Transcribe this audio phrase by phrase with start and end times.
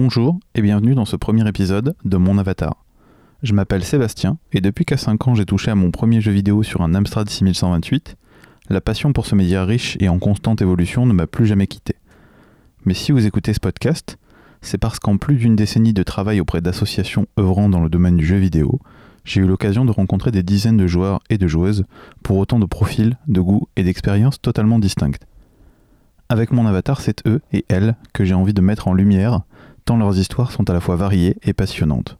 [0.00, 2.84] Bonjour et bienvenue dans ce premier épisode de Mon Avatar.
[3.42, 6.62] Je m'appelle Sébastien et depuis qu'à 5 ans j'ai touché à mon premier jeu vidéo
[6.62, 8.16] sur un Amstrad 6128,
[8.68, 11.96] la passion pour ce média riche et en constante évolution ne m'a plus jamais quitté.
[12.84, 14.18] Mais si vous écoutez ce podcast,
[14.62, 18.24] c'est parce qu'en plus d'une décennie de travail auprès d'associations œuvrant dans le domaine du
[18.24, 18.78] jeu vidéo,
[19.24, 21.84] j'ai eu l'occasion de rencontrer des dizaines de joueurs et de joueuses
[22.22, 25.26] pour autant de profils, de goûts et d'expériences totalement distinctes.
[26.28, 29.40] Avec mon avatar, c'est eux et elles que j'ai envie de mettre en lumière
[29.96, 32.18] leurs histoires sont à la fois variées et passionnantes.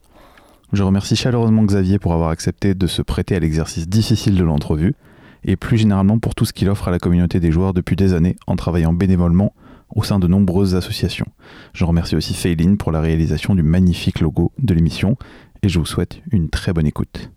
[0.73, 4.95] Je remercie chaleureusement Xavier pour avoir accepté de se prêter à l'exercice difficile de l'entrevue,
[5.43, 8.13] et plus généralement pour tout ce qu'il offre à la communauté des joueurs depuis des
[8.13, 9.53] années en travaillant bénévolement
[9.95, 11.27] au sein de nombreuses associations.
[11.73, 15.17] Je remercie aussi Feiline pour la réalisation du magnifique logo de l'émission,
[15.63, 17.31] et je vous souhaite une très bonne écoute.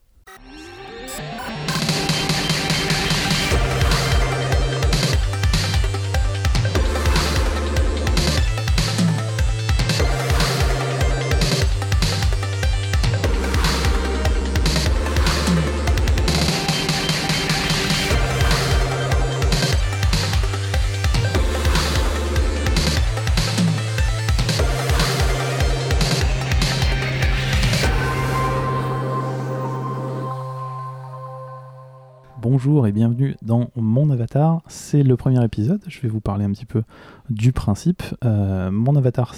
[32.53, 34.61] Bonjour et bienvenue dans Mon Avatar.
[34.69, 35.81] C'est le premier épisode.
[35.89, 36.83] Je vais vous parler un petit peu
[37.31, 38.03] du principe.
[38.27, 39.34] Euh, mon Avatar,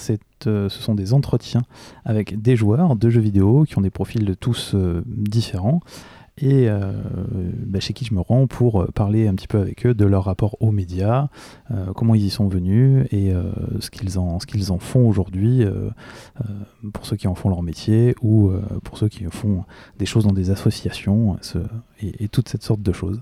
[0.48, 1.62] euh, ce sont des entretiens
[2.04, 5.78] avec des joueurs de jeux vidéo qui ont des profils tous euh, différents
[6.38, 6.92] et euh,
[7.66, 10.04] bah, chez qui je me rends pour euh, parler un petit peu avec eux de
[10.04, 11.28] leur rapport aux médias,
[11.70, 13.32] euh, comment ils y sont venus et
[13.80, 15.64] ce qu'ils en, en font aujourd'hui
[16.92, 18.50] pour ceux qui en font leur métier ou
[18.82, 19.64] pour ceux qui font
[19.98, 21.38] des choses dans des associations
[22.00, 23.20] et, et toute cette sorte de choses.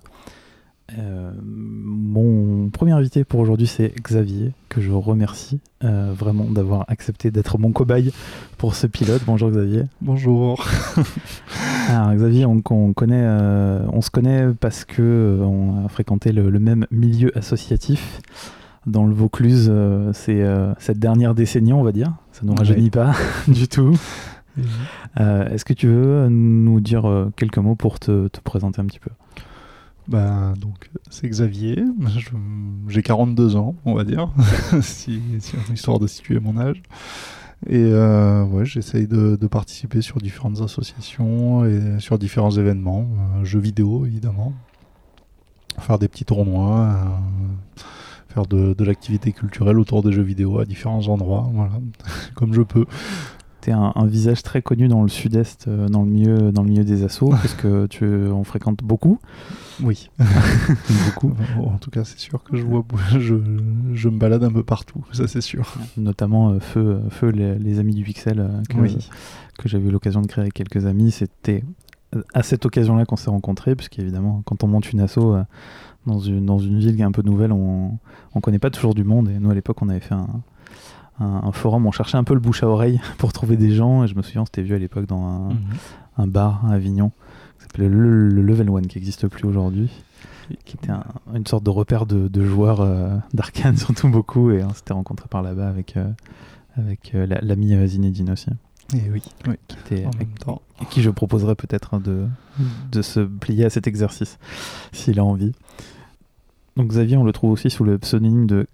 [0.99, 7.31] Euh, mon premier invité pour aujourd'hui, c'est Xavier, que je remercie euh, vraiment d'avoir accepté
[7.31, 8.13] d'être mon cobaye
[8.59, 9.23] pour ce pilote.
[9.27, 9.85] Bonjour Xavier.
[10.01, 10.65] Bonjour.
[11.89, 16.87] Alors Xavier, on, connaît, euh, on se connaît parce que on a fréquenté le, même
[16.91, 18.21] milieu associatif
[18.87, 19.73] dans le Vaucluse.
[20.13, 20.45] c'est
[20.79, 22.13] cette dernière décennie, on va dire.
[22.33, 23.15] Ça ne nous rajeunit pas
[23.49, 23.99] du tout.
[25.17, 29.11] Est-ce que tu veux nous dire quelques mots pour te présenter un petit peu?
[30.09, 31.85] Bah, donc, c'est Xavier.
[32.89, 34.31] J'ai 42 ans, on va dire,
[34.83, 35.21] si,
[35.73, 36.83] histoire de situer mon âge.
[37.69, 43.61] Et euh, ouais, j'essaye de, participer sur différentes associations et sur différents événements, euh, jeux
[43.61, 44.53] vidéo évidemment,
[45.79, 47.83] faire des petits tournois, euh,
[48.31, 51.75] faire de, de l'activité culturelle autour des jeux vidéo à différents endroits, voilà,
[52.35, 52.87] comme je peux
[53.71, 57.05] un, visage très connu dans le sud-est, euh, dans, le milieu, dans le milieu des
[57.05, 59.19] assos, parce que tu en fréquentes beaucoup.
[59.83, 60.11] Oui,
[61.07, 61.33] beaucoup.
[61.59, 62.85] En tout cas, c'est sûr que je, vois,
[63.19, 63.37] je,
[63.93, 65.75] je, me balade un peu partout, ça c'est sûr.
[65.97, 70.27] Notamment euh, Feu, Feu les, Amis du Pixel, euh, que, que j'avais eu l'occasion de
[70.27, 71.13] créer avec quelques amis.
[71.13, 71.63] C'était
[72.35, 75.21] à cette occasion-là qu'on s'est rencontrés, puisqu'évidemment, quand on monte une asso
[76.07, 77.99] dans, une, dans une ville qui est un peu nouvelle, on
[78.35, 79.29] ne connaît pas toujours du monde.
[79.29, 80.43] Et nous, à l'époque, on avait fait un,
[81.21, 84.05] un, forum, on cherchait un peu le bouche à oreille pour trouver des gens.
[84.05, 86.31] Et je me souviens, c'était vu à l'époque dans un, mhm.
[86.31, 87.11] bar à Avignon
[87.59, 89.91] qui s'appelait le, Level One, qui n'existe plus aujourd'hui.
[90.65, 90.93] Qui était
[91.35, 94.51] une sorte de repère de, joueurs euh, d'arcane, surtout beaucoup.
[94.51, 96.11] Et on s'était rencontrés par là-bas avec, euh,
[96.77, 98.51] avec euh, l'ami Zinedine aussi.
[98.95, 99.23] Et oui,
[99.69, 100.07] qui était,
[100.83, 102.27] et qui je proposerais peut-être de,
[102.91, 104.39] de se plier à cet exercice
[104.93, 105.53] s'il a envie.
[106.77, 108.67] Donc Xavier, on le trouve aussi sous le pseudonyme de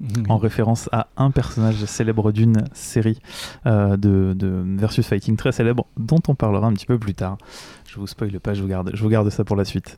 [0.00, 3.20] Xavief en référence à un personnage célèbre d'une série
[3.66, 4.34] euh, de,
[4.78, 7.38] versus fighting très célèbre dont on parlera un petit peu plus tard.
[7.86, 9.96] Je vous spoil pas, je vous garde, je vous garde ça pour la suite.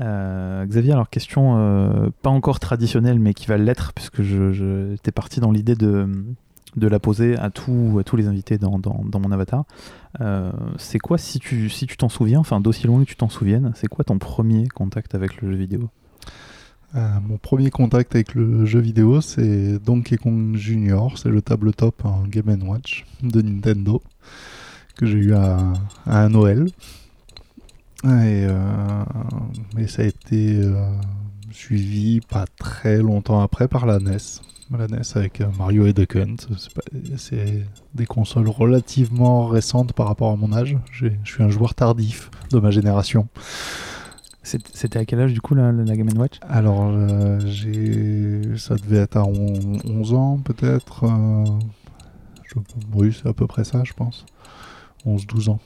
[0.00, 5.10] Euh, Xavier, alors question euh, pas encore traditionnelle mais qui va l'être puisque je, je
[5.10, 6.08] parti dans l'idée de,
[6.76, 8.80] de la poser à, tout, à tous les invités dans
[9.20, 9.64] mon avatar.
[10.76, 13.72] c'est quoi, si tu si tu t'en souviens, enfin d'aussi loin que tu t'en souviennes,
[13.74, 15.90] c'est quoi ton premier contact avec le jeu vidéo?
[16.94, 22.04] Euh, mon premier contact avec le jeu vidéo, c'est Donkey Kong Junior, c'est le tabletop
[22.04, 24.02] en Game Watch de Nintendo
[24.96, 25.72] que j'ai eu à,
[26.06, 26.66] un Noël.
[28.04, 28.08] Et,
[28.46, 29.04] euh,
[29.86, 30.90] ça a été euh,
[31.50, 34.16] suivi pas très longtemps après par la NES.
[34.70, 36.36] La NES avec Mario et Duck Hunt.
[37.16, 37.64] C'est
[37.94, 40.76] des consoles relativement récentes par rapport à mon âge.
[40.90, 43.28] Je suis un joueur tardif de ma génération.
[44.42, 46.38] C'était à quel âge du coup la, la Game Watch?
[46.48, 51.04] Alors, euh, j'ai, ça devait être à 11 ans peut-être.
[51.04, 51.44] Euh,
[52.94, 54.24] oui, c'est à peu près ça, je pense.
[55.06, 55.58] 11-12 ans.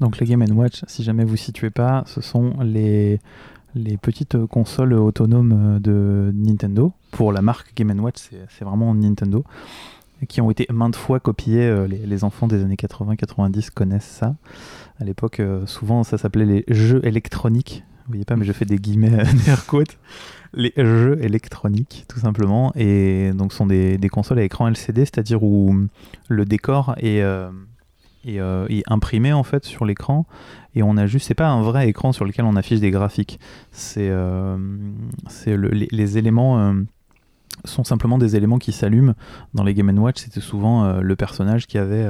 [0.00, 3.20] Donc les Game Watch, si jamais vous ne situez pas, ce sont les,
[3.74, 6.92] les petites consoles autonomes de Nintendo.
[7.12, 9.44] Pour la marque Game Watch, c'est vraiment Nintendo.
[10.28, 11.62] qui ont été maintes fois copiés.
[11.66, 14.34] euh, les, les enfants des années 80-90 connaissent ça.
[14.98, 17.84] À l'époque, euh, souvent, ça s'appelait les jeux électroniques.
[18.06, 19.98] Vous voyez pas, mais je fais des guillemets, des air quotes.
[20.54, 22.72] Les jeux électroniques, tout simplement.
[22.76, 25.76] Et donc, ce sont des, consoles à écran LCD, c'est-à-dire où
[26.28, 27.50] le décor est, euh,
[28.26, 30.24] euh, est imprimé en fait sur l'écran.
[30.74, 33.38] Et on a juste, c'est pas un vrai écran sur lequel on affiche des graphiques.
[33.72, 34.10] C'est
[35.28, 36.74] c'est le- les, éléments.
[37.64, 39.14] sont simplement des éléments qui s'allument.
[39.52, 42.06] Dans les Game Watch, c'était souvent le personnage qui avait,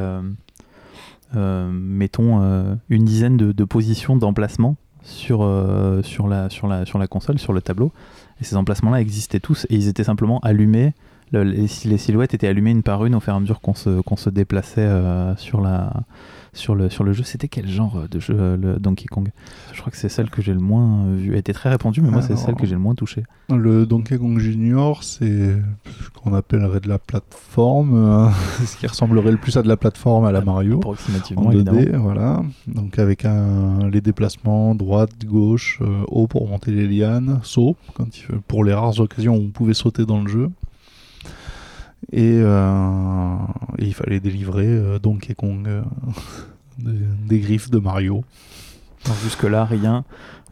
[1.34, 7.06] mettons, euh, une dizaine de, positions d'emplacement sur, euh, sur, la, sur, la, sur la
[7.06, 7.92] console, sur le tableau.
[8.40, 10.94] Et ces emplacements-là existaient tous et ils étaient simplement allumés.
[11.32, 14.00] Le- les, silhouettes étaient allumées une par une au fur et à mesure qu'on se,
[14.16, 15.92] se déplaçait euh, sur, la,
[16.56, 17.22] sur, le, sur le jeu.
[17.22, 19.30] C'était quel genre de jeu, euh, le Donkey Kong?
[19.72, 21.32] Je crois que c'est celle que j'ai le moins euh, vue.
[21.32, 23.24] Elle était très répandue, mais moi, c'est Alors, celle que j'ai le moins touchée.
[23.48, 25.26] Le Donkey Kong Junior, c'est
[25.84, 28.28] ce qu'on appellerait de la plateforme, euh,
[28.64, 30.76] ce qui ressemblerait le plus à de la plateforme à la Mario.
[30.78, 32.02] Approximativement, En 2D, évidemment.
[32.04, 32.42] voilà.
[32.66, 38.18] Donc avec un, les déplacements droite, gauche, euh, haut pour monter les lianes, saut, quand
[38.18, 40.50] il, pour les rares occasions où on pouvait sauter dans le jeu.
[42.12, 43.36] Et, euh,
[43.78, 45.82] et il fallait délivrer euh, Donkey Kong euh,
[46.78, 48.24] des, griffes de Mario.
[49.22, 50.04] Jusque-là, rien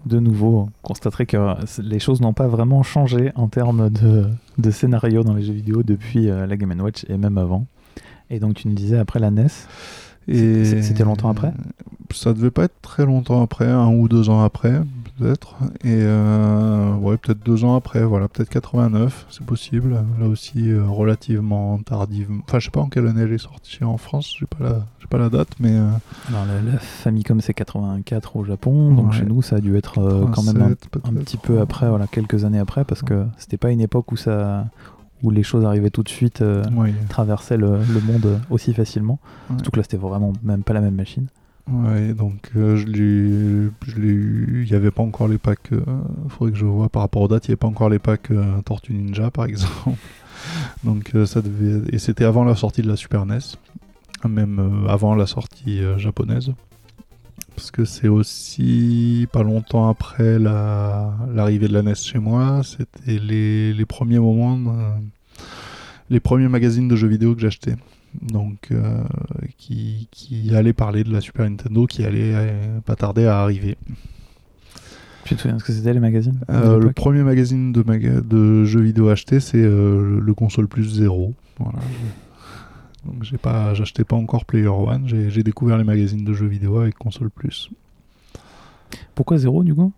[0.07, 0.69] de nouveau.
[0.69, 4.27] On constaterait que les choses n'ont pas vraiment changé en termes de,
[4.59, 7.67] de scénario dans les jeux vidéo depuis la Game Watch et même avant.
[8.31, 9.47] Et donc, tu nous disais après la NES.
[10.29, 11.53] Et c'était longtemps après?
[12.13, 14.81] Ça devait pas être très longtemps après, un ou deux ans après,
[15.19, 15.57] peut-être.
[15.83, 19.97] Et euh, ouais, peut-être deux ans après, voilà, peut-être 89, c'est possible.
[20.21, 22.43] Là aussi, euh, relativement tardivement.
[22.47, 24.87] Enfin, je sais pas en quelle année elle est sortie en France, j'ai pas la,
[25.01, 25.73] j'ai pas la date, mais.
[25.73, 25.89] euh,
[26.29, 28.93] Alors, la, la Famicom, c'est 84 au Japon.
[28.95, 29.19] Donc, Ouais.
[29.19, 31.89] chez nous, ça a dû être euh, quand même un, 87, un petit peu après,
[31.89, 34.67] voilà, quelques années après, parce que c'était pas une époque où, ça,
[35.25, 36.63] où les choses arrivaient tout de suite, euh,
[37.09, 39.19] traversaient le, le monde aussi facilement.
[39.51, 39.57] Ouais.
[39.57, 41.27] Surtout que là, c'était vraiment même pas la même machine.
[41.69, 43.73] ouais, donc euh, je l'ai eu.
[44.65, 45.71] Il n'y avait pas encore les packs.
[45.73, 47.99] Il faudrait que je vois par rapport aux dates, il n'y avait pas encore les
[47.99, 49.91] packs euh, Tortue Ninja, par exemple.
[50.85, 51.83] donc euh, ça devait.
[51.93, 53.39] Et c'était avant la sortie de la Super NES,
[54.29, 56.53] même euh, avant la sortie euh, japonaise.
[57.57, 63.19] Parce que c'est aussi pas longtemps après la- l'arrivée de la NES chez moi, c'était
[63.19, 65.05] les, les premiers moments, de-
[66.11, 67.75] les premiers magazines de jeux vidéo que j'achetais.
[68.23, 69.03] Donc, euh,
[69.59, 73.77] qui, qui allait parler de la Super Nintendo, qui allait euh, pas tarder à arriver.
[75.25, 78.21] Tu te souviens de ce que c'était les magazines Euh, le premier magazine de, maga-
[78.21, 81.33] de jeux vidéo acheté, c'est le console plus 0.
[81.59, 81.79] Voilà.
[83.07, 85.09] Donc j'ai pas, j'achetais pas encore Player One.
[85.09, 87.71] J'ai j'ai découvert les magazines de jeux vidéo avec console plus.
[89.15, 89.93] Pourquoi zéro du coup?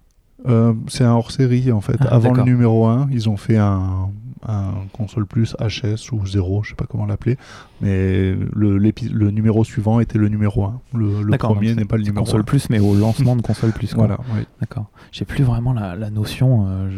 [0.47, 1.97] Euh, c'est un hors-série en fait.
[2.01, 4.11] Ah, Avant le numéro 1, ils ont fait un,
[4.47, 7.37] un console plus HS ou 0, je sais pas comment l'appeler.
[7.81, 10.81] Mais le, numéro suivant était le numéro 1.
[10.95, 12.45] Le, premier n'est pas le numéro console 1.
[12.45, 13.95] plus, mais au lancement de console plus.
[13.95, 14.07] quoi.
[14.07, 14.47] Voilà, oui.
[14.61, 14.87] D'accord.
[15.11, 16.91] J'ai plus vraiment la, la notion euh,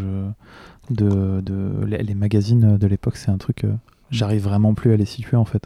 [0.91, 3.17] je, de, de les, les magazines de l'époque.
[3.17, 3.65] C'est un truc.
[3.65, 3.73] euh,
[4.11, 5.63] J'arrive vraiment plus à les situer en fait.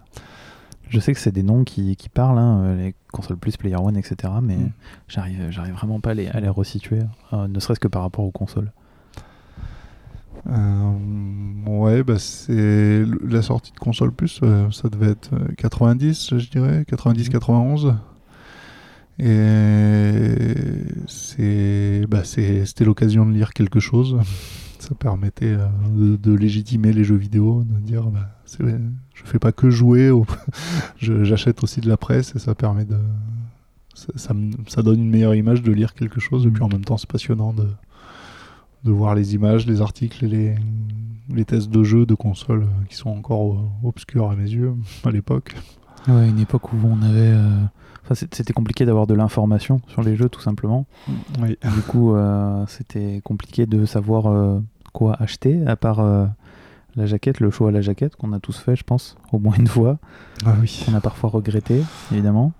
[0.93, 3.77] Je sais que c'est des noms qui, qui parlent, hein, euh, les consoles plus, Player
[3.77, 4.31] One, etc.
[4.43, 4.71] Mais Mm.
[5.09, 7.01] j'arrive, j'arrive vraiment pas à les, à les resituer,
[7.33, 8.71] euh, ne serait-ce que par rapport aux consoles.
[10.51, 10.93] Euh,
[11.67, 16.51] ouais, bah c'est la sortie de console plus, euh, ça devait être euh, 90, je
[16.51, 17.95] dirais, 90-91.
[19.19, 20.55] Et
[21.07, 24.19] c'est, bah c'est, c'était l'occasion de lire quelque chose.
[24.79, 28.65] Ça permettait euh, de, de légitimer les jeux vidéo, de dire, bah, c'est-
[29.25, 30.27] je fais pas que jouer, au-
[30.99, 32.97] j'achète aussi de la presse et ça permet de,
[33.95, 36.47] ça, ça me- ça donne une meilleure image de lire quelque chose.
[36.47, 37.67] Et puis en même temps, c'est passionnant de
[38.85, 40.55] de voir les images, les articles et les,
[41.33, 44.75] les tests de jeux de consoles euh, qui sont encore euh, obscurs à mes yeux
[45.05, 45.55] à l'époque.
[46.09, 47.15] Ouais, une époque où on avait.
[47.33, 47.49] euh,
[48.05, 50.85] Enfin, c'était compliqué d'avoir de l'information sur les jeux, tout simplement.
[51.41, 51.57] Oui.
[51.63, 54.59] Du coup, euh, c'était compliqué de savoir euh,
[54.93, 56.01] quoi acheter, à part
[56.97, 59.55] la jaquette, le choix à la jaquette, qu'on a tous fait, je pense, au moins
[59.57, 59.99] une fois,
[60.45, 60.83] Ah oui.
[60.87, 61.83] qu'on a parfois regretté,
[62.13, 62.53] évidemment.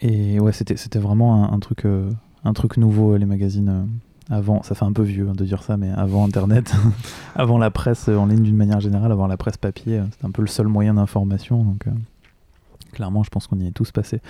[0.00, 2.10] Et ouais, c'était c'était vraiment un, un truc, euh,
[2.44, 3.68] un truc nouveau, les magazines.
[3.68, 3.82] euh,
[4.30, 6.72] avant, ça fait un peu vieux hein, de dire ça, mais avant Internet,
[7.34, 10.30] avant la presse euh, en ligne d'une manière générale, avant la presse papier, c'était un
[10.30, 11.64] peu le seul moyen d'information.
[11.64, 11.90] Donc, euh,
[12.92, 14.20] clairement, je pense qu'on y est tous passés.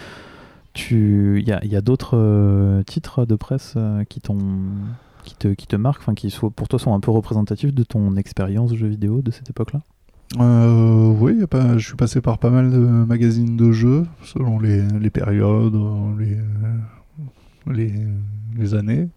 [0.72, 3.74] Tu, il y a, y a d'autres titres de presse
[4.08, 4.38] qui t'ont,
[5.28, 8.74] qui te, qui te marquent, qui pour toi sont un peu représentatifs de ton expérience
[8.74, 9.82] jeu vidéo de cette époque-là?
[10.38, 14.86] Euh, oui, pas, je suis passé par pas mal de magazines de jeux, selon les,
[14.88, 15.74] les périodes,
[16.18, 17.92] les,
[18.56, 19.08] les, années.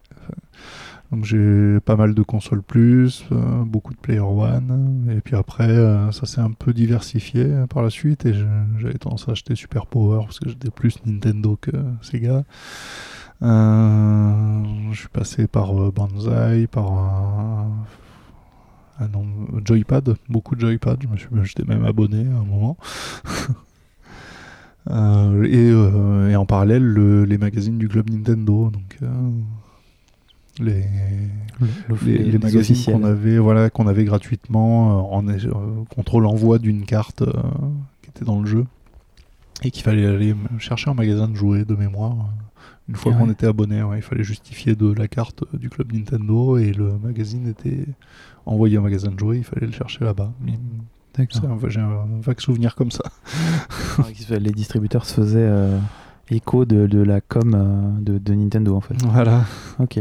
[1.11, 5.67] Donc j'ai pas mal de consoles plus, euh, beaucoup de Player One, et puis après
[5.67, 8.33] euh, ça s'est un peu diversifié par la suite et
[8.79, 12.45] j'avais tendance à acheter Super Power parce que j'étais plus Nintendo que Sega.
[13.43, 17.71] Euh, je suis passé par euh, Banzai, par un,
[19.65, 22.77] Joypad, beaucoup de Joypad, je me suis- j'étais même abonné à un moment.
[24.89, 29.07] Euh, et, euh, et en parallèle le- les magazines du club Nintendo, donc euh,
[30.59, 30.83] les,
[32.07, 35.23] les, les magazines qu'on avait, voilà, qu'on avait gratuitement en,
[35.95, 37.23] contre l'envoi d'une carte
[38.01, 38.65] qui était dans le jeu
[39.63, 42.15] et qu'il fallait aller chercher en magasin de jouets de mémoire.
[42.89, 43.31] Une fois qu'on ouais.
[43.31, 46.97] était abonné, ouais, il fallait justifier de la carte euh, du club Nintendo et le
[46.97, 47.85] magazine était
[48.45, 50.31] envoyé au magasin de jouets, il fallait le chercher là-bas.
[50.47, 53.03] Un- J'ai un vague souvenir comme ça.
[54.29, 55.77] Les distributeurs se faisaient euh,
[56.29, 58.95] écho de, de la com euh, de, de Nintendo en fait.
[59.05, 59.45] Voilà.
[59.79, 59.99] Ok.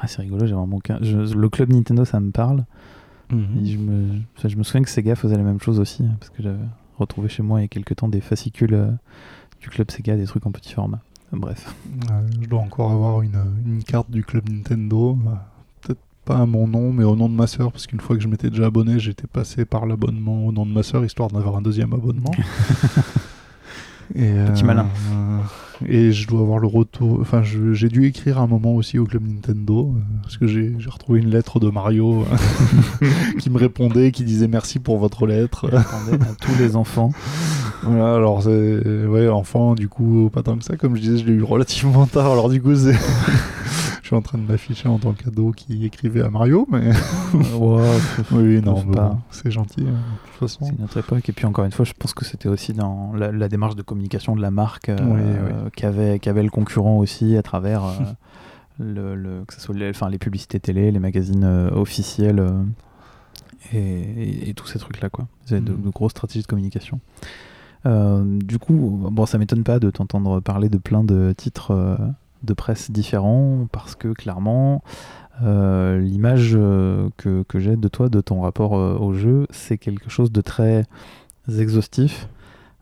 [0.00, 0.98] Ah, c'est rigolo, j'ai vraiment aucun.
[1.00, 2.64] je- le club Nintendo, ça me parle.
[3.32, 3.64] Mhm.
[3.64, 4.20] Je, me...
[4.36, 6.58] enfin, je me souviens que Sega faisait la même chose aussi, hein, parce que j'avais
[6.98, 8.90] retrouvé chez moi il y a quelques temps des fascicules euh,
[9.60, 11.00] du club Sega, des trucs en petit format.
[11.32, 11.74] Bref.
[12.40, 15.18] Je dois encore avoir une, une carte du club Nintendo.
[15.26, 15.30] euh,
[15.82, 18.22] Peut-être pas à mon nom, mais au nom de ma sœur, parce qu'une fois que
[18.22, 21.56] je m'étais déjà abonné, j'étais passé par l'abonnement au nom de ma sœur, histoire d'avoir
[21.56, 22.32] un deuxième abonnement.
[24.14, 24.86] Et, Petit malin.
[25.12, 25.38] euh,
[25.86, 27.18] et je dois avoir le retour.
[27.20, 31.20] Enfin, j'ai dû écrire un moment aussi au club Nintendo, euh, parce que j'ai retrouvé
[31.20, 32.22] une lettre de Mario
[33.02, 33.06] euh,
[33.38, 35.68] qui me répondait, qui disait merci pour votre lettre.
[35.74, 35.84] À
[36.40, 37.10] tous les enfants.
[37.82, 41.24] Voilà, alors c'est ouais, enfant, du coup, pas tant que ça, comme je disais, je
[41.26, 42.96] l'ai eu relativement tard, alors du coup, c'est-
[44.06, 46.90] je suis en train de m'afficher en tant qu'ado qui écrivait à Mario, mais
[48.30, 50.64] oui, non, bon, c'est gentil, hein, de toute façon.
[50.64, 51.28] C'est une autre époque.
[51.28, 53.82] Et puis encore une fois, je pense que c'était aussi dans la, la démarche de
[53.82, 55.20] communication de la marque euh, Oui,
[55.82, 57.90] euh, qu'avait le concurrent aussi à travers euh,
[58.78, 62.62] le, le- que ce soit les, enfin, les publicités télé, les magazines euh, officiels euh,
[63.72, 65.08] et, et- et tous ces trucs-là.
[65.10, 65.26] quoi.
[65.46, 65.82] C'est de, Mhm.
[65.82, 67.00] de grosses stratégies de communication.
[67.86, 71.96] Euh, du coup, bon, ça m'étonne pas de t'entendre parler de plein de titres euh,
[72.46, 74.82] de presse différents parce que clairement,
[75.42, 79.76] euh, l'image euh, que, que j'ai de toi, de ton rapport euh, au jeu, c'est
[79.76, 80.84] quelque chose de très
[81.58, 82.28] exhaustif,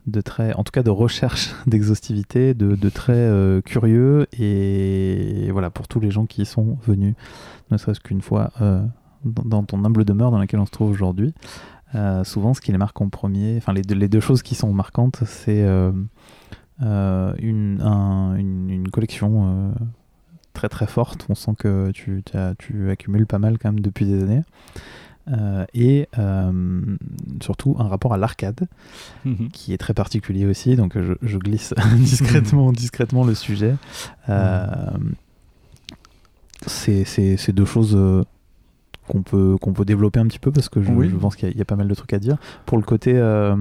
[0.07, 3.29] de très, en tout cas de recherche d'exhaustivité, de, de très
[3.65, 7.15] curieux et voilà pour tous les gens qui sont venus,
[7.71, 8.51] ne serait-ce qu'une fois
[9.23, 11.33] dans, ton humble demeure dans laquelle on se trouve aujourd'hui.
[12.23, 15.21] souvent, ce qui les marque en premier, enfin les les deux choses qui sont marquantes,
[15.25, 15.65] c'est
[16.79, 19.71] une, un- une, une collection euh,
[20.53, 21.25] très très forte.
[21.29, 22.23] On sent que tu,
[22.57, 24.41] tu accumules pas mal quand même depuis des années.
[25.27, 26.81] Euh, et euh,
[27.41, 28.67] surtout un rapport à l'arcade
[29.53, 30.75] qui est très particulier aussi.
[30.75, 33.75] Donc je, je glisse discrètement, discrètement le sujet.
[34.29, 34.67] Euh,
[36.67, 38.23] c'est, c'est- c'est deux choses euh,
[39.07, 41.09] qu'on peut, qu'on peut développer un petit peu parce que je, Oui.
[41.09, 42.37] je pense qu'il y, a- il y a pas mal de trucs à dire.
[42.65, 43.55] Pour le côté, euh,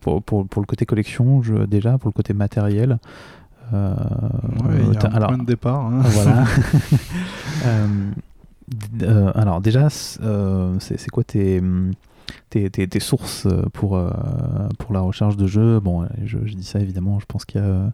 [0.00, 2.98] pour, pour- pour le côté collection, je- déjà, pour le côté matériel.
[3.74, 3.94] euh,
[4.64, 5.86] Ouais, il y t'as- a un alors, point de départ.
[5.86, 6.00] hein.
[6.04, 6.44] voilà.
[7.64, 7.86] Euh,
[9.02, 11.62] euh, alors déjà, c'est quoi tes,
[12.50, 14.10] tes, tes- tes sources pour, euh,
[14.78, 15.80] pour la recherche de jeux?
[15.80, 17.92] Bon, je, je dis ça évidemment, je pense qu'il y a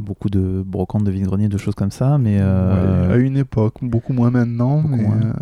[0.00, 2.38] beaucoup de brocantes, de vide-greniers, de choses comme ça, mais...
[2.40, 5.16] euh, Ouais, à une époque, beaucoup moins maintenant, beaucoup mais, moins.
[5.20, 5.32] euh,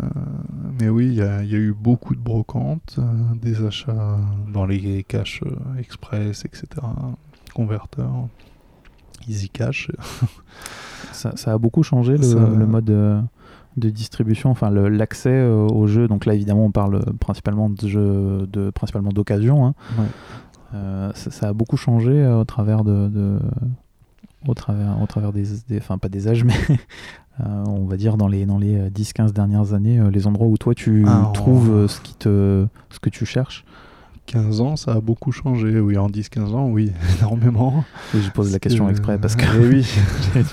[0.79, 3.03] mais oui, il y, a il y a eu beaucoup de brocantes, euh,
[3.41, 4.17] des achats
[4.53, 5.41] dans les caches
[5.79, 6.67] express, etc.,
[7.53, 8.27] converteurs,
[9.27, 9.89] easy cash.
[11.11, 12.85] ça, ça a beaucoup changé le, Ça- le mode
[13.77, 16.07] de distribution, enfin l'accès euh, aux jeux.
[16.07, 19.67] Donc là, évidemment, on parle principalement de jeux, de, principalement d'occasion.
[19.67, 19.73] hein.
[20.73, 23.39] Euh, ça, ça a beaucoup changé euh, au travers de, de-
[24.47, 26.53] au travers au travers des, des- enfin pas des âges mais
[27.41, 30.47] euh, on va dire dans les dans les euh, 10-15 dernières années euh, les endroits
[30.47, 33.65] où toi tu Ah, trouves euh, ce qui te ce que tu cherches?
[34.27, 35.79] 15 ans, ça a beaucoup changé.
[35.79, 37.83] Oui, en 10-15 ans, oui, énormément.
[38.15, 39.81] et je pose la question Euh, exprès parce que eh oui.
[40.33, 40.45] j'ai une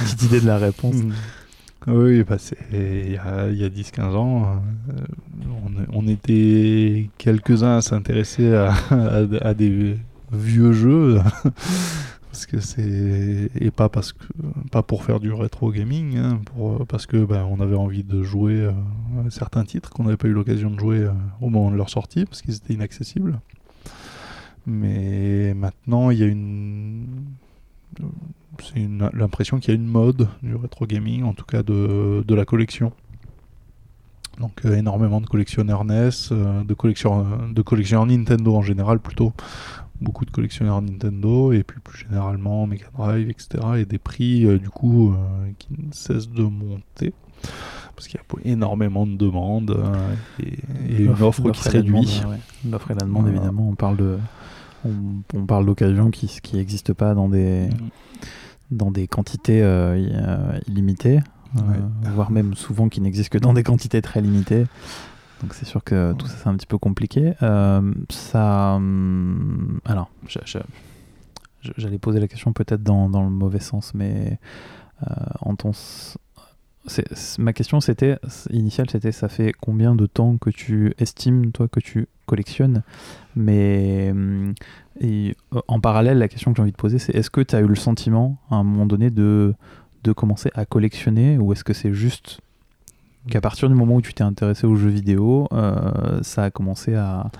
[0.00, 1.12] petite idée de la réponse Mm.
[1.88, 2.36] Oui, bah
[2.72, 5.04] il y a, a 10-15 ans, euh,
[5.92, 9.96] on, on était quelques-uns à s'intéresser à, à- à des
[10.32, 11.18] vieux jeux.
[12.32, 14.24] Parce que c'est et pas parce que
[14.70, 16.40] pas pour faire du rétro gaming hein,
[16.88, 18.72] parce que ben, on avait envie de jouer euh,
[19.26, 21.10] à certains titres qu'on n'avait pas eu l'occasion de jouer euh,
[21.42, 23.38] au moment de leur sortie parce qu'ils étaient inaccessibles
[24.66, 27.06] mais maintenant il y a une
[28.62, 32.34] c'est l'impression qu'il y a une mode du rétro gaming, en tout cas de, de
[32.34, 32.92] la collection.
[34.38, 39.32] Donc euh, énormément de collectionneurs NES, euh, de, collection, de collectionneurs Nintendo en général plutôt,
[40.02, 43.64] beaucoup de collectionneurs Nintendo et puis plus généralement Mega Drive, etc.
[43.78, 45.14] Et des prix du coup
[45.58, 47.14] qui ne cessent de monter
[47.94, 49.78] parce qu'il y a énormément de demandes
[50.40, 52.22] et, une offre, qui se réduit.
[52.68, 54.18] L'offre et la demande, évidemment, on parle de,
[54.84, 58.76] on, parle d'occasions qui n'existent pas dans des, mm.
[58.76, 59.60] dans des quantités
[60.66, 61.20] illimitées,
[62.14, 64.66] voire même souvent qui n'existent que dans des quantités très limitées.
[65.42, 67.34] Donc c'est sûr que tout ça c'est un petit peu compliqué.
[67.42, 70.10] Euh, ça, hum, alors,
[71.76, 74.38] j'allais poser la question peut-être dans, dans, le mauvais sens, mais
[75.02, 75.72] euh, en ton,
[77.38, 78.18] ma question c'était
[78.50, 82.82] initiale c'était ça fait combien de temps que tu estimes toi que tu collectionnes?
[83.34, 84.54] Mais hum,
[85.02, 85.32] euh,
[85.66, 87.66] en parallèle la question que j'ai envie de poser c'est est-ce que tu as eu
[87.66, 89.54] le sentiment à un moment donné de
[90.04, 92.40] de commencer à collectionner ou est-ce que c'est juste
[93.28, 96.94] qu'à partir du moment où tu t'es intéressé aux jeux vidéo, euh, ça a commencé
[96.94, 97.30] à,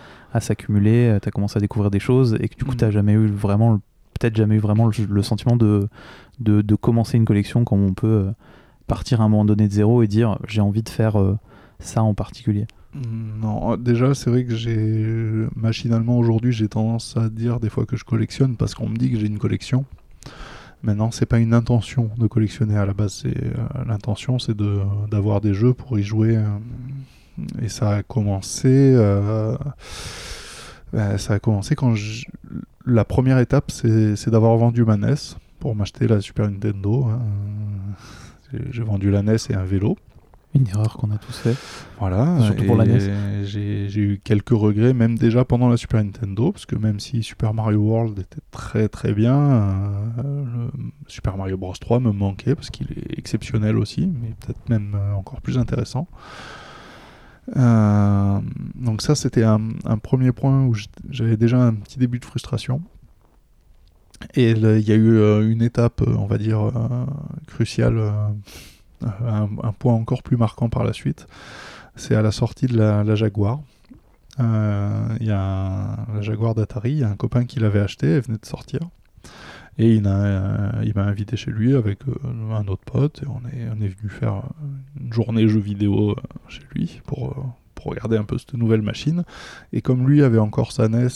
[0.40, 2.76] s'accumuler, euh, tu as commencé à découvrir des choses et que du coup, mm.
[2.76, 3.78] tu jamais eu vraiment,
[4.18, 5.88] peut-être jamais eu vraiment le, sentiment de,
[6.38, 8.32] de, commencer une collection comme on peut euh,
[8.86, 11.16] partir à un moment donné de zéro et dire j'ai envie de faire
[11.78, 12.66] ça en particulier.
[12.94, 17.96] Non, déjà c'est vrai que j'ai machinalement aujourd'hui j'ai tendance à dire des fois que
[17.96, 19.86] je collectionne parce qu'on me dit que j'ai une collection.
[20.82, 23.22] Maintenant, c'est pas une intention de collectionner à la base.
[23.22, 26.36] C'est euh, l'intention, c'est de d'avoir des jeux pour y jouer.
[26.36, 26.44] Euh,
[27.62, 28.68] et ça a commencé.
[28.68, 29.56] Euh,
[30.92, 31.94] ça a commencé quand
[32.84, 35.14] la première étape, c'est d'avoir vendu ma NES
[35.58, 37.06] pour m'acheter la Super Nintendo.
[37.06, 37.20] Hein.
[38.70, 39.96] J'ai vendu la NES et un vélo.
[40.54, 41.56] Une erreur qu'on a tous fait.
[41.98, 42.38] Voilà.
[42.42, 43.44] Surtout pour la NES.
[43.44, 47.54] J'ai eu quelques regrets, même déjà pendant la Super Nintendo, parce que même si Super
[47.54, 50.68] Mario World était très très bien, euh,
[51.06, 55.14] Super Mario Bros 3 me manquait, parce qu'il est exceptionnel aussi, mais peut-être même euh,
[55.14, 56.06] encore plus intéressant.
[57.56, 58.38] Euh,
[58.74, 59.58] donc ça, c'était un,
[60.02, 60.74] premier point où
[61.08, 62.82] j'avais déjà un petit début de frustration.
[64.34, 66.70] Et il y a eu une étape, on va dire,
[67.48, 67.98] cruciale
[69.26, 71.26] un, point encore plus marquant par la suite,
[71.96, 73.60] c'est à la sortie de la, Jaguar.
[74.40, 78.06] Euh, il y a la Jaguar d'Atari, il y a un copain qui l'avait acheté,
[78.08, 78.80] elle venait de sortir.
[79.78, 82.14] Et il, m'a invité chez lui avec euh,
[82.52, 84.42] un autre pote, et on est, on venu faire
[85.00, 86.14] une journée jeux vidéo euh,
[86.48, 89.24] chez lui pour, pour regarder un peu cette nouvelle machine.
[89.72, 91.08] Et comme lui avait encore sa NES,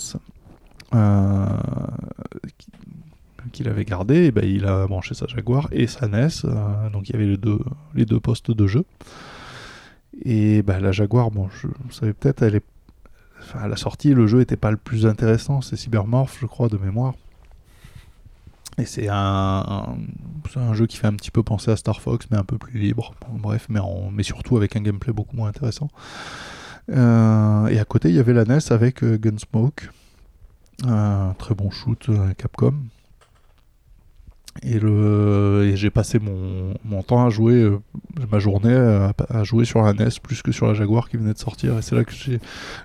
[3.57, 7.09] qu'il avait gardé, et ben, il a branché sa Jaguar et sa NES, euh, donc
[7.09, 7.59] il y avait les deux,
[7.95, 8.85] les deux postes de jeu.
[10.25, 12.65] Et ben, la Jaguar, bon, je, vous savez peut-être, elle est,
[13.55, 16.77] à la sortie, le jeu était pas le plus intéressant, c'est Cybermorph, je crois, de
[16.77, 17.15] mémoire.
[18.79, 19.97] Et c'est un,
[20.57, 22.79] un, jeu qui fait un petit peu penser à Star Fox, mais un peu plus
[22.79, 23.15] libre.
[23.31, 23.81] bref, mais,
[24.13, 25.89] mais surtout avec un gameplay beaucoup moins intéressant.
[26.93, 29.91] Euh, et à côté, il y avait la NES avec euh, Gunsmoke,
[30.85, 32.75] un très bon shoot Capcom.
[34.63, 37.79] Et, le, j'ai passé mon, mon, temps à jouer, euh,
[38.31, 41.39] ma journée à, jouer sur la NES plus que sur la Jaguar qui venait de
[41.39, 41.79] sortir.
[41.79, 42.13] Et c'est là que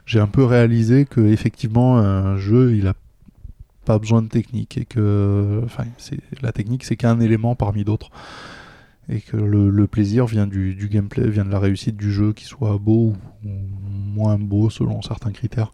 [0.05, 2.93] j'ai, un peu réalisé que effectivement un jeu, il a
[3.86, 5.86] pas besoin de technique et que, enfin,
[6.41, 8.12] la technique c'est qu'un élément parmi d'autres.
[9.10, 12.34] Et que le, le plaisir vient du, du, gameplay, vient de la réussite du jeu,
[12.34, 15.73] qu'il soit beau ou moins beau selon certains critères.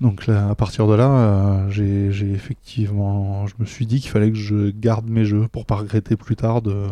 [0.00, 4.36] Donc à partir de là, euh, j'ai effectivement, je me suis dit qu'il fallait que
[4.36, 6.86] je garde mes jeux pour pas regretter plus tard de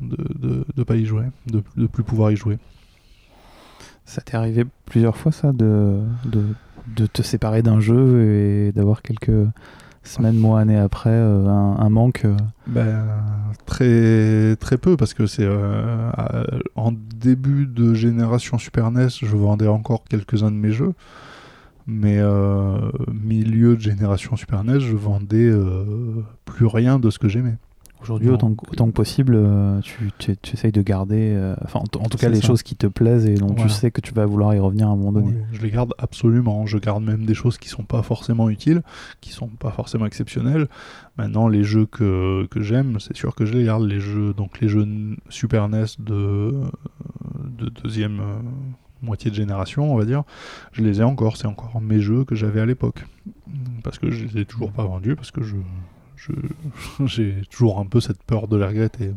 [0.00, 2.58] de, de, pas y jouer, de, de plus pouvoir y jouer.
[4.04, 6.44] Ça t'est arrivé plusieurs fois ça de, de,
[6.96, 9.48] de te séparer d'un jeu et d'avoir quelques
[10.04, 12.36] semaines, mois, années après euh, un, manque euh
[12.66, 13.06] ben,
[13.66, 15.48] Très très peu parce que c'est
[16.76, 20.94] en début de génération Super NES, je vendais encore quelques-uns de mes jeux.
[21.90, 27.30] Mais euh, milieu de génération Super NES, je vendais euh, plus rien de ce que
[27.30, 27.56] j'aimais.
[28.02, 32.42] Aujourd'hui, autant, que possible, euh, tu, tu, essayes de garder, enfin, en, tout cas, les
[32.42, 34.92] choses qui te plaisent et dont tu sais que tu vas vouloir y revenir à
[34.92, 35.32] un moment donné.
[35.50, 36.66] je les garde absolument.
[36.66, 38.82] Je garde même des choses qui sont pas forcément utiles,
[39.20, 40.68] qui sont pas forcément exceptionnelles.
[41.16, 43.82] Maintenant, les jeux que, que j'aime, c'est sûr que je les garde.
[43.84, 44.86] Les jeux, donc les jeux
[45.30, 46.54] Super NES de,
[47.58, 48.20] de deuxième
[49.02, 50.24] moitié de génération, on va dire,
[50.72, 51.36] je les ai encore.
[51.36, 53.04] C'est encore mes jeux que j'avais à l'époque.
[53.82, 55.56] Parce que je les ai toujours pas vendus, parce que je,
[57.06, 59.12] j'ai toujours un peu cette peur de la regretter.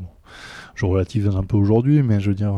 [0.76, 2.54] Je relativise un peu aujourd'hui, mais je veux dire,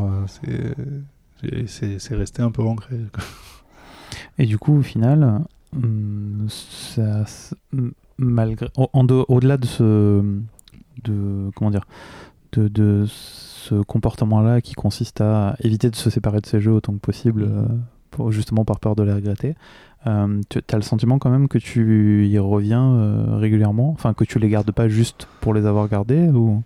[1.67, 2.97] c'est, resté un peu ancré.
[4.37, 5.41] Et du coup, au final,
[5.75, 6.47] hum,
[8.17, 10.23] malgré, au-delà de ce,
[11.03, 11.85] de comment dire,
[12.51, 13.05] de
[13.69, 17.45] ce comportement-là qui consiste à éviter de se séparer de ses jeux autant que possible
[17.45, 17.67] mm.
[18.19, 19.55] euh, justement par peur de les regretter.
[20.05, 24.37] Euh, tu as le sentiment quand même que tu y reviens régulièrement, enfin que tu
[24.37, 26.61] les gardes pas juste pour les avoir gardés ou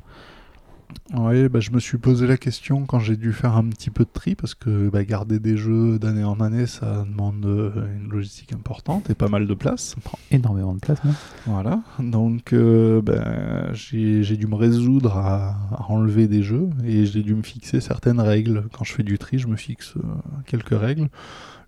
[1.13, 4.04] oui, bah, je me suis posé la question quand j'ai dû faire un petit peu
[4.04, 8.10] de tri parce que bah, garder des jeux d'année en année, ça demande euh, une
[8.10, 9.95] logistique importante et pas mal de place.
[9.95, 11.13] Ça prend énormément de place, non?
[11.45, 15.56] Voilà, donc euh, bah, j'ai dû me résoudre à,
[15.88, 18.65] enlever des jeux et j'ai dû me fixer certaines règles.
[18.73, 20.02] Quand je fais du tri, je me fixe euh,
[20.45, 21.08] quelques règles.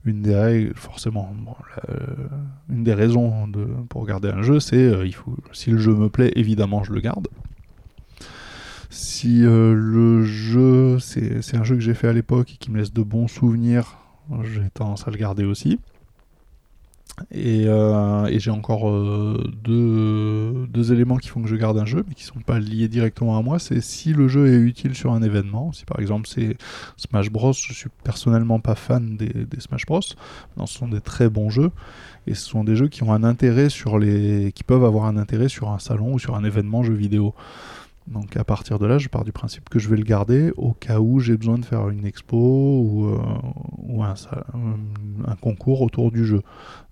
[0.06, 1.34] Une des règles, forcément,
[2.70, 6.08] une des raisons de, pour garder un jeu, c'est il faut si le jeu me
[6.08, 7.28] plaît, évidemment, je le garde.
[8.90, 12.78] Si euh, le jeu, c'est un jeu que j'ai fait à l'époque et qui me
[12.78, 13.98] laisse de bons souvenirs,
[14.44, 15.80] j'ai tendance à le garder aussi.
[17.32, 22.16] Et, euh, j'ai encore euh, deux, éléments qui font que je garde un jeu, mais
[22.16, 23.60] qui ne sont pas liés directement à moi.
[23.60, 25.72] C'est si le jeu est utile sur un événement.
[25.72, 26.58] Si par exemple c'est
[26.98, 30.02] Smash Bros, je suis personnellement pas fan des, Smash Bros.
[30.58, 31.72] Non, ce sont des très bons jeux.
[32.28, 34.52] Et ce sont des jeux qui ont un intérêt sur les.
[34.54, 37.34] qui peuvent avoir un intérêt sur un salon ou sur un événement jeu vidéo.
[38.10, 40.74] Donc à partir de là, je pars du principe que je vais le garder au
[40.74, 44.04] cas où j'ai besoin de faire une expo ou, euh,
[45.26, 46.42] un, concours autour du jeu.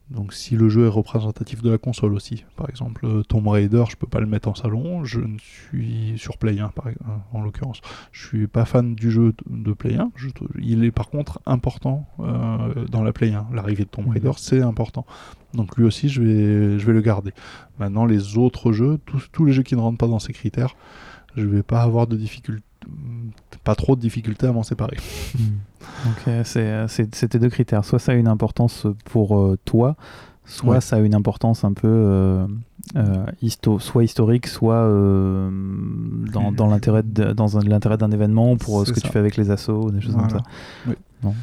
[0.09, 3.83] Donc si le jeu est représentatif de la console aussi, par exemple euh, Tomb Raider,
[3.89, 6.85] je peux pas le mettre en salon, je ne suis sur Play 1 par,
[7.33, 7.81] en l'occurrence.
[8.13, 10.11] Je suis pas fan du jeu de Play 1,
[10.61, 13.47] il est par contre important euh, dans la Play 1.
[13.53, 14.13] L'arrivée de Tomb mhm.
[14.13, 15.05] Raider, c'est important.
[15.53, 17.33] Donc lui aussi, je vais, je vais le garder.
[17.77, 20.75] Maintenant, les autres jeux, tous, tous les jeux qui ne rentrent pas dans ces critères,
[21.37, 22.63] je vais pas avoir de difficultés
[23.63, 24.97] pas trop de difficultés à m'en séparer.
[26.05, 27.83] Donc c'est tes deux critères.
[27.83, 29.95] Soit ça a une importance pour euh, toi,
[30.45, 32.47] soit ça a une importance un peu euh,
[32.95, 34.87] euh, soit historique, soit
[36.31, 40.15] dans, dans l'intérêt d'un événement pour ce que tu fais avec les assos, des choses
[40.15, 40.43] comme ça.
[40.87, 40.95] Oui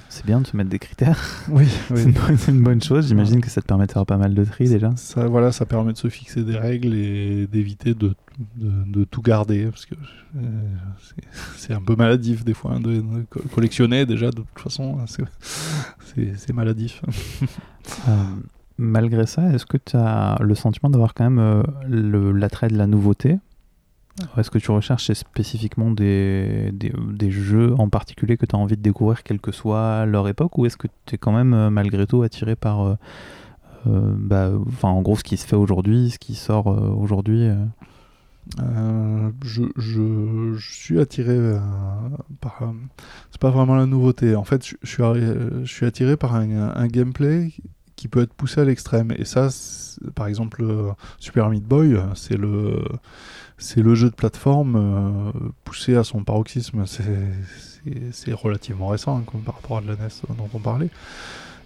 [0.08, 1.20] c'est bien de se mettre des critères.
[1.48, 3.08] Oui, c'est une, bonne chose.
[3.08, 4.92] J'imagine que ça te permet de faire pas mal de tri déjà.
[4.96, 8.14] Ça, voilà, ça permet de se fixer des règles et d'éviter de,
[8.56, 9.66] de, tout garder.
[9.66, 9.94] Parce que
[10.36, 10.40] euh,
[11.56, 13.02] c'est un peu maladif des fois hein, de,
[13.54, 14.30] collectionner déjà.
[14.30, 17.02] De toute façon, c'est maladif.
[18.08, 18.22] Euh,
[18.78, 22.86] malgré ça, est-ce que tu as le sentiment d'avoir quand même euh, l'attrait de la
[22.86, 23.38] nouveauté?
[24.36, 28.82] Est-ce que tu recherches spécifiquement des, des, jeux en particulier que tu as envie de
[28.82, 32.06] découvrir, quelle que soit leur époque, ou est-ce que tu es quand même euh, malgré
[32.06, 32.94] tout attiré par, euh,
[33.88, 37.48] euh, bah, en gros, ce qui se fait aujourd'hui, ce qui sort aujourd'hui
[39.42, 41.58] je, je, suis attiré
[42.42, 42.60] par.
[43.30, 44.36] c'est pas vraiment la nouveauté.
[44.36, 45.02] En fait, je, je, suis,
[45.64, 47.52] je suis attiré par un, un, gameplay
[47.96, 49.12] qui peut être poussé à l'extrême.
[49.16, 49.48] Et ça,
[50.14, 50.62] par exemple,
[51.18, 52.82] Super Meat Boy, c'est le
[53.58, 56.84] c'est le jeu de plateforme euh, poussé à son paroxysme.
[58.12, 60.88] C'est relativement récent hein, par rapport à de la NES dont on parlait.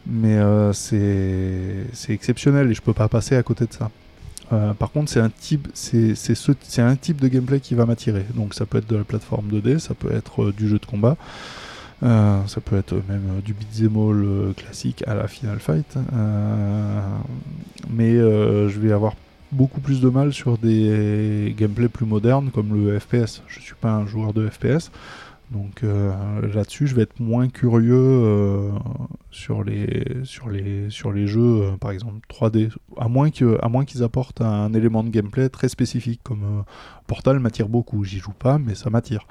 [0.07, 3.91] Mais euh, c'est exceptionnel et je peux pas passer à côté de ça.
[4.53, 5.69] Euh, par contre, c'est un type,
[6.79, 8.25] un type de gameplay qui va m'attirer.
[8.35, 11.17] Donc, ça peut être de la plateforme 2D, ça peut être du jeu de combat,
[12.01, 15.99] ça peut être même du beat'em all classique à la Final Fight.
[17.91, 19.15] mais je vais avoir
[19.53, 23.43] beaucoup plus de mal sur des gameplays plus modernes comme le FPS.
[23.47, 24.91] Je suis pas un joueur de FPS.
[25.51, 26.13] Donc euh,
[26.53, 28.71] là-dessus, je vais être moins curieux euh,
[29.31, 34.43] sur, les, sur, les, sur les jeux, euh, par exemple 3D, à moins qu'ils apportent
[34.43, 36.65] un élément de gameplay très spécifique, comme
[37.07, 38.05] Portal m'attire beaucoup.
[38.05, 39.27] J'y joue pas, mais ça m'attire.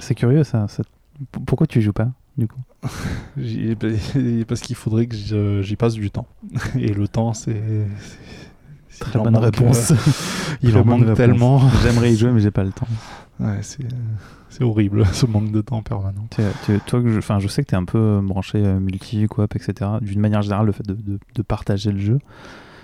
[0.00, 0.66] C'est curieux ça.
[1.46, 2.10] Pourquoi tu joues pas?
[2.36, 2.60] Du coup
[4.48, 6.26] Parce qu'il faudrait que j'y passe du temps.
[6.76, 7.86] Et le temps, c'est.
[9.00, 9.92] Très bonne réponse.
[10.62, 11.60] il en manque tellement.
[11.82, 12.86] J'aimerais y jouer, mais j'ai pas le temps.
[13.40, 16.28] Ouais, c'est horrible, ce manque de temps permanent.
[16.86, 19.90] toi, je, je sais que tu es un peu branché euh, multi, coop, etc.
[20.00, 22.18] D'une manière générale, le fait de, de, partager le jeu.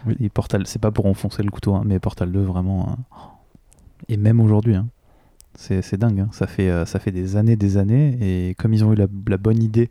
[0.07, 0.29] Oui.
[0.31, 2.89] Portal, c'est pas pour enfoncer le couteau, hein, mais Portal 2, vraiment.
[2.91, 3.19] Hein.
[4.09, 4.89] Et même aujourd'hui, hein,
[5.55, 6.29] c'est dingue, hein.
[6.33, 9.07] ça, fait, euh, ça fait des années, des années, et comme ils ont eu la,
[9.07, 9.91] bonne idée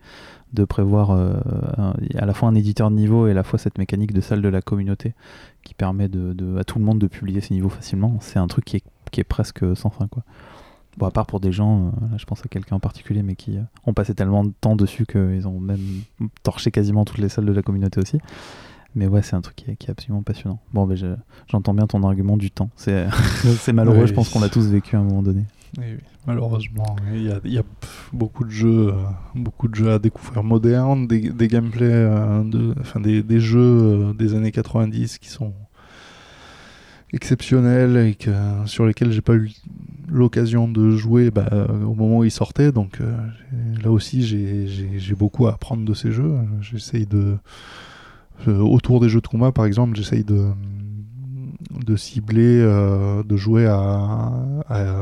[0.53, 1.33] de prévoir euh,
[2.15, 4.41] à la fois un éditeur de niveau et à la fois cette mécanique de salle
[4.41, 5.13] de la communauté
[5.63, 8.65] qui permet de, à tout le monde de publier ses niveaux facilement, c'est un truc
[8.65, 10.07] qui est, qui est, presque sans fin.
[10.07, 10.23] Quoi.
[10.97, 13.57] Bon, à part pour des gens, euh, je pense à quelqu'un en particulier, mais qui
[13.85, 15.79] ont passé tellement de temps dessus qu'ils ont même
[16.43, 18.19] torché quasiment toutes les salles de la communauté aussi.
[18.95, 20.59] Mais ouais, c'est un truc qui est, qui est, absolument passionnant.
[20.73, 22.69] Bon, ben j'entends bien ton argument du temps.
[22.75, 23.07] C'est
[23.73, 25.45] malheureux, je pense qu'on l'a tous vécu à un moment donné.
[25.77, 25.85] Oui,
[26.25, 27.63] malheureusement, il y, a,
[28.11, 28.93] beaucoup de jeux, euh,
[29.35, 33.59] beaucoup de jeux à découvrir modernes, des, des gameplays, euh, de, enfin des, des, jeux
[33.59, 35.53] euh, des années 90 qui sont
[37.13, 38.31] exceptionnels et que,
[38.65, 39.51] sur lesquels j'ai pas eu
[40.07, 41.49] l'occasion de jouer bah,
[41.83, 42.71] au moment où ils sortaient.
[42.71, 43.15] Donc euh,
[43.83, 46.35] là aussi, j'ai beaucoup à apprendre de ces jeux.
[46.61, 47.37] J'essaye de.
[48.47, 50.49] Euh, autour des jeux de combat, par exemple, j'essaye de,
[51.85, 54.31] de cibler, euh, de jouer à,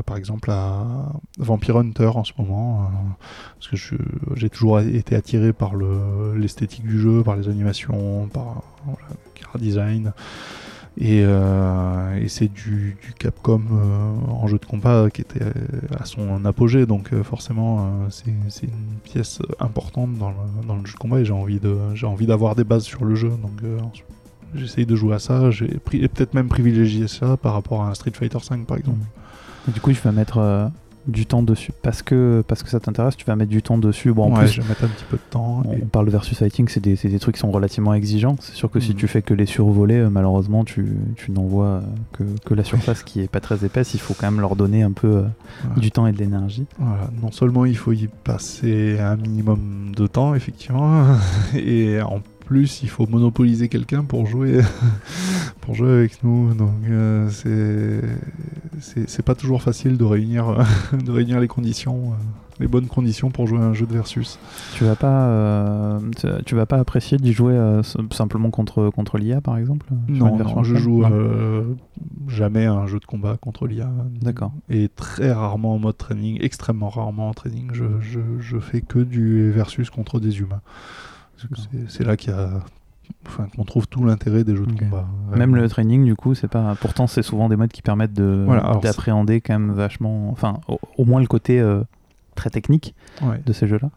[0.06, 2.90] par exemple, à Vampire Hunter en ce moment.
[3.56, 3.98] parce que
[4.36, 5.74] j'ai toujours été attiré par
[6.36, 10.14] l'esthétique du jeu, par les animations, par le car design.
[11.02, 15.46] Euh, et, c'est du, Capcom euh, en jeu de combat qui était
[15.98, 21.20] à son apogée, donc euh, forcément c'est une pièce importante dans le, jeu de combat
[21.20, 23.62] et j'ai envie d'avoir des bases sur le jeu, donc
[24.56, 25.52] j'essaye de jouer à ça.
[25.52, 29.06] J'ai peut-être même privilégié ça par rapport à Street Fighter 5 par exemple.
[29.68, 30.72] du coup, je vais mettre
[31.08, 31.72] du temps dessus.
[31.82, 34.14] Parce que parce que ça t'intéresse tu vas mettre du temps dessus.
[34.14, 36.38] Bon en plus je vais mettre un petit peu de temps on, parle de versus
[36.38, 38.36] fighting c'est des, des, trucs qui sont relativement exigeants.
[38.40, 38.96] C'est sûr que si mm.
[38.96, 41.82] tu fais que les survoler euh, malheureusement tu, tu n'en vois
[42.14, 43.94] que, que, la surface qui est pas très épaisse.
[43.94, 45.24] Il faut quand même leur donner un peu euh,
[45.78, 46.66] du temps et de l'énergie.
[46.78, 47.10] Voilà.
[47.22, 51.06] non seulement il faut y passer un minimum de temps effectivement
[51.56, 54.62] et en plus, il faut monopoliser quelqu'un pour jouer,
[55.62, 56.54] pour jouer avec nous.
[56.54, 57.30] Donc, euh,
[58.80, 60.66] c'est pas toujours facile de réunir,
[61.06, 62.16] de réunir les conditions, euh,
[62.62, 64.40] les bonnes conditions pour jouer à un jeu de versus.
[64.76, 66.00] Tu vas pas, euh,
[66.46, 67.60] tu vas pas apprécier d'y jouer
[68.12, 71.04] simplement contre contre l'IA, par exemple Non, non je joue
[72.30, 73.90] jamais à un jeu de combat contre l'IA.
[74.22, 74.54] D'accord.
[74.70, 77.70] Et très rarement en mode training, extrêmement rarement en training.
[77.74, 80.62] Je, je, je fais que du versus contre des humains.
[81.88, 82.62] C'est là qu'il y a
[83.26, 85.08] enfin qu'on trouve tout l'intérêt des jeux de combat.
[85.36, 86.76] Même le training, du coup, c'est pas.
[86.80, 88.46] Pourtant, c'est souvent des modes qui permettent de
[88.82, 90.30] d'appréhender quand même vachement.
[90.30, 90.60] Enfin,
[90.98, 91.84] au, moins le côté euh,
[92.36, 92.96] très technique
[93.46, 93.90] de ces jeux-là.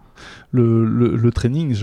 [0.50, 1.74] Le, le, training,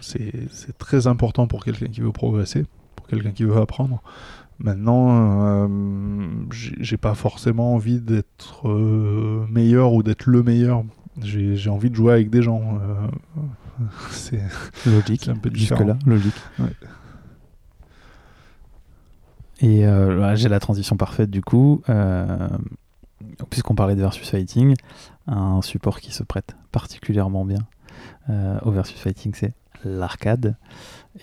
[0.00, 2.64] c'est très important pour quelqu'un qui veut progresser,
[2.96, 4.02] pour quelqu'un qui veut apprendre.
[4.60, 5.68] Maintenant, euh,
[6.50, 10.82] j'ai pas forcément envie d'être euh, meilleur ou d'être le meilleur.
[11.22, 12.78] J'ai envie de jouer avec des gens.
[14.10, 14.42] c'est
[14.86, 15.28] logique.
[15.28, 16.34] un peu Jusque-là, logique.
[19.60, 21.82] Et euh, j'ai la transition parfaite du coup.
[21.88, 22.48] Euh,
[23.50, 24.74] puisqu'on parlait de versus fighting,
[25.26, 27.60] un support qui se prête particulièrement bien
[28.30, 30.56] euh, au versus fighting, c'est l'arcade.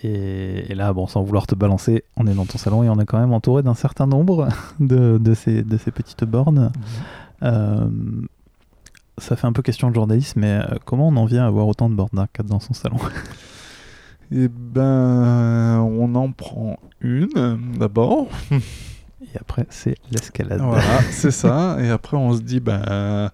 [0.03, 3.05] Et, là, bon, sans vouloir te balancer, on est dans ton salon et on est
[3.05, 6.71] quand même entouré d'un certain nombre de, de, ces, de ces petites bornes.
[7.41, 8.27] Mhm
[9.17, 11.67] ça fait un peu question de journaliste, mais euh, comment on en vient à avoir
[11.67, 12.97] autant de bornes d'arcade dans son salon?
[14.31, 18.27] Eh ben, on en prend une d'abord.
[18.51, 20.61] Et après, c'est l'escalade.
[20.61, 21.77] Voilà, c'est ça.
[21.79, 23.29] Et après, on se dit, ben,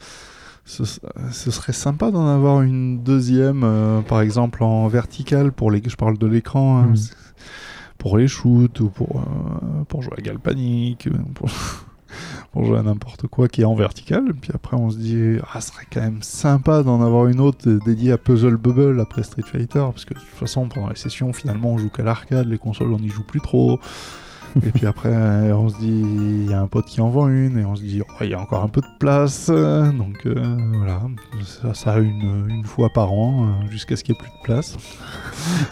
[0.65, 5.95] ce, serait sympa d'en avoir une deuxième, euh, par exemple en verticale, pour les, je
[5.95, 6.95] parle de l'écran, hein, hmm.
[7.97, 11.09] pour les shoots ou pour, euh, pour jouer à Galpanic.
[11.33, 11.49] Pour
[12.51, 14.33] pour jouer à n'importe quoi qui est en vertical.
[14.39, 17.69] Puis après, on se dit, ah, ce serait quand même sympa d'en avoir une autre
[17.85, 21.33] dédiée à Puzzle Bubble après Street Fighter, parce que de toute façon, pendant les sessions,
[21.33, 23.79] finalement, on joue qu'à l'arcade, les consoles, on n'y joue plus trop
[24.65, 27.57] et puis après, on se dit, il y a un pote qui en vend une,
[27.57, 29.49] et on se dit, oh, il y a encore un peu de place.
[29.49, 31.01] Donc euh, voilà,
[31.43, 34.43] ça, ça une, une, fois par an, euh, jusqu'à ce qu'il n'y ait plus de
[34.43, 34.77] place.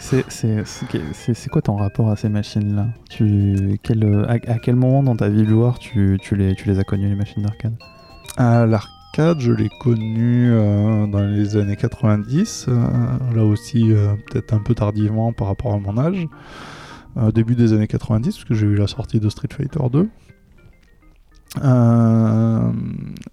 [0.00, 2.88] c'est quoi ton rapport à ces machines-là?
[3.08, 6.84] Quel, à, quel moment dans ta vie de joueur tu, tu, les, tu les as
[6.84, 7.74] connues, les machines d'arcade?
[8.36, 12.68] À l'arcade, je l'ai connu euh, dans les années 90,
[13.34, 13.92] là aussi
[14.30, 16.26] peut-être un peu tardivement par rapport à mon âge.
[17.16, 20.08] Euh, début des années 90, parce que j'ai eu la sortie de Street Fighter 2.
[21.64, 22.72] Euh,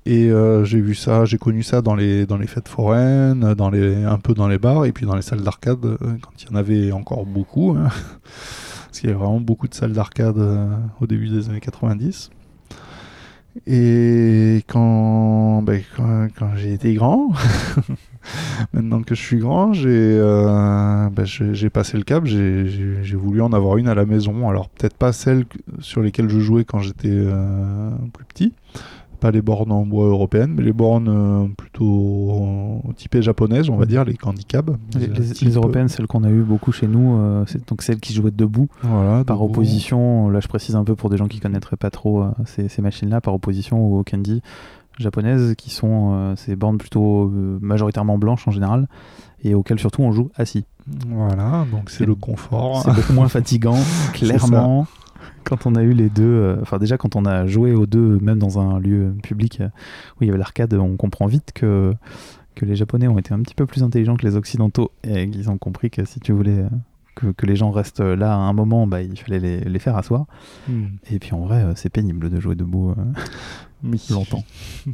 [0.08, 3.70] et euh, j'ai vu ça, j'ai connu ça dans les, dans les fêtes foraines, dans
[3.70, 6.54] les, un peu dans les bars, et puis dans les salles d'arcade, quand il y
[6.54, 7.76] en avait encore beaucoup.
[7.78, 7.90] Hein.
[8.88, 10.38] parce qu'il y avait vraiment beaucoup de salles d'arcade
[11.00, 12.32] au début des années 90.
[13.66, 17.32] Et quand, ben, quand, quand j'ai été grand,
[18.74, 21.26] Maintenant que je suis grand, j'ai euh, ben,
[21.70, 24.50] passé le cap, j'ai voulu en avoir une à la maison.
[24.50, 25.46] Alors peut-être pas celle
[25.80, 28.54] sur lesquelles je jouais quand j'étais euh, plus petit,
[29.20, 33.86] pas les bornes en bois européennes, mais les bornes euh, plutôt typées japonaises, on va
[33.86, 34.72] dire, les handicaps.
[34.96, 38.68] Les, européennes, celles qu'on a eu beaucoup chez nous, c'est donc celles qui jouaient debout.
[38.82, 42.26] Voilà, par opposition, là je précise un peu pour des gens qui connaîtraient pas trop
[42.46, 44.42] ces, ces machines-là, par opposition au candy
[45.00, 48.88] japonaises qui sont euh, ces bornes plutôt euh, majoritairement blanches en général
[49.44, 50.66] et auxquelles surtout on joue assis.
[51.08, 52.82] Voilà, donc c'est le confort.
[52.84, 53.78] C'est beaucoup moins fatigant,
[54.14, 54.88] clairement.
[55.48, 58.20] Quand on a eu les deux, euh, enfin déjà quand on a joué aux deux,
[58.20, 59.62] même dans un lieu public
[60.20, 61.94] où il y avait l'arcade, on comprend vite que,
[62.56, 65.50] que les Japonais ont été un petit peu plus intelligents que les Occidentaux et qu'ils
[65.50, 66.66] ont compris que si tu voulais
[67.18, 69.98] que, que les gens restent là à un moment, bah, il fallait les, les faire
[69.98, 70.26] asseoir.
[70.68, 70.86] Hmm.
[71.10, 72.94] Et puis en vrai, euh, c'est pénible de jouer debout euh,
[73.84, 74.02] Oui.
[74.12, 74.44] longtemps.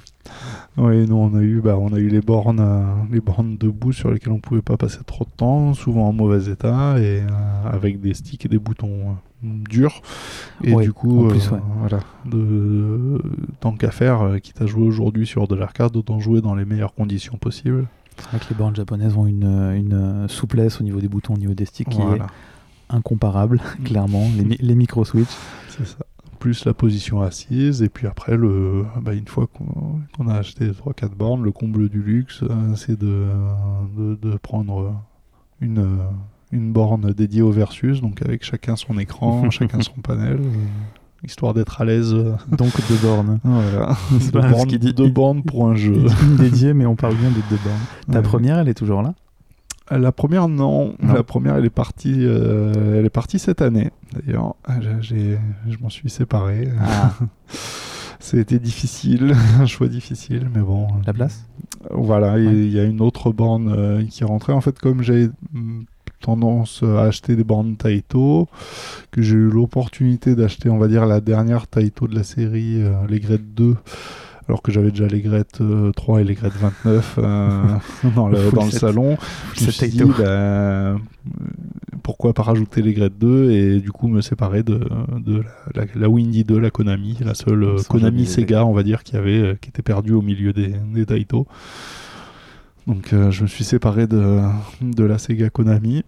[0.77, 3.91] Oui, nous on a eu, bah, on a eu les bornes, euh, les bornes debout
[3.91, 7.27] sur lesquelles on pouvait pas passer trop de temps, souvent en mauvais état et euh,
[7.65, 10.01] avec des sticks et des boutons euh, durs.
[10.63, 11.37] Et Ouais, du coup, euh,
[11.79, 13.21] voilà, de,
[13.59, 16.65] tant qu'à faire, euh, quitte à jouer aujourd'hui sur de l'arcade, autant jouer dans les
[16.65, 17.87] meilleures conditions possibles.
[18.17, 19.43] C'est vrai que les bornes japonaises ont une,
[19.75, 22.21] une euh, souplesse au niveau des boutons, au niveau des sticks qui est
[22.89, 24.27] incomparable, clairement.
[24.37, 25.29] Les, mi- les micro-switch.
[25.69, 25.97] c'est ça.
[26.39, 31.15] Plus la position assise, et puis après, le, bah, une fois qu'on a acheté 3-4
[31.15, 33.27] bornes, le comble du luxe, euh, c'est de,
[33.97, 34.93] de, de prendre
[35.61, 35.97] une, euh,
[36.53, 41.53] une borne dédiée au versus, donc avec chacun son écran, chacun son panel, euh, histoire
[41.53, 42.13] d'être à l'aise.
[42.13, 43.39] euh, Donc deux bornes.
[43.43, 44.93] Voilà, deux, pas bornes, dit.
[44.93, 46.05] deux bornes pour un jeu.
[46.23, 47.77] Une dédiée, mais on parle bien des deux bornes.
[48.11, 48.23] Ta Ouais.
[48.23, 49.13] première, elle est toujours là?
[49.91, 50.95] La première, non.
[51.01, 51.13] Non.
[51.13, 53.91] La première, elle est partie, euh, elle est partie cette année.
[54.13, 56.69] D'ailleurs, je m'en suis séparé.
[56.81, 57.13] Ah,
[58.19, 60.87] C'était difficile, un choix difficile, mais bon.
[61.05, 61.45] la place?
[61.91, 62.43] Voilà, Ouais.
[62.45, 64.53] il y a une autre borne euh, qui est rentrée.
[64.53, 65.81] En fait, comme j'ai mm,
[66.23, 68.47] tendance à acheter des bornes Taito,
[69.11, 72.93] que j'ai eu l'opportunité d'acheter, on va dire, la dernière Taito de la série, euh,
[73.09, 73.75] les Grette 2,
[74.47, 77.61] alors que j'avais déjà les Grette euh, 3 et les Grette 29 euh,
[78.15, 79.17] dans le, dans salon.
[79.55, 80.09] Je me set suis dit, Taito.
[80.17, 80.97] bah, euh,
[82.03, 84.79] pourquoi pas rajouter les Grette 2 et du coup me séparer de,
[85.25, 85.43] de
[85.75, 89.03] la, la- la Windy 2, la Konami, la seule euh, Konami Sega, on va dire,
[89.03, 91.47] qui, avait, euh, qui était perdue au milieu des, des Taito.
[92.87, 94.41] Donc euh, je me suis séparé de,
[94.81, 96.03] de la Sega Konami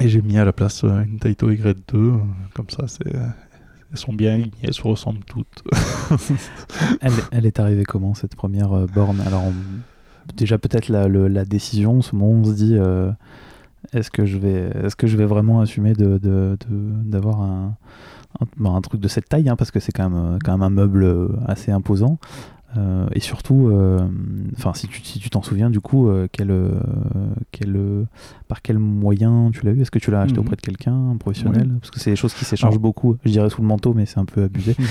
[0.00, 1.74] et j'ai mis à la place euh, une Taito Y2.
[1.94, 2.16] euh,
[2.54, 5.62] Comme ça, c'est, elles sont bien alignées, elles se ressemblent toutes.
[7.32, 9.20] elle, est arrivée comment, cette première euh, borne?
[9.26, 9.44] Alors,
[10.36, 12.76] déjà, peut-être la, le- la décision, ce moment on se dit
[13.92, 17.76] est-ce que, je vais- est-ce que je vais vraiment assumer d'avoir un,
[18.58, 20.70] bah, un truc de cette taille hein, Parce que c'est quand même, quand même un
[20.70, 22.18] meuble assez imposant.
[22.76, 24.00] Euh, et surtout, euh,
[24.56, 26.52] enfin, si tu si tu t'en souviens, du coup, euh, quel,
[27.52, 27.78] quel,
[28.48, 29.80] par quel moyen tu l'as eu?
[29.80, 30.40] Est-ce que tu l'as acheté Mhm.
[30.44, 31.72] auprès de quelqu'un, un professionnel?
[31.80, 33.16] Parce que c'est des choses qui s'échangent beaucoup.
[33.24, 34.76] Je dirais sous le manteau, mais c'est un peu abusé.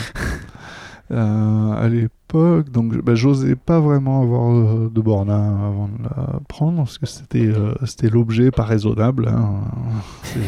[1.11, 6.77] À l'époque, donc bah, j'osais pas vraiment avoir de borne hein, avant de la prendre
[6.77, 7.51] parce que c'était
[7.85, 9.27] c'était l'objet pas raisonnable.
[9.27, 9.61] hein.
[10.23, 10.39] C'est-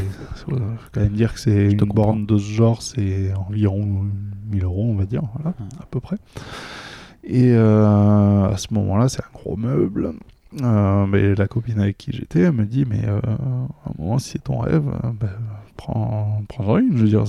[0.48, 0.58] faut
[0.92, 2.06] quand même dire que c'est une comprends.
[2.06, 4.06] borne de ce genre, c'est environ
[4.52, 5.66] 1000 euros, on va dire, voilà, Ouais.
[5.80, 6.18] à peu près.
[7.30, 10.14] Et euh, à ce moment-là, c'est un gros meuble.
[10.64, 14.18] Euh, mais la copine avec qui j'étais, elle me dit Mais euh, à un moment,
[14.18, 14.86] si c'est ton rêve,
[15.20, 15.28] bah,
[15.76, 16.98] prends, prends-en une.
[16.98, 17.24] Je veux dire,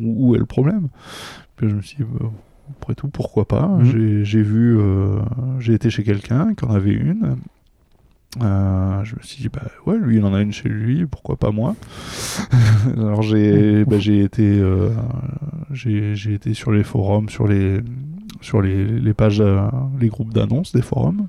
[0.00, 0.88] où où est le problème?
[1.56, 2.30] Puis je me suis dit bah,
[2.80, 3.66] Après tout, pourquoi pas?
[3.68, 3.84] Mhm.
[3.84, 5.18] J'ai- J'ai vu, euh,
[5.58, 7.36] j'ai été chez quelqu'un qui en avait une.
[8.40, 11.36] Euh, je me suis dit, bah ouais, lui il en a une chez lui, pourquoi
[11.36, 11.74] pas moi?
[12.96, 14.90] Alors j'ai bah, été, euh,
[15.72, 17.80] j'ai été sur les forums, sur les,
[18.40, 19.62] sur les, pages, euh,
[20.00, 21.26] les groupes d'annonces des forums.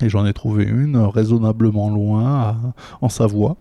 [0.00, 3.56] Et j'en ai trouvé une raisonnablement loin, en Savoie.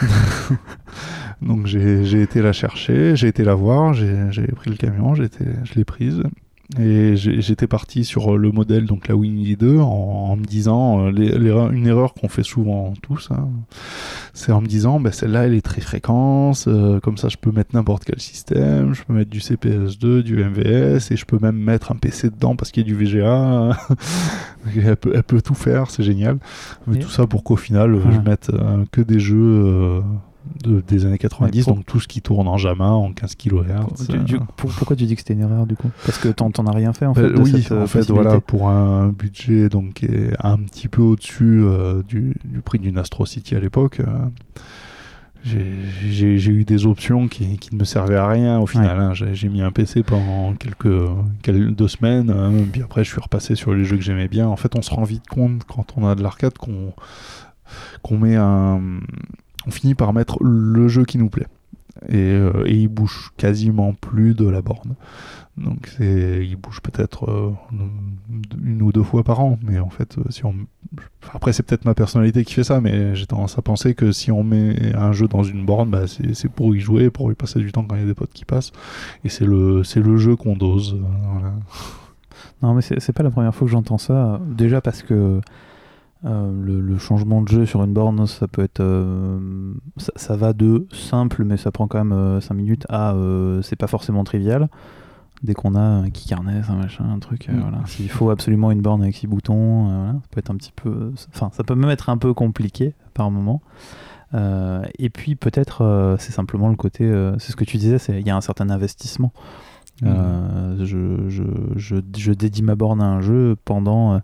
[1.42, 5.24] Donc j'ai été la chercher, j'ai été la voir, j'ai pris le camion, je
[5.74, 6.22] l'ai prise.
[6.78, 9.82] Et j'étais parti sur le modèle, donc la Winnie 2, en,
[10.30, 13.48] en me disant, euh, une erreur qu'on fait souvent tous, hein,
[14.34, 17.50] c'est en me disant, bah, celle-là, elle est très fréquente, euh, comme ça je peux
[17.50, 21.56] mettre n'importe quel système, je peux mettre du CPS2, du MVS, et je peux même
[21.58, 23.76] mettre un PC dedans parce qu'il y a du VGA.
[24.76, 26.38] elle, peut, elle peut tout faire, c'est génial.
[26.86, 30.00] Mais Et- tout ça pour qu'au final, euh, je mette euh, que des jeux euh,
[30.64, 34.08] de, des années 90, pour- donc tout ce qui tourne en JAMA, en 15 kHz.
[34.08, 35.90] Du- du- pour- pourquoi tu dis que c'était une erreur du coup?
[36.06, 37.86] Parce que t'en t'en as rien fait en Bah, fait de oui, cette, euh, en
[37.86, 42.60] fait, voilà, pour un budget donc qui est un petit peu au-dessus euh, du, du
[42.60, 44.04] prix d'une Astro City à l'époque, euh,
[45.42, 48.98] j'ai- eu des options qui, qui ne me servaient à rien au final.
[48.98, 49.14] hein.
[49.14, 51.08] J'ai j'ai mis un PC pendant quelques,
[51.42, 54.48] quelques deux semaines, hein, puis après je suis repassé sur les jeux que j'aimais bien.
[54.48, 56.92] En fait, on se rend vite compte quand on a de l'arcade qu'on
[58.02, 58.80] qu'on met un,
[59.70, 61.46] on finit par mettre le jeu qui nous plaît.
[62.08, 64.94] Et, euh, il bouge quasiment plus de la borne.
[65.56, 67.52] Donc il bouge peut-être euh,
[68.64, 70.54] une ou deux fois par an, mais en fait, euh, si on,
[71.34, 74.32] après c'est peut-être ma personnalité qui fait ça, mais j'ai tendance à penser que si
[74.32, 77.58] on met un jeu dans une borne, bah, c'est, pour y jouer, pour y passer
[77.60, 78.72] du temps quand il y a des potes qui passent,
[79.24, 80.96] et c'est le, le jeu qu'on dose.
[82.62, 84.40] Non, mais c'est pas la première fois que j'entends ça.
[84.46, 85.40] Déjà parce que
[86.24, 88.80] euh, le, le changement de jeu sur une borne, ça peut être.
[88.80, 93.62] euh, ça, ça va de simple, mais ça prend quand même 5 minutes, à euh,
[93.62, 94.68] c'est pas forcément trivial.
[95.42, 97.60] Dès qu'on a un key harness, un machin, un truc, euh, Mm.
[97.60, 97.78] voilà.
[97.86, 100.72] S'il faut absolument une borne avec 6 boutons, euh, voilà, ça peut être un petit
[100.76, 101.12] peu.
[101.34, 103.62] Enfin, ça peut même être un peu compliqué par moment.
[104.34, 107.96] Euh, et puis peut-être euh, c'est simplement le côté, euh, c'est ce que tu disais,
[108.10, 109.32] il y a un certain investissement.
[110.02, 111.44] Je, je,
[111.76, 114.20] je, je dédie ma borne à un jeu pendant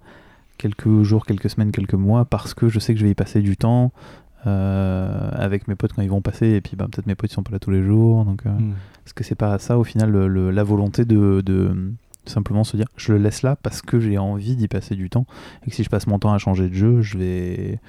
[0.58, 3.40] quelques jours, quelques semaines, quelques mois parce que je sais que je vais y passer
[3.42, 3.92] du temps.
[4.46, 7.42] avec mes potes quand ils vont passer et puis bah, peut-être mes potes ils sont
[7.42, 8.42] pas là tous les jours donc
[9.04, 11.92] est-ce que c'est pas ça au final le- le- la volonté de, de
[12.26, 15.26] simplement se dire je le laisse là parce que j'ai envie d'y passer du temps
[15.66, 17.80] et que si je passe mon temps à changer de jeu je vais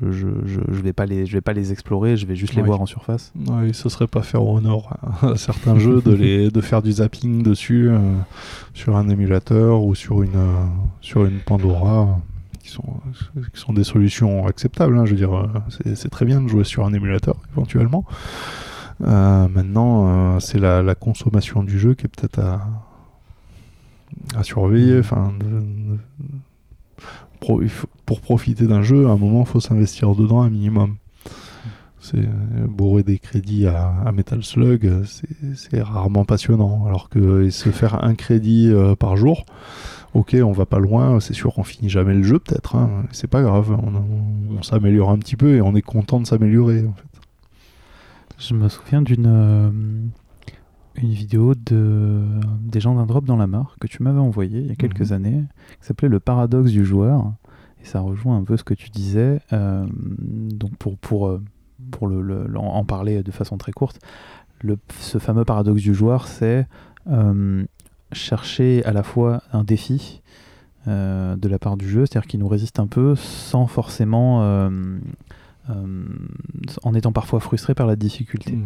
[0.00, 2.54] je, je, je, je vais pas les je vais pas les explorer je vais juste
[2.54, 6.50] les voir en surface Oui, ce serait pas faire honneur à certains jeux de, les,
[6.50, 7.98] de faire du zapping dessus euh,
[8.74, 10.64] sur un émulateur ou sur une, euh,
[11.00, 12.18] sur une Pandora,
[12.62, 12.84] qui sont,
[13.54, 14.98] qui sont des solutions acceptables.
[14.98, 15.46] hein, je veux dire, euh,
[15.94, 18.04] c'est très bien de jouer sur un émulateur éventuellement.
[19.00, 22.60] Euh, maintenant, c'est la, la consommation du jeu qui est peut-être à,
[24.36, 24.98] à surveiller.
[24.98, 25.98] Enfin, de- de-
[27.40, 30.96] pour profiter d'un jeu, à un moment, il faut s'investir dedans un minimum.
[32.00, 36.86] C'est euh, bourrer des crédits à, Metal Slug, c'est- rarement passionnant.
[36.86, 39.44] Alors que se faire un crédit euh, par jour,
[40.14, 43.26] ok, on va pas loin, c'est sûr qu'on finit jamais le jeu peut-être, hein, c'est
[43.26, 46.86] pas grave, on, on s'améliore un petit peu et on est content de s'améliorer.
[46.86, 47.20] En fait.
[48.38, 49.70] je me souviens d'une euh,
[51.02, 52.24] une vidéo de
[52.60, 55.10] des gens d'un drop dans la mare que tu m'avais envoyé il y a quelques
[55.10, 55.12] Mhm.
[55.12, 55.44] années
[55.80, 57.32] qui s'appelait le paradoxe du joueur
[57.82, 61.42] et ça rejoint un peu ce que tu disais euh, donc pour pour euh,
[61.92, 64.00] pour le, en parler de façon très courte
[64.60, 66.66] le, ce fameux paradoxe du joueur c'est
[67.08, 67.64] euh,
[68.12, 70.22] chercher à la fois un défi
[70.88, 74.42] euh, de la part du jeu c'est-à-dire qui nous résiste un peu sans forcément
[75.70, 76.04] euh,
[76.82, 78.58] en étant parfois frustré par la difficulté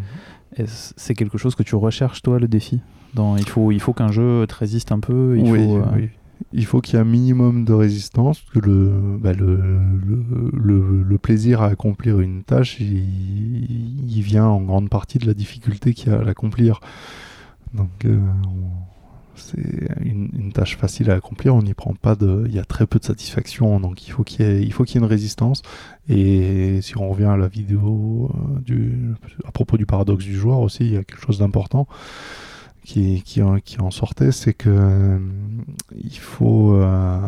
[0.56, 2.80] est-ce- C'est quelque chose que tu recherches, toi, le défi?
[3.14, 5.36] Dans, Il faut, il faut qu'un jeu te résiste un peu.
[5.38, 6.08] Il oui, faut, euh, oui.
[6.52, 11.02] Il faut qu'il y ait un minimum de résistance, que le, bah, le, le, le-
[11.02, 15.94] le plaisir à accomplir une tâche, il, il vient en grande partie de la difficulté
[15.94, 16.80] qu'il y a à l'accomplir.
[17.74, 18.91] Donc, euh, on-
[19.36, 19.58] c'est
[20.04, 22.44] une, tâche facile à accomplir, on n'y prend pas de...
[22.46, 24.84] Il y a très peu de satisfaction, donc il faut qu'il y ait, il faut
[24.84, 25.62] qu'il y ait une résistance.
[26.08, 29.14] Et si on revient à la vidéo euh, du,
[29.46, 31.86] à propos du paradoxe du joueur aussi, il y a quelque chose d'important
[32.84, 35.18] qui, qui, qui en sortait, c'est que euh,
[35.96, 37.18] il faut, euh,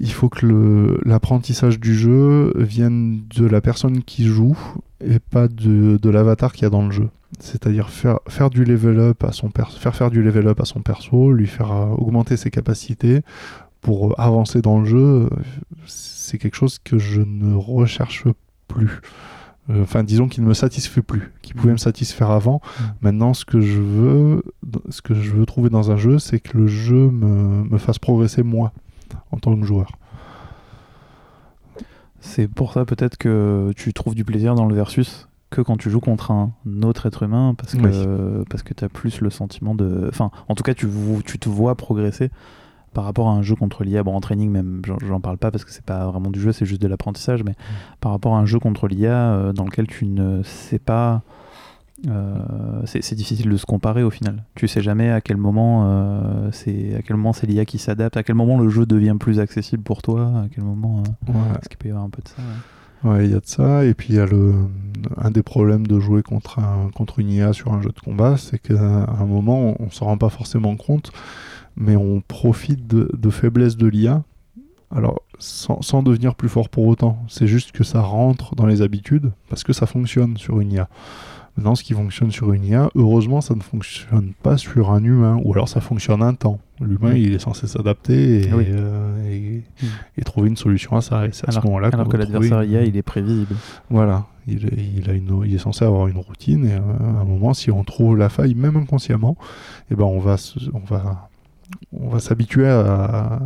[0.00, 4.58] il faut que l'apprentissage du jeu vienne de la personne qui joue
[5.04, 7.08] et pas de l'avatar qu'il y a dans le jeu.
[7.38, 10.64] C'est-à-dire faire, faire du level up à son perso, faire faire du level up à
[10.64, 13.22] son perso, lui faire euh, augmenter ses capacités
[13.80, 15.30] pour euh, avancer dans le jeu.
[15.86, 18.24] C'est quelque chose que je ne recherche
[18.66, 19.00] plus.
[19.70, 22.60] Euh, Enfin, disons qu'il ne me satisfait plus, qui pouvait me satisfaire avant.
[23.00, 24.42] Maintenant, ce que je veux,
[24.88, 28.00] ce que je veux trouver dans un jeu, c'est que le jeu me, me fasse
[28.00, 28.72] progresser moi
[29.30, 29.92] en tant que joueur.
[32.20, 35.90] C'est pour ça peut-être que tu trouves du plaisir dans le versus que quand tu
[35.90, 39.74] joues contre un autre être humain parce que, parce que tu as plus le sentiment
[39.74, 40.06] de...
[40.08, 40.86] Enfin, en tout cas, tu,
[41.26, 42.30] tu te vois progresser
[42.94, 44.02] par rapport à un jeu contre l'IA.
[44.02, 46.66] Bon, en training même, j'en- parle pas parce que c'est pas vraiment du jeu, c'est
[46.66, 47.54] juste de l'apprentissage, mais
[48.00, 51.22] par rapport à un jeu contre l'IA euh, dans lequel tu ne sais pas...
[52.08, 54.44] euh, c'est difficile de se comparer au final.
[54.54, 58.16] Tu sais jamais à quel moment euh, c'est à quel moment c'est l'IA qui s'adapte,
[58.16, 61.34] à quel moment le jeu devient plus accessible pour toi, à quel moment Ouais.
[61.60, 62.36] est-ce qu'il peut y avoir un peu de ça.
[62.38, 62.44] ouais.
[63.04, 63.84] Ouais, il y a de ça.
[63.84, 64.54] Et puis il y a le
[65.16, 68.36] un des problèmes de jouer contre un contre une IA sur un jeu de combat,
[68.36, 71.10] c'est qu'à un moment on, on s'en rend pas forcément compte,
[71.76, 74.22] mais on profite de, de faiblesses de l'IA.
[74.94, 78.82] Alors sans, sans devenir plus fort pour autant, c'est juste que ça rentre dans les
[78.82, 80.88] habitudes parce que ça fonctionne sur une IA.
[81.60, 85.38] Maintenant, ce qui fonctionne sur une IA, heureusement, ça ne fonctionne pas sur un humain,
[85.44, 86.58] ou alors ça fonctionne un temps.
[86.80, 87.24] L'humain, Oui.
[87.24, 88.64] il est censé s'adapter et, Oui.
[88.70, 89.86] euh, et- Mm.
[90.16, 91.26] et trouver une solution à ça.
[91.26, 93.54] Et c'est à Alors, ce moment-là alors que l'adversaire IA, il est prévisible.
[93.90, 96.78] voilà, il a une, il est censé avoir une routine et euh,
[97.18, 99.36] à un moment, si on trouve la faille, même inconsciemment,
[99.90, 100.36] eh ben on va,
[100.72, 101.28] on va,
[101.92, 103.38] on va s'habituer à,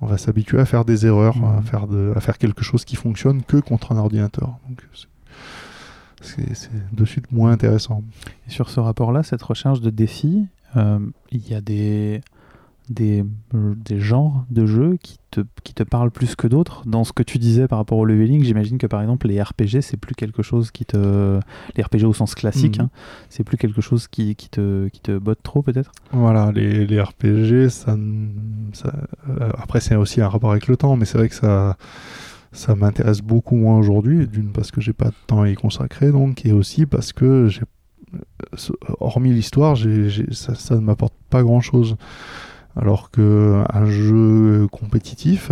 [0.00, 1.62] on va s'habituer à faire des erreurs, à Mhm.
[1.62, 4.58] faire de, à faire quelque chose qui fonctionne que contre un ordinateur.
[4.68, 4.82] Donc
[6.20, 8.02] c'est- de suite moins intéressant.
[8.46, 10.46] Et sur ce rapport-là, cette recherche de défis,
[10.76, 10.98] euh,
[11.30, 12.20] il y a des,
[12.90, 16.82] des, des genres de jeux qui te, qui te parlent plus que d'autres.
[16.86, 19.80] Dans ce que tu disais par rapport au leveling, j'imagine que par exemple les RPG,
[19.82, 21.40] c'est plus quelque chose qui te...
[21.76, 22.84] Les RPG au sens classique, Mhm.
[22.86, 22.90] hein,
[23.28, 25.90] c'est plus quelque chose qui, qui, te, qui te botte trop peut-être?
[26.12, 31.04] Voilà, les, les RPG, ça- euh, après c'est aussi un rapport avec le temps, mais
[31.06, 31.76] c'est vrai que ça,
[32.56, 36.10] ça m'intéresse beaucoup moins aujourd'hui, d'une parce que j'ai pas de temps à y consacrer,
[36.10, 37.62] donc, et aussi parce que j'ai,
[39.00, 39.76] hormis l'histoire,
[40.32, 41.96] ça, ne m'apporte pas grand-chose.
[42.74, 45.50] Alors que un jeu compétitif,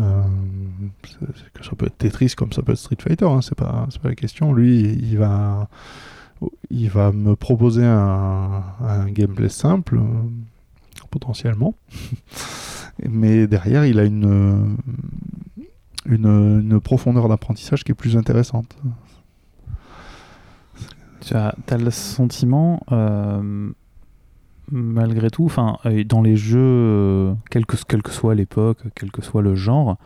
[0.00, 0.22] Euh,
[1.54, 4.14] que ça peut être Tetris comme ça peut être Street Fighter, hein, c'est pas, la
[4.14, 4.52] question.
[4.52, 5.68] Lui, il va,
[7.12, 10.00] me proposer un, gameplay simple,
[11.10, 11.74] potentiellement.
[13.08, 14.76] Mais derrière, il a une,
[16.08, 18.76] une, une profondeur d'apprentissage qui est plus intéressante.
[21.20, 23.70] Tu as, t'as le sentiment, euh,
[24.70, 29.10] malgré tout, enfin, euh, dans les jeux, euh, quelle que, quelle que soit l'époque, quel
[29.10, 29.96] que soit le genre,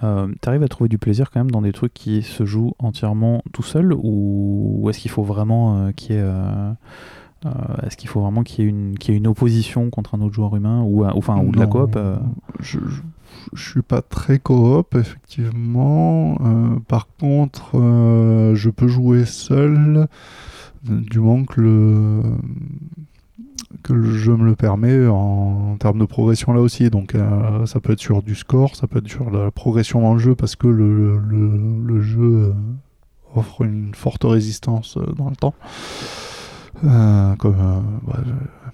[0.00, 3.40] tu arrives à trouver du plaisir quand même dans des trucs qui se jouent entièrement
[3.52, 6.72] tout seul ou, ou est-ce qu'il faut vraiment euh, qu'il y ait, euh,
[7.46, 7.50] euh,
[7.86, 10.56] est-ce qu'il faut vraiment qu'il y qu'il y ait une opposition contre un autre joueur
[10.56, 12.16] humain ou, enfin, ou de la coop euh,
[12.58, 13.00] je, je,
[13.52, 16.38] je suis pas très coop, effectivement.
[16.40, 20.08] Euh, par contre, euh, je peux jouer seul
[20.84, 22.22] du moment que le,
[23.82, 26.90] que le jeu me le permet en, termes de progression là aussi.
[26.90, 30.14] Donc euh, ça peut être sur du score, ça peut être sur la progression dans
[30.14, 32.54] le jeu parce que le, le, jeu
[33.34, 35.54] offre une forte résistance dans le temps.
[37.38, 37.54] Comme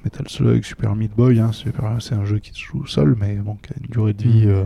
[0.09, 3.57] Metal Slug, Super Meat Boy, hein, c'est un jeu qui se joue seul, mais bon,
[3.57, 4.65] qui a une durée de vie euh,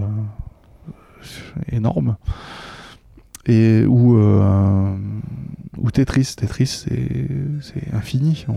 [1.72, 2.16] énorme.
[3.46, 4.96] Et ou, euh,
[5.78, 6.86] ou Tetris, Tetris
[7.60, 8.46] c'est infini.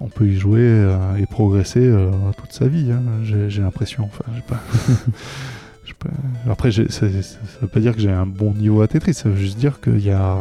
[0.00, 2.92] On, peut y jouer euh, et progresser euh, toute sa vie.
[2.92, 4.04] hein, j'ai l'impression.
[4.04, 4.62] Enfin, pas.
[6.48, 7.06] Après, ça, ça-
[7.60, 9.98] veut pas dire que j'ai un bon niveau à Tetris, ça veut juste dire qu'il
[10.04, 10.36] y a,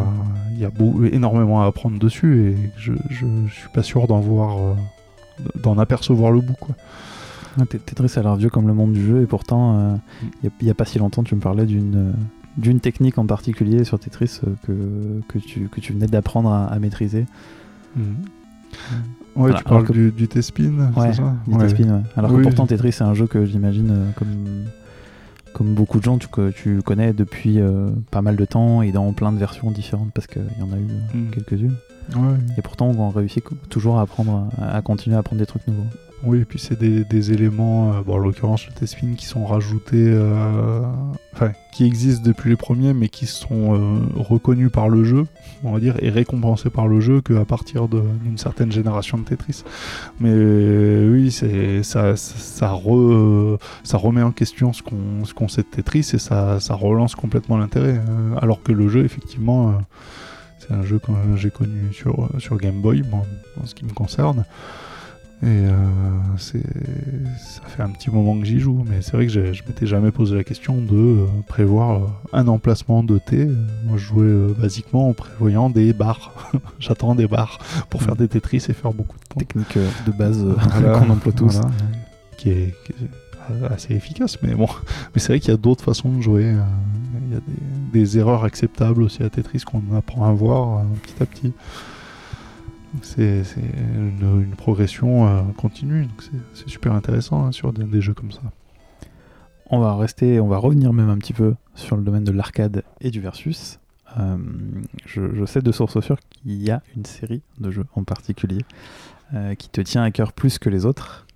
[0.52, 4.06] il y a beau- énormément à apprendre dessus et je, je, je suis pas sûr
[4.08, 4.74] d'en voir, euh,
[5.64, 6.54] d'en apercevoir le bout.
[6.60, 6.76] Quoi.
[7.58, 9.96] Ouais, Tet- Tetris a l'air vieux comme le monde du jeu et pourtant, euh,
[10.44, 12.12] il n'y a, pas si longtemps, tu me parlais d'une euh,
[12.58, 16.66] d'une technique en particulier sur Tetris euh, que, que, tu, que tu venais d'apprendre à,
[16.66, 17.26] à maîtriser.
[17.96, 18.04] Ouais,
[19.36, 21.36] Voilà, tu parles que- du, du T-Spin, Ouais, c'est ça?
[21.48, 21.68] du Ouais.
[21.68, 22.02] T-Spin, ouais.
[22.16, 22.38] Alors Oui.
[22.38, 24.66] que pourtant Tetris c'est un jeu que j'imagine euh, comme,
[25.58, 28.92] comme beaucoup de gens tu, que tu connais depuis euh, pas mal de temps et
[28.92, 31.32] dans plein de versions différentes parce qu'il y en a eu euh, Mm.
[31.32, 31.76] quelques-unes.
[32.16, 32.38] Ouais.
[32.58, 35.88] Et pourtant on réussit toujours à apprendre, à, à continuer à apprendre des trucs nouveaux.
[36.24, 40.08] Oui, et puis c'est des, éléments, euh, bon, en l'occurrence le T-Spin, qui sont rajoutés,
[40.08, 40.82] euh,
[41.34, 45.28] enfin, qui existent depuis les premiers, mais qui sont euh, reconnus par le jeu,
[45.64, 49.64] on va dire, et récompensés par le jeu qu'à partir d'une certaine génération de Tetris.
[50.20, 50.34] Mais
[51.08, 56.10] oui, c'est ça, ça, ça re- ça remet en question ce qu'on sait de Tetris
[56.14, 58.02] et ça, relance complètement l'intérêt.
[58.42, 59.76] alors que le jeu, effectivement,
[60.58, 63.22] c'est un jeu que j'ai connu sur, sur Game Boy, bon,
[63.62, 64.46] en ce qui me concerne.
[65.44, 65.72] Et euh,
[66.38, 66.64] c'est,
[67.38, 70.10] ça fait un petit moment que j'y joue, mais c'est vrai que je m'étais jamais
[70.12, 73.42] posé la question de euh, prévoir euh, un emplacement de T.
[73.42, 76.34] Euh, Moi, je jouais euh, basiquement en prévoyant des barres.
[76.80, 77.60] J'attends des barres
[77.92, 79.44] pour faire des Tetris et faire beaucoup de points.
[79.44, 79.78] Technique
[80.08, 81.54] de base Voilà, qu'on emploie tous.
[81.58, 81.70] voilà,
[82.38, 84.68] qui, est, qui est assez efficace, mais bon.
[85.14, 86.56] Mais c'est vrai qu'il y a d'autres façons de jouer.
[87.28, 87.40] Il y a
[87.94, 91.54] des, des erreurs acceptables aussi à Tetris qu'on apprend à voir petit à petit.
[93.02, 93.44] C'est
[93.96, 96.22] une, une progression euh, continue, donc
[96.54, 98.42] c'est- super intéressant hein, sur des, des jeux comme ça.
[99.70, 102.84] On va rester, on va revenir même un petit peu sur le domaine de l'arcade
[103.02, 103.80] et du versus.
[104.18, 104.38] Euh,
[105.06, 108.62] je, je sais de source sûre qu'il y a une série de jeux en particulier
[109.34, 111.28] euh, qui te tient à cœur plus que les autres.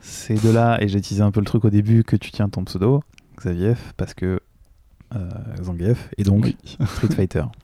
[0.00, 2.48] C'est de là, et j'ai teasé un peu le truc au début, que tu tiens
[2.48, 3.02] ton pseudo,
[3.38, 4.40] Xavier, parce que
[5.62, 6.56] Zangief, et donc Oui.
[6.86, 7.44] Street Fighter.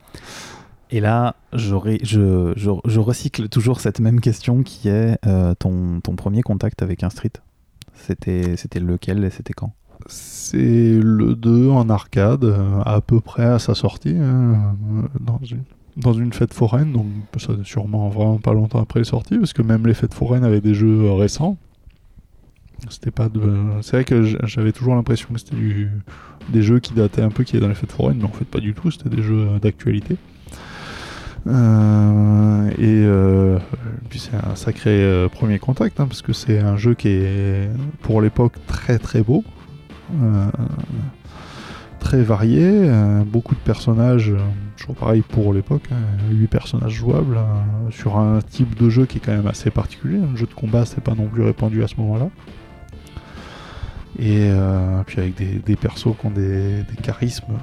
[0.90, 6.00] Et là, j'aurais- je, je, je recycle toujours cette même question qui est euh, ton,
[6.00, 7.32] ton premier contact avec un Street.
[7.94, 9.72] C'était lequel et c'était quand?
[10.06, 15.40] C'est le 2 en arcade, euh, à peu près à sa sortie, hein, euh, dans,
[15.42, 15.62] une,
[15.96, 17.06] dans une fête foraine, donc
[17.38, 20.60] ça sûrement vraiment pas longtemps après les sorties, parce que même les fêtes foraines avaient
[20.60, 21.56] des jeux récents.
[22.90, 23.40] C'était pas de...
[23.80, 25.90] C'est vrai que j'avais toujours l'impression que c'était du-
[26.50, 28.44] des jeux qui dataient un peu, qui étaient dans les fêtes foraines, mais en fait
[28.44, 30.16] pas du tout, c'était des jeux d'actualité.
[31.48, 33.58] Euh, et euh,
[34.08, 37.70] puis c'est un sacré euh, premier contact, hein, parce que c'est un jeu qui est
[38.02, 39.44] pour l'époque très très beau,
[42.00, 42.90] très varié,
[43.26, 44.32] beaucoup de personnages,
[44.76, 45.88] toujours pareil pour l'époque,
[46.30, 50.18] 8 personnages jouables, euh, sur un type de jeu qui est quand même assez particulier,
[50.18, 52.28] un jeu de combat c'est pas non plus répandu à ce moment-là.
[54.18, 57.44] Et euh, puis avec des, des persos qui ont des, des charismes.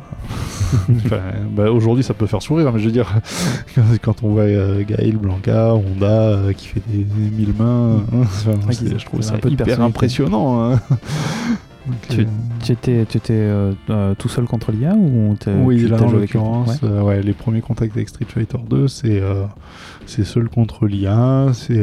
[1.05, 3.13] Enfin, bah, Aujourd'hui ça peut faire sourire, mais je veux dire,
[4.01, 8.21] quand on voit euh, Gaël Blanca, Honda euh, qui fait des, des mille mains, hein,
[8.21, 10.73] enfin, je trouve ça un peu de hyper impressionnant.
[10.73, 10.79] hein.
[12.09, 12.25] Tu- euh,
[12.63, 16.81] Tu étais, tu étais euh, euh, tout seul contre l'IA ou Oui, là en l'occurrence,
[16.81, 16.89] Ouais.
[16.89, 19.21] euh, ouais, les premiers contacts avec Street Fighter 2, c'est
[20.05, 21.47] c'est seul contre l'IA.
[21.53, 21.81] C'est,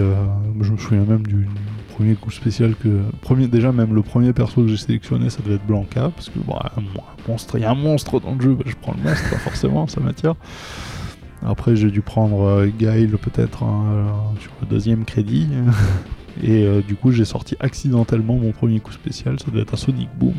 [0.61, 1.47] je me souviens même du
[1.95, 5.57] premier coup spécial que premier déjà même le premier perso que j'ai sélectionné, ça devait
[5.57, 6.85] être Blanca parce que un, un
[7.29, 9.87] monstre, il y a un monstre dans le jeu, bah, je prends le monstre, forcément,
[9.87, 10.35] ça m'attire.
[11.47, 13.85] Après, j'ai dû prendre Guile peut-être hein,
[14.41, 15.47] sur le deuxième crédit.
[16.43, 19.77] Et euh, du coup, j'ai sorti accidentellement mon premier coup spécial, ça doit être un
[19.77, 20.35] Sonic Boom.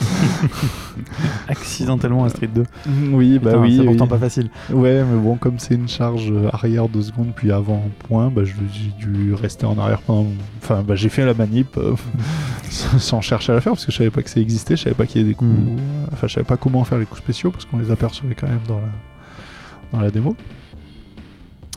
[1.48, 2.64] Accidentellement à Street 2.
[3.12, 3.74] Oui, bah Putain, oui.
[3.76, 3.86] C'est oui.
[3.86, 4.50] pourtant pas facile.
[4.70, 8.42] Ouais, mais bon, comme c'est une charge euh, arrière deux secondes puis avant point, bah,
[8.44, 8.54] j'ai
[8.98, 10.26] dû rester en arrière pendant.
[10.62, 11.94] Enfin, bah, j'ai fait la manip euh,
[12.98, 14.94] sans chercher à la faire parce que je savais pas que ça existait, je savais
[14.94, 15.50] pas qu'il y ait des coups.
[15.50, 15.76] Mm.
[16.12, 18.60] Enfin, je savais pas comment faire les coups spéciaux parce qu'on les apercevait quand même
[18.68, 18.88] dans la,
[19.92, 20.36] dans la démo.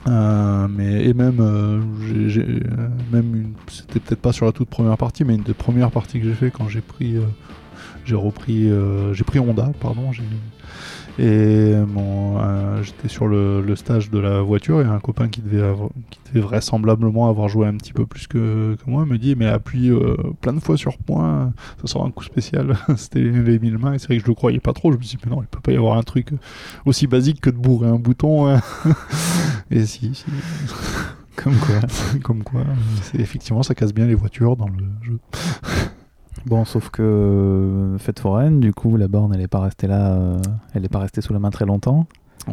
[0.08, 1.82] Euh, mais et même euh,
[2.30, 5.92] j'ai- euh, même c'était peut-être pas sur la toute première partie mais une des premières
[5.92, 7.22] parties que j'ai fait quand j'ai pris euh,
[8.06, 10.12] j'ai repris euh, j'ai pris Honda pardon
[11.20, 15.74] et euh, j'étais sur le, le stage de la voiture et un copain qui devait
[16.12, 19.48] qui devait vraisemblablement avoir joué un petit peu plus que, que moi me dit mais
[19.48, 19.92] appuie
[20.42, 21.52] plein de fois sur point
[21.82, 24.36] ça sera un coup spécial c'était les mille mains et c'est vrai que je le
[24.36, 26.04] croyais pas trop je me suis dit mais non il peut pas y avoir un
[26.04, 26.30] truc
[26.86, 28.62] aussi basique que de bourrer un bouton hein.
[29.72, 30.26] et si, si.
[31.36, 31.76] Comme quoi.
[32.24, 32.62] comme quoi
[33.14, 35.20] effectivement ça casse bien les voitures dans le jeu
[36.48, 40.14] Bon, sauf que euh, fête foraine, du coup, la borne, elle est pas restée là,
[40.14, 40.42] euh,
[40.74, 42.06] elle est pas restée sous la main très longtemps.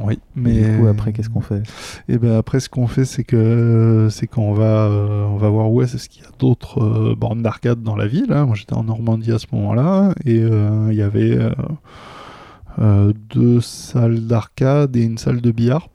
[0.03, 1.63] oui Mais du coup, après, qu'est-ce qu'on fait?
[2.09, 5.71] Et ben après, ce qu'on fait, c'est que c'est qu'on va, euh, on va voir
[5.71, 8.33] où est-ce qu'il y a d'autres bornes d'arcade dans la ville.
[8.33, 8.47] hein.
[8.47, 11.39] Moi, j'étais en Normandie à ce moment-là, et il y avait
[13.31, 15.89] deux salles d'arcade et une salle de billard.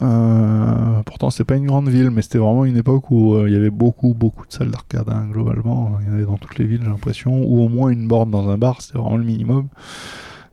[0.00, 3.52] Euh, pourtant, c'est pas une grande ville, mais c'était vraiment une époque où euh, il
[3.54, 5.08] y avait beaucoup, beaucoup de salles d'arcade.
[5.08, 7.90] hein, globalement, il y en avait dans toutes les villes, j'ai l'impression, ou au moins
[7.90, 9.68] une borne dans un bar, c'était vraiment le minimum.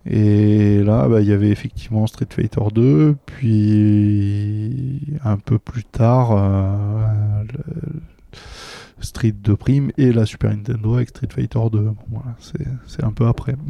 [0.08, 6.32] Et là, bah, il y avait effectivement Street Fighter 2, puis un peu plus tard,
[6.32, 8.02] euh, le-
[9.02, 11.80] Street 2 Prime et la Super Nintendo avec Street Fighter 2.
[11.82, 12.36] Bon, voilà,
[12.88, 13.56] c'est un peu après.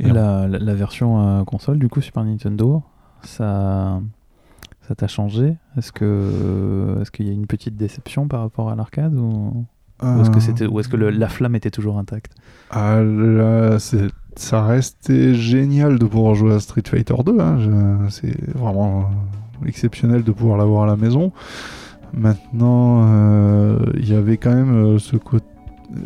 [0.00, 2.82] Et la, la- la version console, du coup, Super Nintendo,
[3.24, 4.00] ça,
[4.88, 5.56] ça t'a changé?
[5.76, 9.64] Est-ce que, est-ce qu'il y a une petite déception par rapport à l'arcade ou,
[10.20, 12.32] est-ce que c'était, ou est-ce que le- la flamme était toujours intacte?
[12.70, 17.38] Ah, là, c'est- ça restait génial de pouvoir jouer à Street Fighter 2.
[17.40, 18.06] hein.
[18.10, 19.00] C'est vraiment
[19.62, 21.30] euh, exceptionnel de pouvoir l'avoir à la maison.
[22.14, 25.46] Maintenant, euh, il y avait quand même euh, ce côté.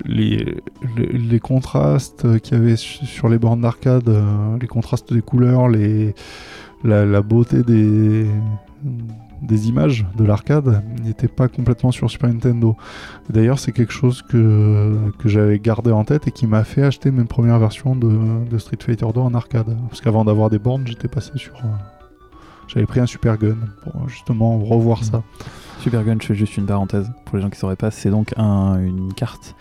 [0.04, 0.56] Les,
[0.96, 5.22] les, les contrastes qu'il y avait su- sur les bornes d'arcade, euh, les contrastes des
[5.22, 6.12] couleurs, les,
[6.86, 8.26] la, la beauté des,
[9.42, 12.76] des images de l'arcade n'était pas complètement sur Super Nintendo.
[13.30, 17.10] D'ailleurs, c'est quelque chose que, que j'avais gardé en tête et qui m'a fait acheter
[17.10, 19.76] mes premières versions de, de Street Fighter 2 en arcade.
[19.88, 21.54] Parce qu'avant d'avoir des bornes, j'étais passé sur.
[21.56, 21.68] euh,
[22.68, 25.22] J'avais pris un Super Gun pour justement revoir ça.
[25.80, 28.10] Super Gun, je fais juste une parenthèse pour les gens qui ne sauraient pas, c'est
[28.10, 29.54] donc un- une carte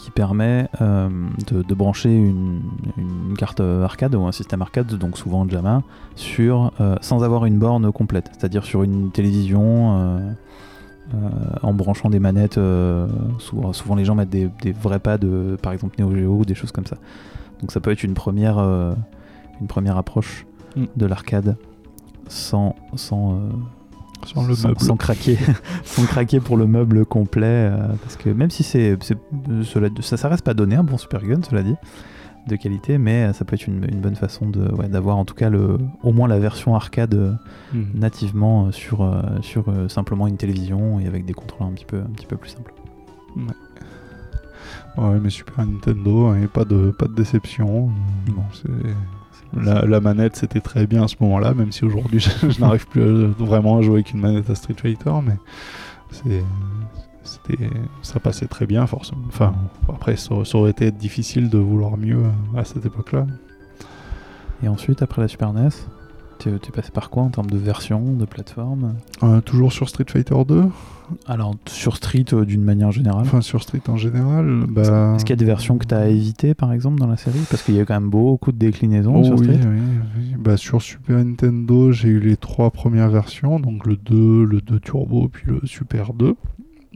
[0.00, 1.08] qui permet euh,
[1.50, 2.62] de, de brancher une,
[2.96, 5.82] une carte arcade ou un système arcade, donc souvent JAMA,
[6.16, 9.96] sur, euh, sans avoir une borne complète, c'est-à-dire sur une télévision.
[9.98, 10.32] euh,
[11.62, 12.60] en branchant des manettes,
[13.38, 15.18] souvent, souvent les gens mettent des, des vrais pads,
[15.60, 16.98] par exemple Neo Geo ou des choses comme ça.
[17.60, 20.46] Donc ça peut être une première, une première approche
[20.76, 20.84] Mm.
[20.96, 21.56] de l'arcade
[22.28, 23.40] sans, sans,
[24.26, 24.80] Sans le sans, meuble.
[24.80, 25.38] sans craquer,
[25.84, 27.46] sans craquer pour le meuble complet.
[27.72, 31.40] euh, parce que même si c'est, ça, ça reste pas donné un bon Super Gun,
[31.48, 31.74] cela dit,
[32.48, 35.34] de qualité, mais ça peut être une, une bonne façon de, ouais, d'avoir en tout
[35.34, 37.32] cas le, au moins la version arcade euh,
[37.72, 37.86] Mhm.
[37.94, 41.84] nativement euh, sur, euh, sur euh, simplement une télévision et avec des contrôleurs un petit
[41.84, 42.72] peu, un petit peu plus simples.
[44.98, 47.90] Ouais, mais Super Nintendo, hein, et pas de, pas de déception.
[48.26, 48.42] Bon.
[48.52, 48.68] c'est-
[49.54, 53.78] La, manette, c'était très bien à ce moment-là, même si aujourd'hui je, n'arrive plus vraiment
[53.78, 55.36] à jouer avec une manette à Street Fighter, mais.
[57.22, 57.70] C'était,
[58.02, 59.22] ça passait très bien, forcément.
[59.28, 59.54] Enfin,
[59.88, 62.22] après, ça, aurait été difficile de vouloir mieux
[62.56, 63.26] à cette époque-là.
[64.62, 65.68] Et ensuite, après la Super NES,
[66.48, 70.04] tu es passé par quoi en termes de version, de plateforme Euh, toujours sur Street
[70.08, 70.64] Fighter 2,
[71.26, 75.14] Alors, sur Street euh, d'une manière générale enfin sur Street en général, bah.
[75.16, 77.40] Est-ce qu'il y a des versions que tu as évitées par exemple dans la série?
[77.50, 79.58] Parce qu'il y a quand même beaucoup de déclinaisons Oh sur Street.
[79.62, 79.78] oui,
[80.16, 80.34] oui.
[80.38, 84.80] Bah, sur Super Nintendo, j'ai eu les trois premières versions, donc le 2, le 2
[84.80, 86.36] Turbo, puis le Super 2.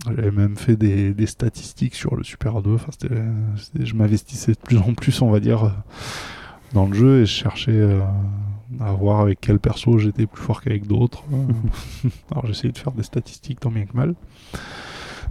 [0.06, 2.74] J'avais même fait des, des statistiques sur le Super 2.
[2.74, 3.14] Enfin, c'était-
[3.56, 5.68] c'était- je m'investissais de plus en plus, on va dire, euh,
[6.72, 8.00] dans le jeu et je cherchais euh,
[8.80, 11.24] à voir avec quel perso j'étais plus fort qu'avec d'autres.
[12.30, 14.14] Alors j'essayais de faire des statistiques tant bien que mal.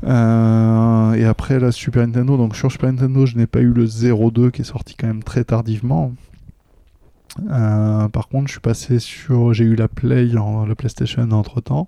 [0.05, 3.85] Euh, et après la Super Nintendo, donc sur Super Nintendo, je n'ai pas eu le
[3.85, 6.13] 02 qui est sorti quand même très tardivement.
[7.49, 11.87] Euh, par contre, je suis passé sur, j'ai eu la Play, la PlayStation entre temps,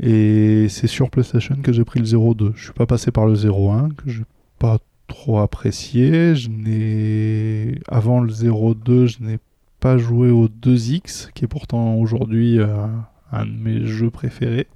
[0.00, 2.52] et c'est sur PlayStation que j'ai pris le 02.
[2.56, 4.24] Je suis pas passé par le 01 que j'ai
[4.58, 6.34] pas trop apprécié.
[6.34, 9.38] Je n'ai avant le 02, je n'ai
[9.80, 12.86] pas joué au 2X, qui est pourtant aujourd'hui euh,
[13.32, 14.68] un de mes jeux préférés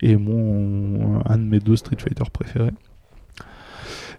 [0.00, 2.72] et mon un de mes deux Street Fighter préférés.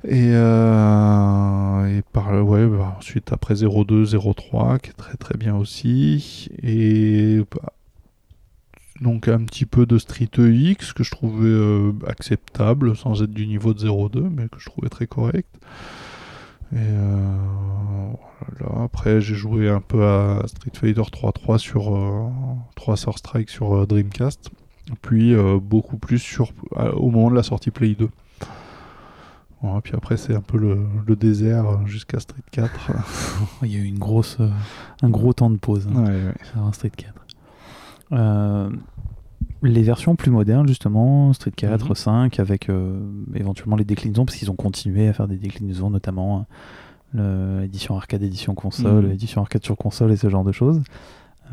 [0.03, 6.49] Et, euh, par ouais, bah, ensuite après 02, 03 qui est très très bien aussi.
[6.61, 7.73] Et bah,
[9.01, 13.47] donc un petit peu de Street EX que je trouvais euh, acceptable sans être du
[13.47, 15.49] niveau de 02 mais que je trouvais très correct.
[16.73, 18.11] Et euh,
[18.59, 18.83] voilà.
[18.83, 21.97] après j'ai joué un peu à Street Fighter 3.3 sur
[22.75, 24.51] 3 Source Strike sur Dreamcast
[25.01, 26.51] puis euh, beaucoup plus sur,
[26.95, 28.09] au moment de la sortie Play 2.
[29.83, 32.91] puis après, c'est un peu le, désert jusqu'à Street 4.
[33.63, 34.49] Il y a eu une grosse, euh,
[35.01, 36.05] un gros temps de pause hein,
[36.51, 37.13] sur un Street 4.
[39.67, 42.41] Euh, les versions plus modernes, justement, Street 4, 5, mhm.
[42.41, 42.69] avec
[43.35, 46.45] éventuellement les déclinaisons, parce qu'ils ont continué à faire des déclinaisons, notamment
[47.13, 49.11] l'édition arcade, édition console, mhm.
[49.11, 50.81] édition arcade sur console et ce genre de choses.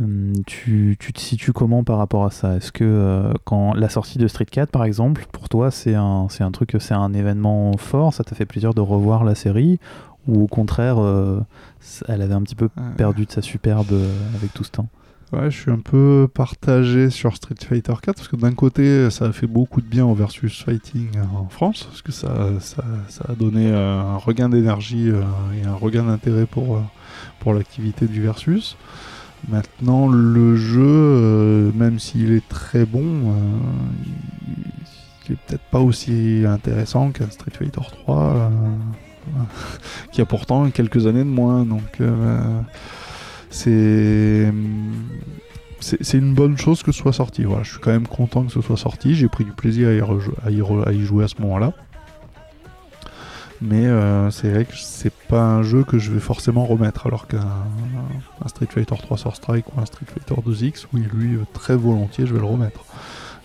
[0.03, 2.57] Euh, tu, tu, te situes comment par rapport à ça?
[2.57, 6.27] Est-ce que euh, quand la sortie de Street 4 par exemple, pour toi c'est un,
[6.41, 9.79] un truc, c'est un événement fort, ça t'a fait plaisir de revoir la série?
[10.27, 11.41] Ou au contraire euh,
[12.09, 13.93] elle avait un petit peu perdu de sa superbe
[14.35, 14.89] avec tout ce temps?
[15.33, 19.27] Ouais, je suis un peu partagé sur Street Fighter 4 parce que d'un côté, ça
[19.27, 22.85] a fait beaucoup de bien au versus fighting en France parce que ça, ça,
[23.29, 26.81] a donné un regain d'énergie et un regain d'intérêt pour,
[27.41, 28.77] pour l'activité du versus.
[29.49, 34.51] Maintenant, le jeu, euh, même s'il est très bon, euh,
[35.29, 38.49] il est peut-être pas aussi intéressant qu'un Street Fighter 3, euh,
[40.13, 41.65] qui a pourtant quelques années de moins.
[41.67, 41.99] Donc,
[43.55, 44.53] c'est
[45.81, 47.45] c'est une bonne chose que ce soit sorti.
[47.45, 49.15] Voilà, je suis quand même content que ce soit sorti.
[49.15, 51.75] J'ai pris du plaisir à y jouer à ce moment-là.
[53.61, 57.27] Mais euh, c'est vrai que c'est pas un jeu que je vais forcément remettre, alors
[57.27, 57.47] qu'un
[58.47, 62.35] Street Fighter 3 Source Strike ou un Street Fighter 2X, oui, lui, très volontiers, je
[62.35, 62.85] vais le remettre.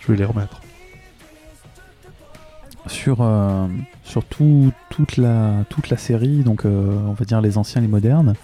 [0.00, 0.60] Je vais les remettre.
[2.86, 3.68] Sur, euh,
[4.02, 8.34] sur toute, la, toute la série, donc euh, on va dire les anciens, les modernes,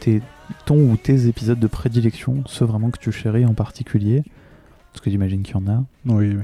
[0.00, 0.22] tes,
[0.64, 4.22] ton ou tes épisodes de prédilection, ceux vraiment que tu chéris en particulier,
[4.92, 5.84] parce que j'imagine qu'il y en a.
[6.06, 6.36] Oui,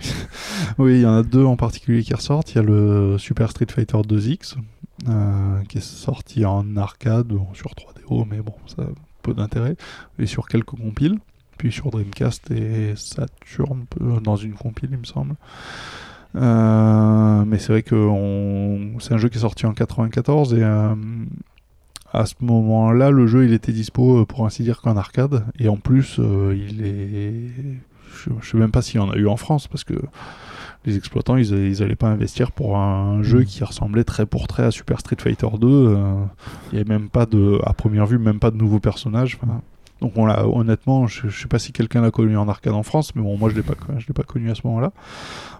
[0.78, 0.94] oui.
[0.96, 2.52] il y en a deux en particulier qui ressortent.
[2.52, 4.56] Il y a le Super Street Fighter 2X,
[5.08, 8.86] euh, qui est sorti en arcade, sur 3DO, mais bon, ça a
[9.22, 9.76] peu d'intérêt,
[10.18, 11.18] et sur quelques compiles.
[11.58, 13.84] Puis sur Dreamcast et Saturn,
[14.22, 15.34] dans une compile, il me semble.
[16.36, 18.08] Euh, mais c'est vrai que
[19.00, 20.94] c'est un jeu qui est sorti en 94 et euh,
[22.12, 25.44] à ce moment-là, le jeu il était dispo pour ainsi dire qu'en arcade.
[25.58, 27.80] Et en plus il est
[28.18, 29.94] je, ne sais même pas s'il y en a eu en France parce que
[30.84, 34.64] les exploitants ils, ils allaient pas investir pour un jeu qui ressemblait très pour très
[34.64, 36.14] à Super Street Fighter 2 euh,
[36.72, 39.38] il n'y avait même pas de à première vue même pas de nouveaux personnages
[40.00, 43.14] donc on honnêtement je, ne sais pas si quelqu'un l'a connu en arcade en France
[43.14, 43.62] mais bon moi je l'ai
[43.98, 44.92] je l'ai pas connu à ce moment là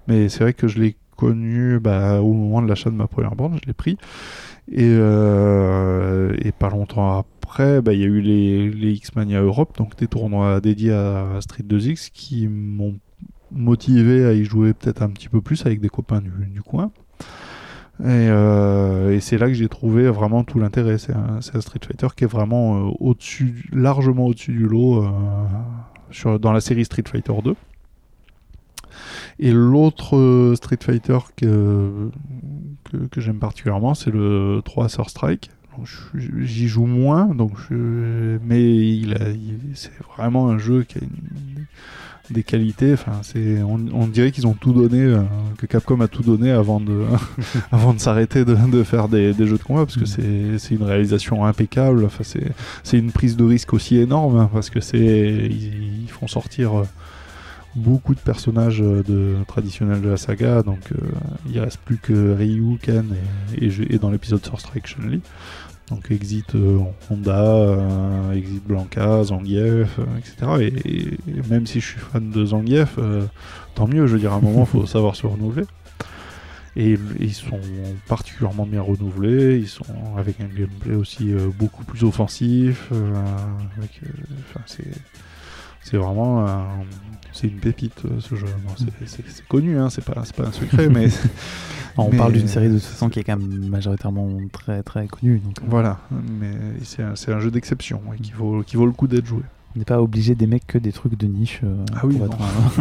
[0.07, 3.35] mais c'est vrai que je l'ai connu bah, au moment de l'achat de ma première
[3.35, 3.99] bande je l'ai pris
[4.71, 9.97] et, euh, et pas longtemps après bah, il y a eu les, X-Mania Europe, donc
[9.97, 12.99] des tournois dédiés à Street 2X qui m'ont
[13.51, 16.91] motivé à y jouer peut-être un petit peu plus avec des copains du, coin.
[18.05, 20.99] Euh, et, c'est là que j'ai trouvé vraiment tout l'intérêt.
[20.99, 25.05] C'est un, Street Fighter qui est vraiment euh, au-dessus, largement au-dessus du lot
[26.41, 27.55] dans la série Street Fighter 2.
[29.39, 32.11] Et l'autre Street Fighter que,
[32.85, 35.51] que, que j'aime particulièrement, c'est le 3 Sur Strike,
[36.15, 39.17] j'y joue moins, donc mais il,
[39.75, 41.01] c'est vraiment un jeu qui a
[42.31, 42.93] des qualités.
[42.93, 45.23] Enfin, c'est, on, dirait qu'ils ont tout donné, euh,
[45.57, 47.05] que Capcom a tout donné avant de,
[47.73, 50.59] avant de s'arrêter de, faire des, jeux de combat, parce que mm.
[50.59, 52.05] c'est, une réalisation impeccable.
[52.05, 52.25] Enfin,
[52.83, 56.81] c'est, une prise de risque aussi énorme, hein, parce que c'est, ils, font sortir.
[56.81, 56.85] Euh,
[57.79, 60.91] beaucoup de personnages euh, de, traditionnels de la saga, donc
[61.51, 63.15] il reste plus que Ryu, Ken
[63.57, 65.21] et, et, dans l'épisode Source Strike Chun-Li.
[65.91, 70.73] Donc exit euh, Honda, euh, exit Blanca, Zangief, euh, etc.
[71.27, 72.99] Et, même si je suis fan de Zangief,
[73.75, 75.65] tant mieux, je veux dire, à un moment, il faut savoir se renouveler.
[76.77, 77.61] Et ils sont
[78.07, 79.85] particulièrement bien renouvelés, ils sont
[80.17, 82.91] avec un gameplay aussi beaucoup plus offensif.
[84.67, 84.85] c'est
[85.97, 86.67] vraiment un-
[87.33, 88.47] c'est une pépite euh, ce jeu.
[88.67, 91.09] Bon, c'est- c'est c'est connu, hein, c'est pas, c'est pas un secret, mais
[92.01, 95.09] On Mais- parle d'une série de toute façon qui est quand même majoritairement très très
[95.09, 95.39] connue.
[95.41, 95.99] Donc, euh, voilà.
[96.41, 96.51] Mais
[96.85, 99.43] c'est un, c'est un jeu d'exception ouais, qui, vaut, qui vaut le coup d'être joué.
[99.75, 101.61] on n'est pas obligé d'aimer que des trucs de niche.
[101.65, 102.37] euh, Ah oui, être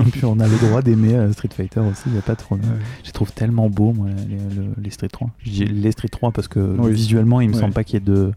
[0.12, 2.42] Puis on a le droit d'aimer euh, Street Fighter aussi, il n'y a pas de
[2.42, 2.70] problème.
[2.70, 2.78] Ouais.
[3.02, 5.32] Je les trouve tellement beaux, moi, les, le- les Street 3.
[5.44, 6.92] Je dis les Street 3 parce que Oui.
[6.94, 7.60] visuellement, il me Ouais.
[7.62, 8.32] semble pas qu'il y ait de.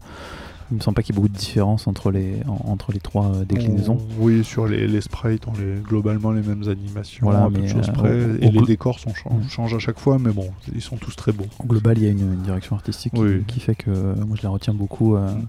[0.71, 2.99] Il me semble pas qu'il y ait beaucoup de différence entre les, en- entre les
[3.01, 3.97] trois euh, déclinaisons.
[4.19, 7.59] On- oui, sur les, les sprites, on les globalement les mêmes animations, Voilà, à peu
[7.61, 7.91] de choses euh,
[8.37, 8.45] près.
[8.47, 9.49] et les décors sont, Mm.
[9.49, 11.45] changent à chaque fois, mais bon, ils sont tous très beaux.
[11.59, 13.43] En global, il y a une, une direction artistique qui- Oui.
[13.47, 15.15] qui, fait que euh, moi je la retiens beaucoup.
[15.15, 15.47] euh, Mm.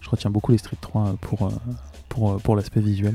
[0.00, 1.48] Je retiens beaucoup les Street 3 pour,
[2.08, 3.14] pour, pour l'aspect visuel.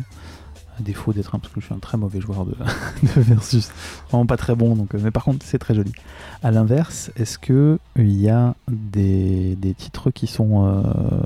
[0.78, 2.52] À défaut d'être un, parce que je suis un très mauvais joueur de,
[3.04, 3.72] de versus.
[4.10, 5.92] Vraiment pas très bon, donc, euh, mais par contre c'est très joli.
[6.44, 10.82] À l'inverse, est-ce que il y a des, des titres qui sont, euh,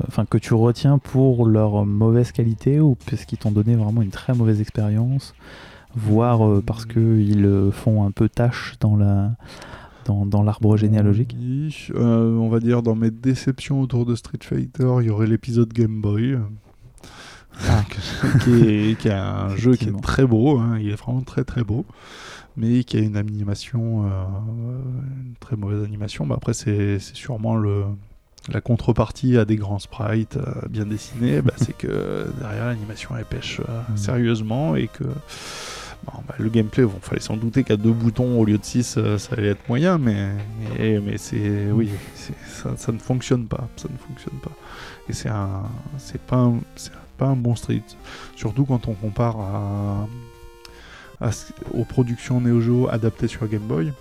[0.08, 4.10] enfin que tu retiens pour leur mauvaise qualité ou parce qu'ils t'ont donné vraiment une
[4.10, 5.34] très mauvaise expérience,
[5.96, 9.32] voire euh, parce qu'ils euh, font un peu tâche dans la
[10.06, 11.36] dans, dans l'arbre généalogique?
[11.96, 15.72] Euh, on va dire dans mes déceptions autour de Street Fighter, il y aurait l'épisode
[15.74, 16.38] Game Boy.
[17.70, 17.84] Ah.
[18.44, 21.64] qui, est, qui un jeu qui est très beau, hein, il est vraiment très très
[21.64, 21.86] beau,
[22.58, 24.10] mais qui a une animation, euh,
[25.26, 26.26] une très mauvaise animation.
[26.26, 27.84] Bah, après, c'est sûrement le,
[28.52, 33.26] la contrepartie à des grands sprites euh, bien dessinés, bah, c'est que derrière l'animation elle
[33.26, 33.98] pêche euh, Mm.
[33.98, 38.46] sérieusement et que bon, bah, le gameplay, bon, fallait s'en douter qu'à deux boutons au
[38.46, 40.30] lieu de six, euh, ça allait être moyen, mais,
[40.80, 41.90] mais, mais c'est oui,
[42.48, 44.52] ça, ça ne fonctionne pas, ça ne fonctionne pas.
[45.10, 45.64] Et c'est un,
[45.98, 46.60] c'est pas, un-
[47.26, 47.84] un bon street,
[48.36, 50.08] surtout quand on compare à,
[51.74, 53.94] aux productions Neo Geo adaptées sur Game Boy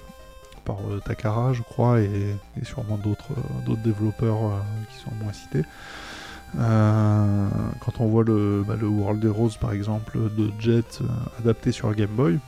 [0.65, 3.33] par euh, Takara, je crois, et, sûrement d'autres
[3.69, 4.59] euh, développeurs euh,
[4.91, 5.65] qui sont moins cités.
[6.57, 11.01] Quand on voit le, bah, le World Heroes par exemple de Jet
[11.39, 12.41] adapté sur Game Boy,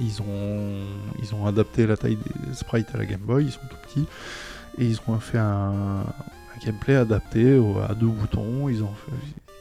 [0.00, 0.86] ils ont,
[1.20, 4.06] ils ont adapté la taille des sprites à la Game Boy, ils sont tout petits,
[4.78, 6.04] et ils ont fait un
[6.64, 9.12] gameplay adapté à deux boutons, ils ont, fait,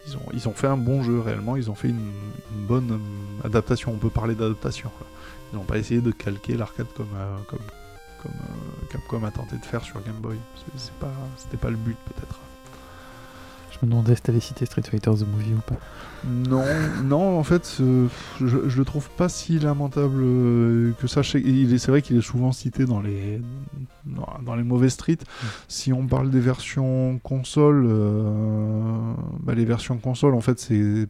[0.07, 2.11] ils, ont, ils ont fait un bon jeu réellement, ils ont fait une,
[2.67, 4.91] bonne euh, adaptation, on peut parler d'adaptation.
[5.51, 7.59] Ils n'ont pas essayé de calquer l'arcade comme, euh, comme,
[8.21, 10.37] comme euh, Capcom a tenté de faire sur Game Boy.
[10.75, 12.39] C'est pas, C'était pas le but peut-être.
[13.81, 15.77] Je me demandais si t'avais cité Street Fighter The Movie ou pas.
[16.27, 16.65] Non,
[17.03, 18.07] non, en fait, je,
[18.39, 21.23] je le trouve pas si lamentable euh, que ça.
[21.23, 23.41] C'est vrai qu'il est souvent cité dans les,
[24.05, 25.19] dans, dans les mauvais streets.
[25.69, 31.07] Si on parle des versions console, euh, bah, les versions console, en fait, c'est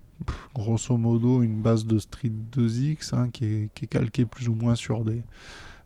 [0.54, 4.54] grosso modo une base de Street 2X hein, qui, est, qui est calquée plus ou
[4.54, 5.24] moins sur des.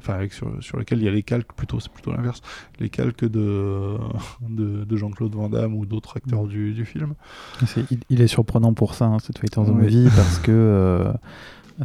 [0.04, 2.42] Enfin, avec- sur, sur lequel il y a les calques, plutôt, c'est plutôt l'inverse,
[2.80, 3.96] les calques de,
[4.50, 7.14] de, de Jean-Claude Van Damme ou d'autres acteurs du, du film.
[7.66, 9.82] C'est- il, il est surprenant pour ça, hein, Street Fighter The Oui.
[9.84, 11.14] Movie, parce que euh,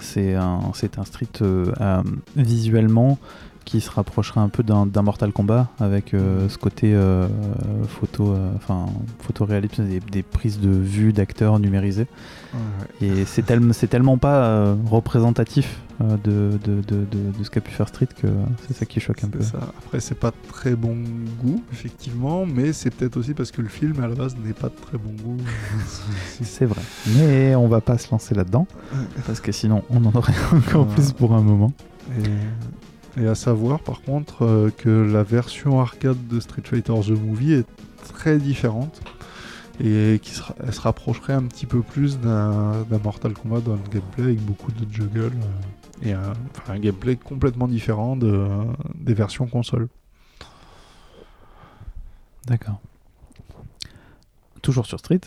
[0.00, 1.72] c'est un, c'est un street euh,
[2.36, 3.18] visuellement
[3.68, 7.28] qui se rapprocherait un peu d'un Mortal Kombat avec euh, ce côté euh,
[7.86, 8.86] photo, euh, enfin
[9.20, 12.06] photoréalisme, des, des prises de vue d'acteurs numérisées.
[13.02, 17.88] Et c'est tel- c'est tellement pas euh, représentatif de, de, de, ce qu'a pu faire
[17.88, 18.28] Street que
[18.66, 19.42] c'est ça qui choque un peu.
[19.42, 19.58] Ça.
[19.84, 20.96] Après, c'est pas de très bon
[21.42, 24.68] goût, effectivement, mais c'est peut-être aussi parce que le film à la base n'est pas
[24.68, 25.36] de très bon goût.
[26.42, 26.80] C'est vrai.
[27.16, 28.66] Mais on va pas se lancer là-dedans,
[29.26, 31.72] parce que sinon on en aurait encore plus pour un moment.
[32.18, 32.22] Et,
[33.20, 37.52] et à savoir, par contre, euh, que la version arcade de Street Fighter The Movie
[37.54, 37.66] est
[38.06, 39.00] très différente
[39.80, 44.40] et qui se, rapprocherait un petit peu plus d'un Mortal Kombat dans le gameplay avec
[44.40, 45.32] beaucoup de juggle
[46.02, 48.46] euh, et un, gameplay complètement différent de,
[48.94, 49.88] des versions console.
[52.46, 52.80] D'accord.
[54.62, 55.20] Toujours sur Street,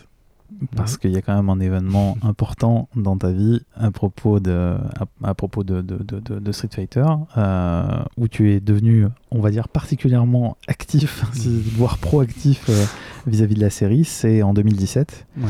[0.75, 4.77] parce qu'il y a quand même un événement important dans ta vie à propos de,
[4.99, 6.03] à, à propos de, de-
[6.39, 7.05] de- Street Fighter,
[7.37, 11.23] euh, où tu es devenu, on va dire, particulièrement actif,
[11.77, 12.85] voire proactif euh,
[13.27, 14.03] vis-à-vis de la série.
[14.05, 15.27] C'est en 2017.
[15.37, 15.43] Ouais.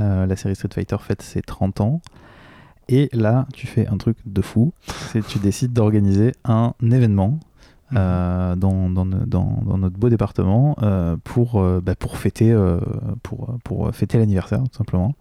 [0.00, 2.00] Euh, la série Street Fighter fête ses 30 ans.
[2.88, 4.72] Et là, tu fais un truc de fou.
[5.12, 7.38] C'est tu décides d'organiser un événement
[7.96, 12.54] euh, dans, dans, no- dans- dans notre beau département euh, pour, euh, bah, pour fêter,
[13.22, 15.14] pour, pour fêter l'anniversaire, tout simplement.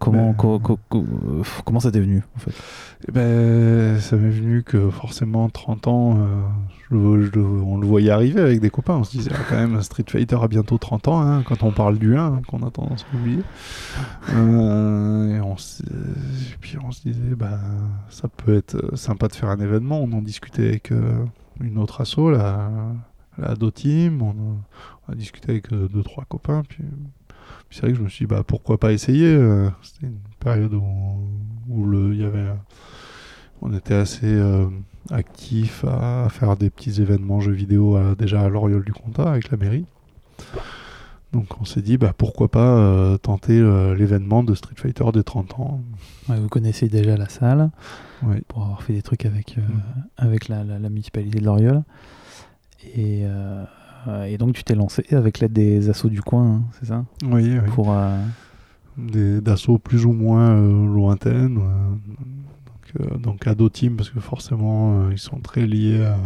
[0.00, 1.04] Comment, Ben, co- co- co-
[1.64, 2.52] comment ça t'est venu en fait?
[3.08, 6.40] Eh ben, ça m'est venu que forcément 30 ans, euh,
[6.92, 8.94] je je on le voyait arriver avec des copains.
[8.94, 11.72] On se disait ah, quand même Street Fighter a bientôt 30 ans hein, quand on
[11.72, 13.42] parle du 1 hein, qu'on a tendance à oublier.
[14.34, 17.58] Euh, et, on se- et puis on se disait bah
[18.08, 19.98] ça peut être sympa de faire un événement.
[20.00, 21.24] On en discutait avec euh,
[21.60, 22.70] une autre asso, la,
[23.36, 24.22] la Do Team.
[24.22, 24.34] On,
[25.10, 26.62] a- discuté avec euh, deux trois copains.
[26.68, 26.84] Puis
[27.70, 30.74] c'est vrai que je me suis dit, bah, pourquoi pas essayer euh, C'était une période
[30.74, 30.84] où,
[31.68, 32.46] où le, y avait,
[33.62, 34.66] on était assez euh,
[35.10, 39.56] actif à, faire des petits événements jeux vidéo déjà à l'Oriole du Comtat avec la
[39.56, 39.86] mairie.
[41.32, 45.22] Donc on s'est dit, bah, pourquoi pas euh, tenter euh, l'événement de Street Fighter des
[45.22, 45.80] 30 ans.
[46.28, 47.70] Ouais, vous connaissez déjà la salle
[48.22, 48.40] Ouais.
[48.48, 49.62] pour avoir fait des trucs avec, euh,
[50.16, 51.82] avec la, la- la municipalité de Loriol.
[52.96, 53.24] Et,
[54.26, 57.04] et donc tu t'es lancé avec l'aide des assos du coin, hein, c'est ça?
[57.24, 57.70] Oui, oui.
[57.74, 57.94] Pour,
[58.96, 60.54] Des- D'assauts plus ou moins
[60.86, 61.56] lointaines.
[61.56, 66.16] donc, donc ado team, parce que forcément, ils sont très liés à,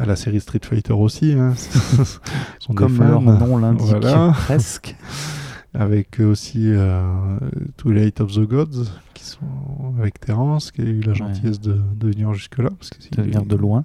[0.00, 1.32] à la série Street Fighter aussi.
[1.34, 1.54] Hein.
[2.58, 4.32] Sont des comme leur nom l'indique Voilà.
[4.34, 4.96] presque.
[5.74, 7.38] avec aussi euh,
[7.76, 12.08] Twilight of the Gods, qui sont avec Terence, qui a eu la gentillesse de, de
[12.08, 12.70] venir jusque-là.
[13.16, 13.84] De venir de loin.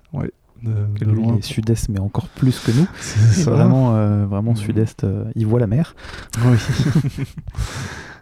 [0.64, 1.36] De, Que de lui, loin.
[1.38, 2.88] est sud-est, mais encore plus que nous.
[3.00, 3.44] C'est.
[3.44, 5.96] Vraiment, euh, vraiment sud-est, euh, il voit la mer.
[6.44, 6.58] Oui.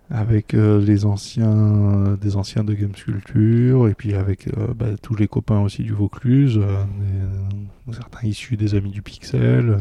[0.09, 4.97] Avec euh, les anciens, euh, des anciens de Games Culture, et puis avec euh, bah,
[5.01, 6.59] tous les copains aussi du Vaucluse,
[7.91, 9.79] certains issus des Amis du Pixel,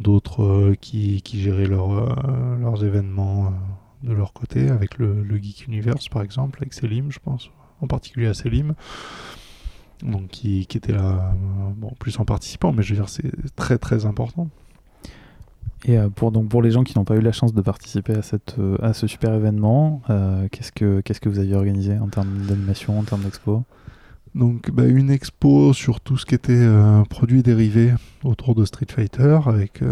[0.00, 3.52] d'autres qui, qui géraient leur, leurs événements
[4.02, 7.86] de leur côté, avec le, le Geek Universe par exemple, avec Selim, je pense, en
[7.86, 8.74] particulier à Selim.
[10.02, 11.32] Donc, qui, qui était là,
[11.76, 14.48] bon, plus en participant, mais je veux dire, c'est très très important.
[15.84, 18.14] Et euh, pour, donc, pour les gens qui n'ont pas eu la chance de participer
[18.14, 21.98] à, cette, euh, à ce super événement, euh, qu'est-ce, que, qu'est-ce que vous aviez organisé
[21.98, 23.64] en termes d'animation, en termes d'expo?
[24.34, 27.92] Donc bah, une expo sur tout ce qui était euh, produits dérivés
[28.24, 29.82] autour de Street Fighter, avec,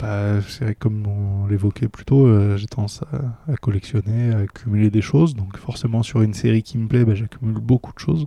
[0.00, 0.40] bah,
[0.80, 5.36] comme on l'évoquait plus tôt, j'ai tendance à, à collectionner, à accumuler des choses.
[5.36, 8.26] Donc forcément sur une série qui me plaît, bah, j'accumule beaucoup de choses.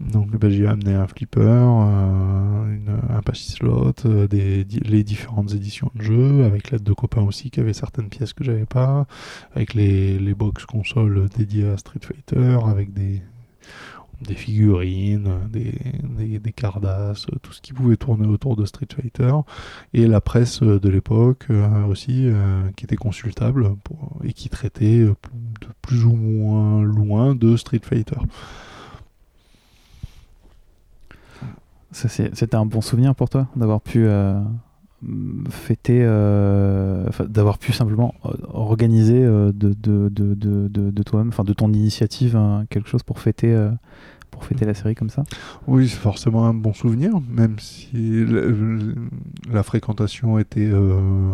[0.00, 5.52] Donc bah, j'ai amené un flipper, euh, une- un patch slot, euh, des, les différentes
[5.52, 9.06] éditions de jeux, avec l'aide de copains aussi qui avaient certaines pièces que j'avais pas,
[9.54, 13.20] avec les, les box consoles dédiées à Street Fighter, avec des,
[14.22, 15.74] des figurines, des,
[16.18, 19.32] des, des cardasses, tout ce qui pouvait tourner autour de Street Fighter,
[19.92, 25.00] et la presse de l'époque euh, aussi, euh, qui était consultable pour- et qui traitait
[25.00, 25.14] de
[25.82, 28.16] plus ou moins loin de Street Fighter.
[31.40, 34.40] Ça, c'est- C'était un bon souvenir pour toi d'avoir pu euh,
[35.48, 39.74] fêter, euh, d'avoir pu simplement euh, organiser de, de,
[40.08, 43.70] de, de, de- de toi-même, enfin de ton initiative, hein, quelque chose pour fêter, euh,
[44.30, 45.24] pour fêter la série comme ça?
[45.66, 48.42] Oui, c'est forcément un bon souvenir, même si la,
[49.52, 51.32] la fréquentation était, euh,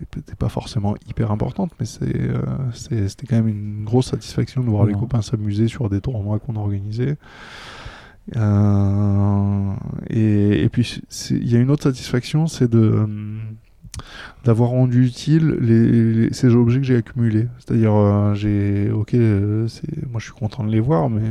[0.00, 2.40] était pas forcément hyper importante, mais euh,
[2.72, 6.56] c'était quand même une grosse satisfaction de voir les copains s'amuser sur des tournois qu'on
[6.56, 7.16] organisait.
[8.36, 9.72] Euh,
[10.10, 11.00] et, et puis
[11.30, 13.06] il y a une autre satisfaction, c'est de euh,
[14.44, 17.48] d'avoir rendu utile les, les- ces objets que j'ai accumulés.
[17.58, 21.22] C'est-à-dire, euh, j'ai, ok, moi je suis content de les voir, mais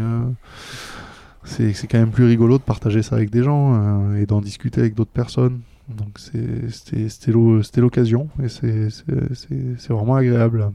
[1.43, 4.95] c'est, quand même plus rigolo de partager ça avec des gens et d'en discuter avec
[4.95, 5.60] d'autres personnes.
[5.89, 6.70] Donc c'était,
[7.08, 8.89] c'était, l'o- c'était l'occasion et c'est,
[9.89, 10.72] vraiment agréable.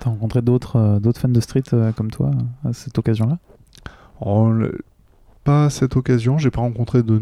[0.00, 1.64] T'as rencontré d'autres d'autres fans de street
[1.96, 2.30] comme toi
[2.64, 3.38] à cette occasion-là?
[4.24, 4.80] Le-
[5.44, 7.20] pas à cette occasion, j'ai pas rencontré de,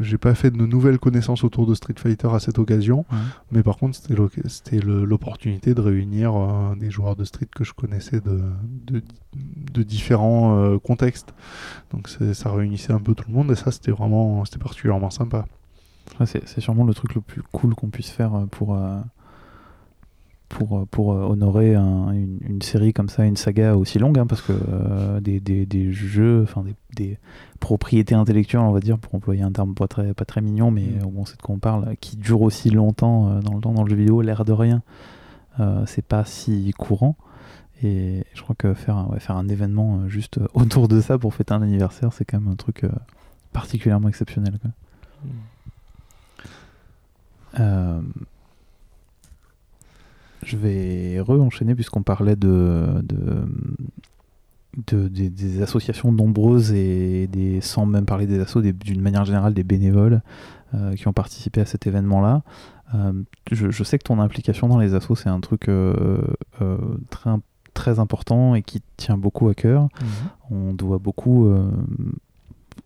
[0.00, 3.04] j'ai pas fait de nouvelles connaissances autour de Street Fighter à cette occasion.
[3.50, 8.20] Mais par contre, c'était l'opportunité de réunir euh, des joueurs de street que je connaissais
[8.20, 8.42] de,
[8.86, 9.02] de,
[9.72, 11.34] de différents euh, contextes.
[11.92, 15.46] Donc ça réunissait un peu tout le monde et ça, c'était vraiment, c'était particulièrement sympa.
[16.20, 19.00] Ouais, c'est sûrement le truc le plus cool qu'on puisse faire euh, pour, euh,
[20.52, 24.18] pour, euh, pour euh, honorer un- une, une série comme ça, une saga aussi longue,
[24.18, 27.18] hein, parce que euh, des, des, des jeux, enfin des, des
[27.58, 30.82] propriétés intellectuelles, on va dire, pour employer un terme pas très, pas très mignon, mais
[30.82, 31.02] Mm.
[31.02, 33.72] euh, on sait de quoi on parle, qui durent aussi longtemps euh, dans le temps
[33.72, 34.82] dans le jeu vidéo, l'air de rien,
[35.60, 37.16] euh, c'est pas si courant.
[37.82, 41.34] Et je crois que faire un, ouais, faire un événement juste autour de ça pour
[41.34, 42.84] fêter un anniversaire, c'est quand même un truc
[43.52, 44.58] particulièrement exceptionnel.
[44.62, 44.70] quoi.
[47.60, 48.00] Euh,
[50.44, 53.46] je vais re-enchaîner puisqu'on parlait de, de,
[54.88, 59.54] de- des, des associations nombreuses et des, sans même parler des assos, d'une manière générale
[59.54, 60.22] des bénévoles
[60.74, 62.42] euh, qui ont participé à cet événement-là.
[62.94, 63.12] Euh,
[63.50, 66.18] je, je sais que ton implication dans les assos, c'est un truc euh,
[67.10, 67.30] très,
[67.74, 69.88] très important et qui tient beaucoup à cœur.
[70.50, 71.46] On doit beaucoup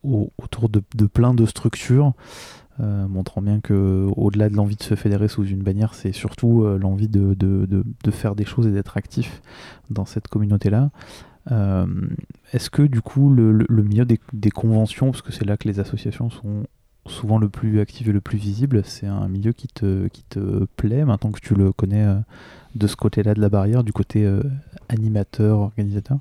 [0.04, 2.12] au- autour de, de plein de structures,
[2.80, 6.64] euh, montrant bien que au-delà de l'envie de se fédérer sous une bannière, c'est surtout
[6.64, 7.34] euh, l'envie de,
[8.10, 9.40] faire des choses et d'être actif
[9.90, 10.90] dans cette communauté-là.
[11.52, 11.86] Euh,
[12.52, 16.28] Est-ce que du coup le, milieu des, conventions, parce que c'est là que les associations
[16.28, 16.66] sont
[17.06, 18.82] souvent le plus actif et le plus visible.
[18.84, 22.06] C'est un milieu qui te, qui te plaît maintenant que tu le connais
[22.74, 24.28] de ce côté-là de la barrière, du côté
[24.88, 26.18] animateur, organisateur?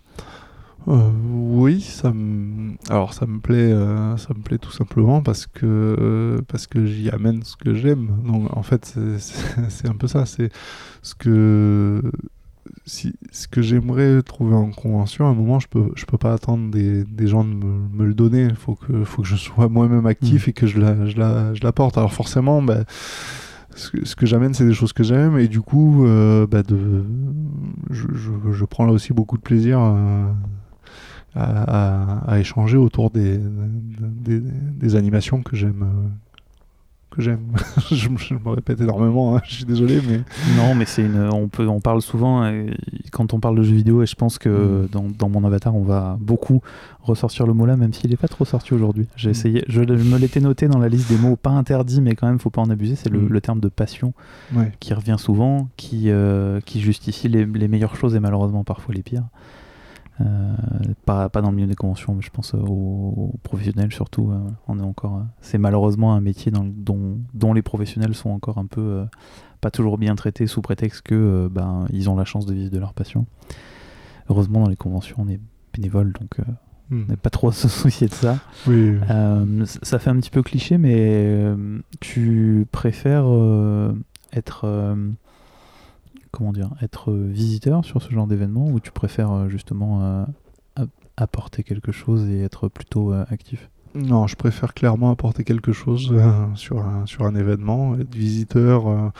[0.87, 2.73] Euh, oui, ça me...
[2.89, 6.85] alors ça me plaît, euh, ça me plaît tout simplement parce que euh, parce que
[6.85, 8.09] j'y amène ce que j'aime.
[8.23, 10.25] Donc en fait, c'est- un peu ça.
[10.27, 10.51] C'est
[11.01, 12.01] ce que
[12.85, 15.25] si ce que j'aimerais trouver en convention.
[15.27, 18.05] À un moment, je peux je peux pas attendre des, des gens de me, me
[18.05, 18.43] le donner.
[18.43, 20.49] Il faut que faut que je sois moi-même actif Mm.
[20.49, 21.97] et que je la je la je l'apporte.
[21.97, 22.83] Alors forcément, bah,
[23.75, 26.05] ce que, ce que j'amène, c'est des choses que j'aime et du coup,
[26.49, 27.03] bah, de,
[27.89, 29.79] je, je, je prends là aussi beaucoup de plaisir
[31.35, 35.83] à, à- à échanger autour des, des, des animations que j'aime.
[35.83, 36.07] euh,
[37.11, 37.39] que j'aime.
[37.91, 40.17] je, me- répète énormément, hein, je suis désolé, mais
[40.57, 41.17] Non, mais c'est une.
[41.31, 42.73] On peut, on parle souvent et
[43.11, 44.87] quand on parle de jeux vidéo, et je pense que Mm.
[44.91, 46.61] dans, dans mon avatar, on va beaucoup
[47.01, 49.07] ressortir le mot là, même s'il n'est pas trop sorti aujourd'hui.
[49.15, 49.31] J'ai Mm.
[49.31, 49.63] essayé.
[49.69, 52.39] Je, je me l'étais noté dans la liste des mots pas interdits, mais quand même,
[52.39, 52.95] faut pas en abuser.
[52.95, 53.27] C'est le, Mm.
[53.29, 54.13] le terme de passion
[54.53, 54.73] ouais.
[54.81, 59.03] qui revient souvent, qui, euh, qui justifie les, les meilleures choses et malheureusement parfois les
[59.03, 59.23] pires.
[60.21, 60.55] Euh,
[61.05, 64.31] pas, pas dans le milieu des conventions, mais je pense euh, aux, aux professionnels surtout.
[64.31, 68.57] euh, on est encore, c'est malheureusement un métier dans dont, dont les professionnels sont encore
[68.57, 69.05] un peu
[69.61, 72.79] pas toujours bien traités sous prétexte que ben, ils ont la chance de vivre de
[72.79, 73.25] leur passion.
[74.29, 75.39] Heureusement, dans les conventions, on est
[75.73, 76.43] bénévole, donc euh,
[76.91, 77.03] Mm.
[77.07, 78.37] on n'est pas trop à se soucier de ça.
[78.67, 81.51] Oui, Euh, ça fait un petit peu cliché, mais
[81.99, 83.91] tu préfères euh,
[84.33, 84.95] être
[86.35, 90.25] comment dire, être visiteur sur ce genre d'événement ou tu préfères euh, justement
[90.77, 90.85] euh,
[91.17, 93.69] apporter quelque chose et être plutôt euh, actif?
[93.95, 96.13] Non, je préfère clairement apporter quelque chose
[96.55, 97.97] sur, un, sur un événement.
[97.97, 99.13] Être visiteur,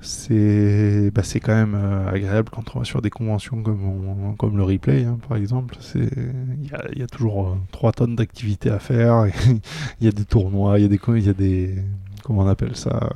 [0.00, 5.04] c'est bah, quand même agréable quand on va sur des conventions comme, comme le replay,
[5.04, 5.76] hein, par exemple.
[5.94, 9.26] Il y a, toujours 3 tonnes d'activités à faire.
[10.00, 11.76] Il y a des tournois, il y a des, y a des
[12.24, 13.10] comment on appelle ça,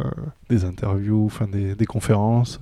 [0.48, 2.60] des interviews, enfin des, des conférences.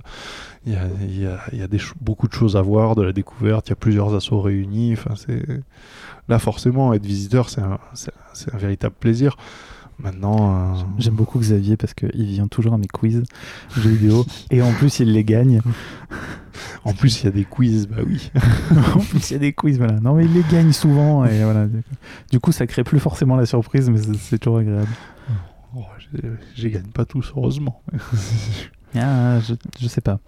[0.65, 2.61] Il y a, il y a- il y a des ch- beaucoup de choses à
[2.61, 3.67] voir, de la découverte.
[3.67, 4.93] Il y a plusieurs assos réunis.
[4.93, 5.43] Enfin, c'est
[6.29, 9.37] là forcément être visiteur, c'est un, c'est- c'est un véritable plaisir.
[9.99, 13.23] Maintenant, euh, J'aime beaucoup Xavier parce qu'il vient toujours à mes quiz
[13.77, 15.61] jeux vidéo et en plus il les gagne.
[16.85, 18.31] en plus il y a des quiz, bah oui.
[18.95, 19.99] en plus il y a des quiz, voilà.
[19.99, 21.65] Non mais il les gagne souvent et voilà.
[21.67, 21.89] Du coup,
[22.31, 24.87] du coup, ça crée plus forcément la surprise, mais c'est c'est toujours agréable.
[25.75, 27.81] Oh, j'ai- j'ai gagne pas tous, heureusement.
[28.95, 30.19] Ah, je, je sais pas.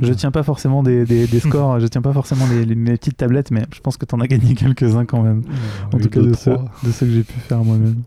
[0.00, 3.50] Je tiens pas forcément des, des- des scores, je tiens pas forcément mes petites tablettes,
[3.50, 5.42] mais je pense que t'en as gagné quelques-uns quand même.
[5.92, 8.02] En Oui, tout cas, de ceux, de ceux que j'ai pu faire moi-même.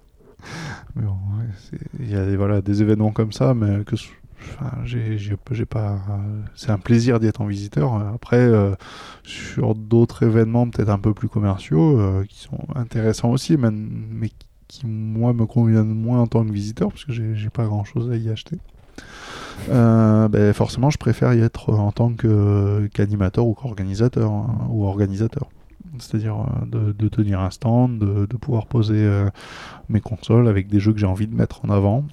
[0.95, 3.95] Bon, ouais, il y a des, voilà, des événements comme ça, mais que
[4.39, 5.93] enfin, j'ai pas.
[6.09, 7.93] euh, c'est un plaisir d'y être en visiteur.
[8.13, 8.75] Après, euh,
[9.23, 14.29] sur d'autres événements peut-être un peu plus commerciaux, euh, qui sont intéressants aussi, mais, mais
[14.67, 18.15] qui moi me conviennent moins en tant que visiteur, parce que j'ai pas grand-chose à
[18.15, 18.57] y acheter.
[19.69, 25.49] Euh, ben, forcément, je préfère y être en tant qu'animateur ou qu'organisateur hein, ou organisateur.
[25.99, 29.29] C'est-à-dire euh, de, tenir un stand, de, pouvoir poser euh,
[29.89, 32.05] mes consoles avec des jeux que j'ai envie de mettre en avant,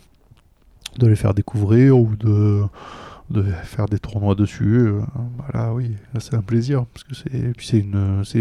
[0.99, 2.65] de les faire découvrir ou de,
[3.65, 4.79] faire des tournois dessus.
[4.79, 5.01] euh,
[5.39, 7.15] voilà, oui, c'est un plaisir parce que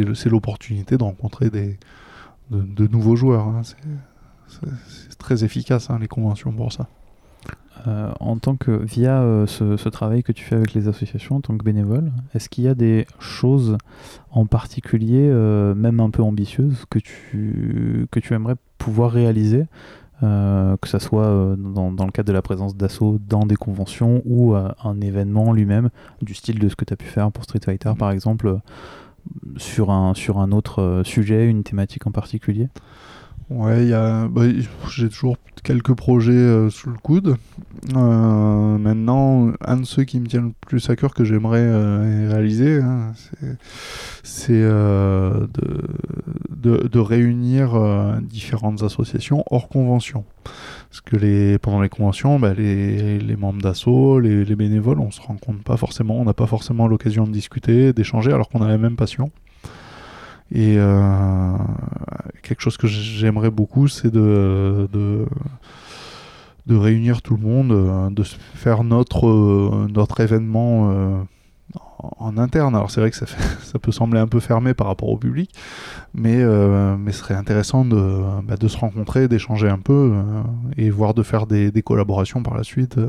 [0.03, 3.47] c'est l'opportunité de rencontrer de, nouveaux joueurs.
[3.47, 6.87] hein, c'est très efficace hein, les conventions pour ça.
[7.87, 11.37] Euh, en tant que via euh, ce, ce travail que tu fais avec les associations
[11.37, 13.77] en tant que bénévole, est-ce qu'il y a des choses
[14.29, 19.65] en particulier, euh, même un peu ambitieuses, que tu, que tu aimerais pouvoir réaliser,
[20.21, 25.01] que ça soit dans, le cadre de la présence d'assaut dans des conventions ou un
[25.01, 25.89] événement lui-même,
[26.21, 28.59] du style de ce que tu as pu faire pour Street Fighter par exemple,
[29.57, 32.69] sur, un, sur un autre sujet, une thématique en particulier?
[33.51, 34.43] Ouais, a, bah,
[34.89, 37.35] j'ai toujours quelques projets euh, sous le coude.
[37.93, 42.29] Euh, maintenant, un de ceux qui me tient le plus à cœur que j'aimerais euh,
[42.31, 43.11] réaliser, hein,
[44.23, 45.49] c'est, de,
[46.95, 47.73] réunir
[48.21, 50.23] différentes associations hors convention.
[50.89, 55.61] Parce que pendant les conventions, bah, les, membres d'assaut, les, les bénévoles, on se rencontre
[55.63, 58.95] pas forcément, on n'a pas forcément l'occasion de discuter, d'échanger, alors qu'on a la même
[58.95, 59.29] passion.
[60.51, 61.53] Et euh,
[62.41, 68.83] quelque chose que j'aimerais beaucoup, c'est de, de, réunir tout le monde, euh, de faire
[68.83, 71.25] notre, euh, notre événement
[71.99, 72.75] en, interne.
[72.75, 73.25] Alors c'est vrai que ça,
[73.63, 75.53] ça peut sembler un peu fermé par rapport au public,
[76.13, 76.43] mais,
[76.97, 80.13] mais ce serait intéressant de, bah, de se rencontrer, d'échanger un peu,
[80.75, 82.99] et voire de faire des, collaborations par la suite,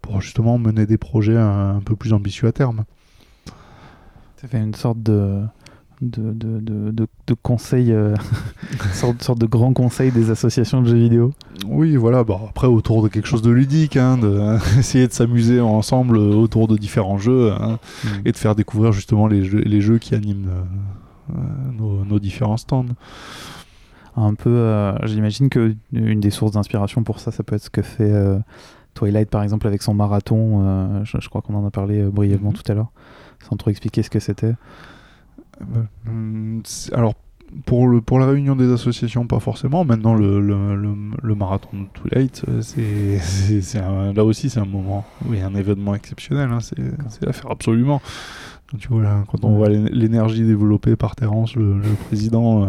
[0.00, 2.84] pour justement mener des projets un, un peu plus ambitieux à terme.
[4.36, 5.42] Ça fait une sorte de,
[6.02, 6.60] de, de,
[6.90, 6.90] de,
[7.26, 8.14] de, conseils, euh,
[8.92, 11.32] sorte, sorte de grand conseil des associations de jeux vidéo.
[11.66, 12.24] Oui, voilà.
[12.24, 16.68] Bah, après, autour de quelque chose de ludique, hein, de, essayer de s'amuser ensemble autour
[16.68, 17.78] de différents jeux hein,
[18.24, 20.50] et de faire découvrir justement les jeux, les jeux qui animent
[21.30, 21.34] euh,
[21.78, 22.86] nos, nos différents stands.
[24.16, 27.70] Un peu, euh, j'imagine que une des sources d'inspiration pour ça, ça peut être ce
[27.70, 28.38] que fait euh,
[28.92, 30.60] Twilight par exemple avec son marathon.
[30.62, 32.56] euh, je, je crois qu'on en a parlé euh, brièvement Mhm.
[32.56, 32.90] tout à l'heure,
[33.48, 34.52] sans trop expliquer ce que c'était.
[36.64, 37.14] C'est- Alors,
[37.66, 39.84] pour, le, pour la réunion des associations, pas forcément.
[39.84, 44.48] Maintenant, le, le, le, le marathon de Twilight, euh, c'est, c'est, c'est un- là aussi,
[44.48, 46.50] c'est un moment, oui, un événement exceptionnel.
[46.50, 46.76] hein, c'est,
[47.08, 48.00] c'est à faire absolument.
[48.78, 52.66] Tu vois, là, quand on voit l'é- l'énergie développée par Terence, le, le président, euh,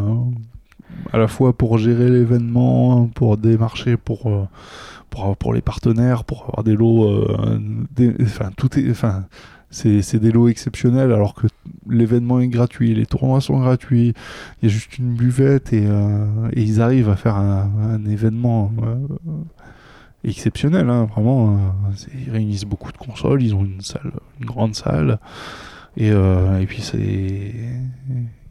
[1.14, 4.44] à la fois pour gérer l'événement, pour démarcher, pour, euh,
[5.10, 7.58] pour, pour les partenaires, pour avoir des lots, euh,
[7.96, 9.24] des- enfin, tout est, enfin,
[9.74, 11.48] c'est, des lots exceptionnels alors que
[11.90, 14.14] l'événement est gratuit, les tournois sont gratuits,
[14.62, 16.26] il y a juste une buvette et, euh,
[16.56, 18.96] ils arrivent à faire un, événement euh,
[20.24, 21.56] exceptionnel, hein, vraiment.
[21.56, 21.92] euh,
[22.26, 25.20] ils réunissent beaucoup de consoles, ils ont une salle, une grande salle.
[25.96, 27.54] Et, et puis c'est,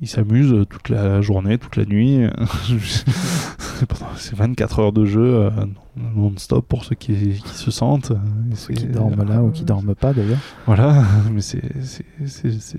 [0.01, 2.21] ils s'amusent toute la journée, toute la nuit.
[4.17, 5.51] c'est 24 heures de jeu euh,
[5.97, 8.13] non-stop pour ceux qui, qui se sentent.
[8.51, 10.39] Et Ceux qui dorment là ou qui dorment pas d'ailleurs.
[10.67, 11.03] voilà,
[11.33, 11.63] mais c'est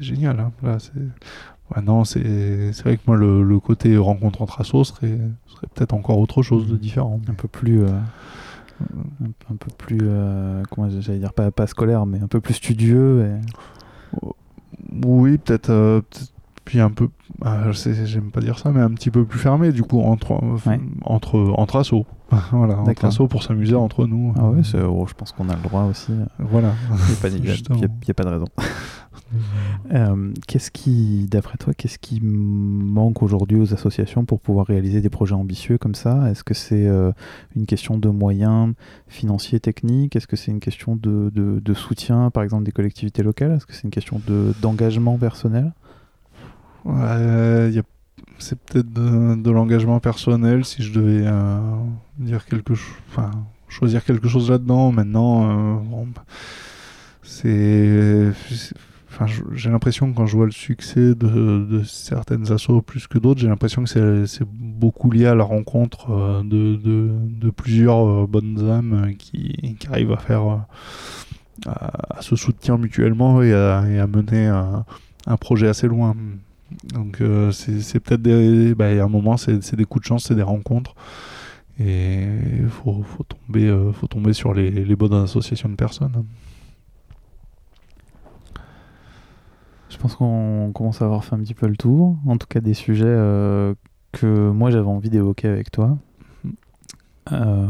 [0.02, 0.40] génial.
[0.40, 0.52] Hein.
[0.64, 0.78] Là,
[1.82, 2.20] non, c'est
[2.84, 5.18] vrai que moi, le, le côté rencontre entre assos serait,
[5.48, 7.20] serait peut-être encore autre chose de différent.
[7.30, 7.82] Un peu plus.
[7.84, 7.88] euh,
[8.82, 10.00] un, un peu plus.
[10.04, 13.26] euh, comment j'allais dire pas, pas scolaire, mais un peu plus studieux.
[14.22, 14.28] Et...
[15.06, 15.70] Oui, peut-être.
[15.70, 16.33] euh, peut-être-
[16.66, 17.10] puis un peu.
[17.44, 20.00] ah, je sais, j'aime pas dire ça, mais un petit peu plus fermé, du coup,
[20.02, 20.34] entre,
[20.68, 20.80] Ouais.
[21.04, 22.06] entre, entre assos.
[22.52, 24.34] voilà, entre assos pour s'amuser entre nous.
[24.38, 26.12] Ah ouais, oh, je pense qu'on a le droit aussi.
[26.40, 26.74] Voilà.
[27.24, 28.46] Il n'y a pas de raison.
[29.92, 35.10] Euh, qu'est-ce qui, d'après toi, qu'est-ce qui manque aujourd'hui aux associations pour pouvoir réaliser des
[35.10, 36.30] projets ambitieux comme ça?
[36.30, 37.12] Est-ce que c'est euh,
[37.56, 38.74] une question de moyens
[39.08, 40.16] financiers, techniques?
[40.16, 43.52] Est-ce que c'est une question de, de- de soutien, par exemple, des collectivités locales?
[43.54, 45.74] Est-ce que c'est une question de, d'engagement personnel?
[48.40, 51.60] C'est peut-être de, l'engagement personnel si je devais euh,
[52.18, 52.96] dire quelque chose,
[53.70, 54.92] choisir quelque chose là-dedans.
[54.92, 56.06] Maintenant, euh,
[57.22, 58.32] c'est,
[59.54, 63.48] j'ai l'impression que quand je vois le succès de, certaines assos plus que d'autres, j'ai
[63.48, 70.12] l'impression que c'est, beaucoup lié à la rencontre euh, de, plusieurs bonnes âmes qui, arrivent
[70.12, 70.66] à faire,
[71.66, 76.14] à, se soutenir mutuellement et à, mener un projet assez loin.
[76.94, 78.76] Donc euh, c'est peut-être des...
[78.76, 80.96] bah, y a un moment, c'est des coups de chance, c'est des rencontres.
[81.80, 82.28] Et
[82.60, 86.24] il faut, faut, tomber, euh, faut tomber sur les, les bonnes associations de personnes.
[89.90, 92.18] Je pense qu'on commence à avoir fait un petit peu le tour.
[92.28, 93.74] En tout cas, des sujets euh,
[94.12, 95.98] que moi j'avais envie d'évoquer avec toi.
[97.32, 97.68] Euh,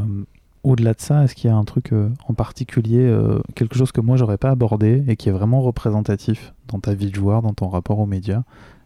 [0.63, 1.93] Au-delà de ça, est-ce qu'il y a un truc
[2.27, 3.13] en particulier,
[3.55, 7.09] quelque chose que moi j'aurais pas abordé et qui est vraiment représentatif dans ta vie
[7.09, 8.43] de joueur, dans ton rapport aux médias?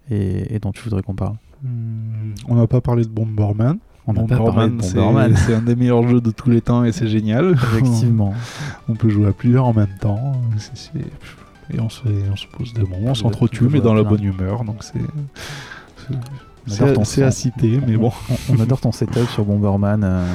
[0.10, 3.80] Et, et dont tu voudrais qu'on parle Hmm, on n'a pas parlé de Bomberman.
[4.06, 4.80] On Bomberman.
[5.36, 7.54] C'est un des meilleurs jeux de tous les temps et c'est génial.
[7.54, 8.34] Effectivement.
[8.88, 10.34] on peut jouer à plusieurs en même temps.
[11.74, 14.64] Et on se, on se pose des moments, on s'entretue, mais dans la bonne humeur.
[14.64, 15.00] Donc c'est.
[16.68, 18.12] c'est- à citer, mais bon.
[18.30, 20.04] On, on adore ton setup sur Bomberman.
[20.04, 20.26] euh,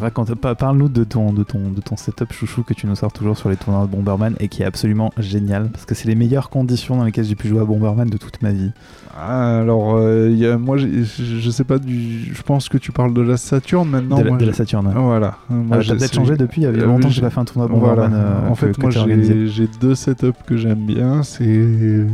[0.00, 3.36] raconte- Parle-nous de ton, de, ton, de ton setup chouchou que tu nous sors toujours
[3.36, 6.50] sur les tournois de Bomberman et qui est absolument génial parce que c'est les meilleures
[6.50, 8.70] conditions dans lesquelles j'ai pu jouer à Bomberman de toute ma vie.
[9.16, 12.34] Ah, alors, euh, il y a, moi, je sais pas du.
[12.34, 14.16] Je pense que tu parles de la Saturne maintenant.
[14.18, 14.86] de, la, moi, de la je- Saturne.
[14.86, 14.92] ouais.
[14.96, 15.36] Voilà.
[15.50, 17.28] Moi, Ah, j'ai- T'as peut-être changé depuis, il y a Euh, longtemps que j'ai- pas
[17.30, 18.08] fait un tournoi Voilà.
[18.08, 18.14] Bomberman.
[18.14, 21.22] euh, en que- fait, que moi, j'ai deux setups que j'aime bien.
[21.22, 22.06] C'est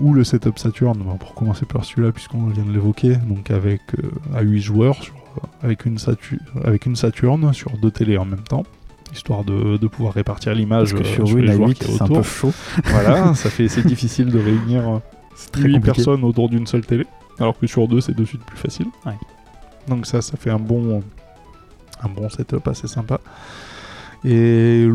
[0.00, 4.10] ou le setup Saturn, pour commencer par celui-là, puisqu'on vient de l'évoquer, donc avec euh,
[4.34, 5.14] à 8 joueurs, sur-
[5.62, 8.64] avec, une Satu- avec une Saturne sur deux télés en même temps,
[9.12, 11.84] histoire de, de pouvoir répartir l'image euh, sur sur une les à joueurs 8, qui
[11.84, 12.24] est c'est un peu autour.
[12.26, 12.52] chaud.
[12.86, 14.98] Voilà, ça fait c'est difficile de réunir euh,
[15.52, 15.80] très 8 compliqué.
[15.80, 17.06] personnes autour d'une seule télé,
[17.38, 18.86] alors que sur deux c'est de suite plus facile.
[19.06, 19.14] Ouais.
[19.88, 21.02] Donc ça, ça fait un bon,
[22.02, 23.20] un bon setup assez sympa.
[24.24, 24.88] Et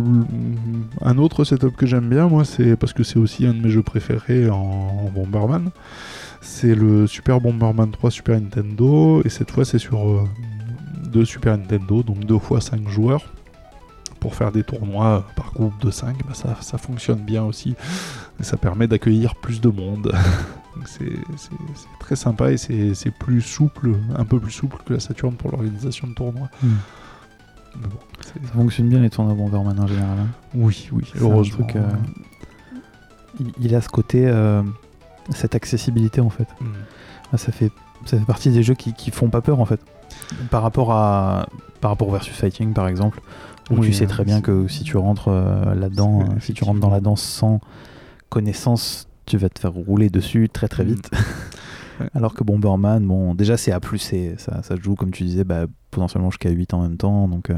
[1.02, 3.70] un autre setup que j'aime bien, moi, c'est parce que c'est aussi un de mes
[3.70, 5.70] jeux préférés en, Bomberman.
[6.42, 10.24] C'est le Super Bomberman 3 Super Nintendo, et cette fois c'est sur euh,
[11.12, 13.24] deux Super Nintendo, donc deux fois 5 joueurs.
[14.20, 17.76] Pour faire des tournois par groupe de 5, bah ça, fonctionne bien aussi.
[18.42, 20.14] Ça permet d'accueillir plus de monde.
[20.86, 21.12] C'est
[22.00, 25.52] très sympa et c'est c'est plus souple, un peu plus souple que la Saturn pour
[25.52, 26.50] l'organisation de tournois.
[26.64, 26.70] Hmm.
[27.80, 30.18] Mais bon, c'est- Ça fonctionne bien les tournois Bomberman en général.
[30.20, 30.28] hein.
[30.54, 31.66] oui, oui, heureusement.
[31.66, 31.82] truc, euh,
[33.40, 34.28] Il, il a ce côté.
[34.28, 34.62] euh,
[35.32, 36.48] cette accessibilité en fait.
[36.60, 36.66] Mm.
[37.34, 37.72] Ah, Ça fait,
[38.06, 39.80] ça fait partie des jeux qui, qui font pas peur en fait.
[40.50, 41.48] Par rapport à
[41.82, 43.22] par rapport au versus fighting par exemple,
[43.70, 46.54] où Oui, tu sais hein, très bien que si tu rentres euh, là-dedans, euh, si
[46.54, 47.62] tu rentres dans la danse sans
[48.30, 50.96] connaissance, tu vas te faire rouler dessus très très Mm.
[52.00, 52.10] Ouais.
[52.14, 55.66] Alors que Bomberman, bon, déjà c'est A+, c'est- ça, ça joue comme tu disais, bah,
[55.92, 57.56] potentiellement jusqu'à 8 en même temps, donc euh,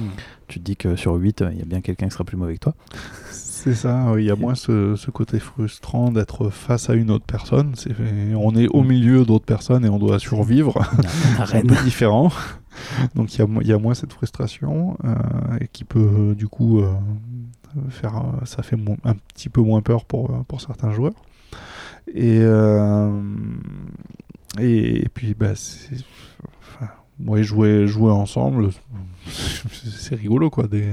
[0.00, 0.04] Mm.
[0.48, 2.54] tu te dis que sur 8, il y a bien quelqu'un qui sera plus mauvais
[2.54, 2.74] que toi.
[3.30, 7.24] C'est ça, il y a moins ce, ce côté frustrant d'être face à une autre
[7.24, 7.72] personne.
[8.36, 10.74] On est au milieu d'autres personnes et on doit survivre.
[11.46, 12.30] C'est un peu différent.
[13.14, 15.14] Donc il y a, y moins cette frustration euh,
[15.60, 16.92] et qui peut euh, du coup euh,
[17.88, 21.14] faire, euh, ça fait un petit peu moins peur pour, euh, pour certains joueurs.
[22.12, 23.20] Et, euh,
[24.58, 25.52] et, et puis bah,
[26.58, 26.88] enfin,
[27.24, 28.70] ouais, jouer, jouer ensemble,
[29.26, 30.66] c'est rigolo quoi.
[30.68, 30.92] Des,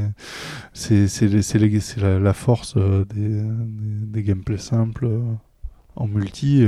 [0.73, 1.07] c'est,
[1.97, 5.05] la, la force euh, des, des, des gameplays simples.
[5.05, 5.19] euh,
[5.97, 6.65] en multi,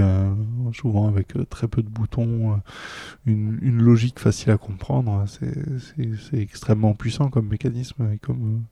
[0.73, 2.61] souvent avec très peu de boutons,
[3.25, 5.23] une, une logique facile à comprendre.
[5.27, 5.55] C'est,
[6.29, 8.63] c'est, extrêmement puissant comme mécanisme et comme,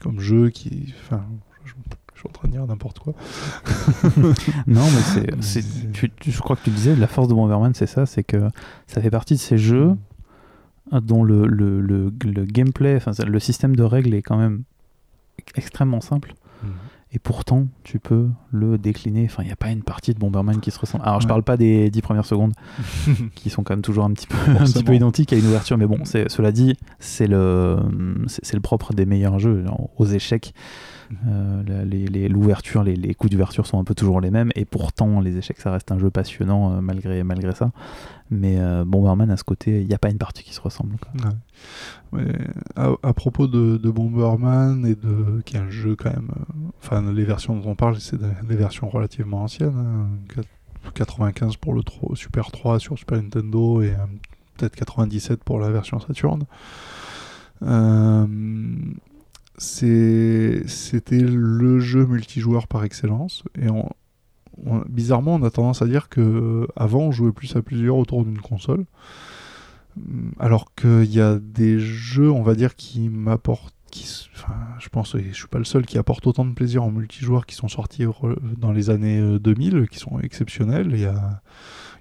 [0.00, 0.94] comme, jeu qui.
[1.02, 1.24] Enfin,
[1.64, 1.72] je
[2.20, 3.12] suis en train de dire n'importe quoi.
[4.66, 5.64] Non, mais c'est,
[6.26, 8.48] je crois que tu disais, la force de Bomberman, c'est ça, c'est que
[8.86, 9.96] ça fait partie de ces jeux
[10.92, 14.62] dont le, le, le, le gameplay, enfin le système de règles est quand même
[15.56, 16.34] extrêmement simple.
[17.12, 19.24] Et pourtant, tu peux le décliner.
[19.24, 21.02] Enfin, il n'y a pas une partie de Bomberman qui se ressemble.
[21.04, 21.30] Alors, je Ouais.
[21.30, 22.52] parle pas des 10 premières secondes,
[23.34, 25.76] qui sont quand même toujours un petit peu, un petit peu identiques à une ouverture.
[25.76, 27.78] Mais bon, cela dit, c'est le,
[28.28, 29.64] c'est, le propre des meilleurs jeux.
[29.66, 30.54] Genre, aux échecs.
[31.28, 34.50] Euh, l'ouverture, les, coups d'ouverture sont un peu toujours les mêmes.
[34.54, 37.72] Et pourtant, les échecs, ça reste un jeu passionnant euh, malgré, malgré ça.
[38.30, 40.96] Mais euh, Bomberman, à ce côté, il n'y a pas une partie qui se ressemble.
[42.76, 46.30] à, propos de, Bomberman et de qui est un jeu quand même,
[46.82, 50.46] enfin les versions dont on parle, c'est des, versions relativement anciennes, hein, quat-
[50.94, 53.92] 95 pour le 3 Super 3 sur Super Nintendo et
[54.56, 56.44] peut-être 97 pour la version Saturn.
[59.60, 63.66] C'était le jeu multijoueur par excellence et
[64.88, 68.24] bizarrement on a tendance à dire que euh, avant on jouait plus à plusieurs autour
[68.24, 68.86] d'une console.
[69.98, 73.74] Hum, Alors qu'il y a des jeux, on va dire, qui m'apportent.
[74.36, 76.92] Enfin, je pense, et je suis pas le seul qui apporte autant de plaisir en
[76.92, 78.04] multijoueur qui sont sortis
[78.56, 80.90] dans les années euh, 2000, qui sont exceptionnels.
[80.92, 81.42] Il y a,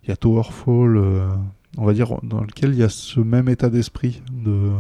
[0.07, 1.27] y a Towerfall, euh,
[1.77, 4.72] on va dire, dans lequel il y a ce même état d'esprit de,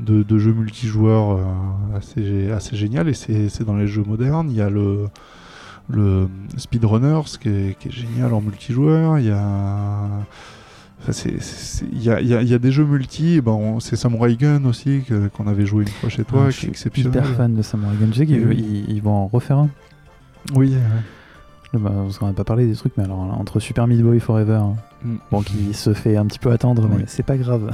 [0.00, 3.08] de, de jeu multijoueur euh, assez, assez génial.
[3.08, 4.48] Et c'est dans les jeux modernes.
[4.50, 5.06] Il y a le,
[5.88, 9.18] le Speedrunners qui est, qui est génial en multijoueur.
[9.18, 10.08] Il y a.
[11.08, 11.12] Enfin,
[11.92, 14.64] Il y, a, y a- y a des jeux multi, ben, on- c'est Samurai Gun
[14.66, 15.02] aussi
[15.34, 17.22] qu'on avait joué une fois chez toi, Ah, qui je est suis exceptionnel.
[17.24, 18.12] hyper fan de Samurai Gun.
[18.12, 18.84] Sais qu'ils Oui.
[18.86, 19.70] ils- ils vont en refaire un
[20.54, 21.78] Oui, ouais.
[21.80, 24.60] Bah, qu'on n'a pas parlé des trucs, mais alors entre Super Meat Boy Forever,
[25.30, 27.04] bon, qui se fait un petit peu attendre, mais Oui.
[27.06, 27.70] c'est pas grave.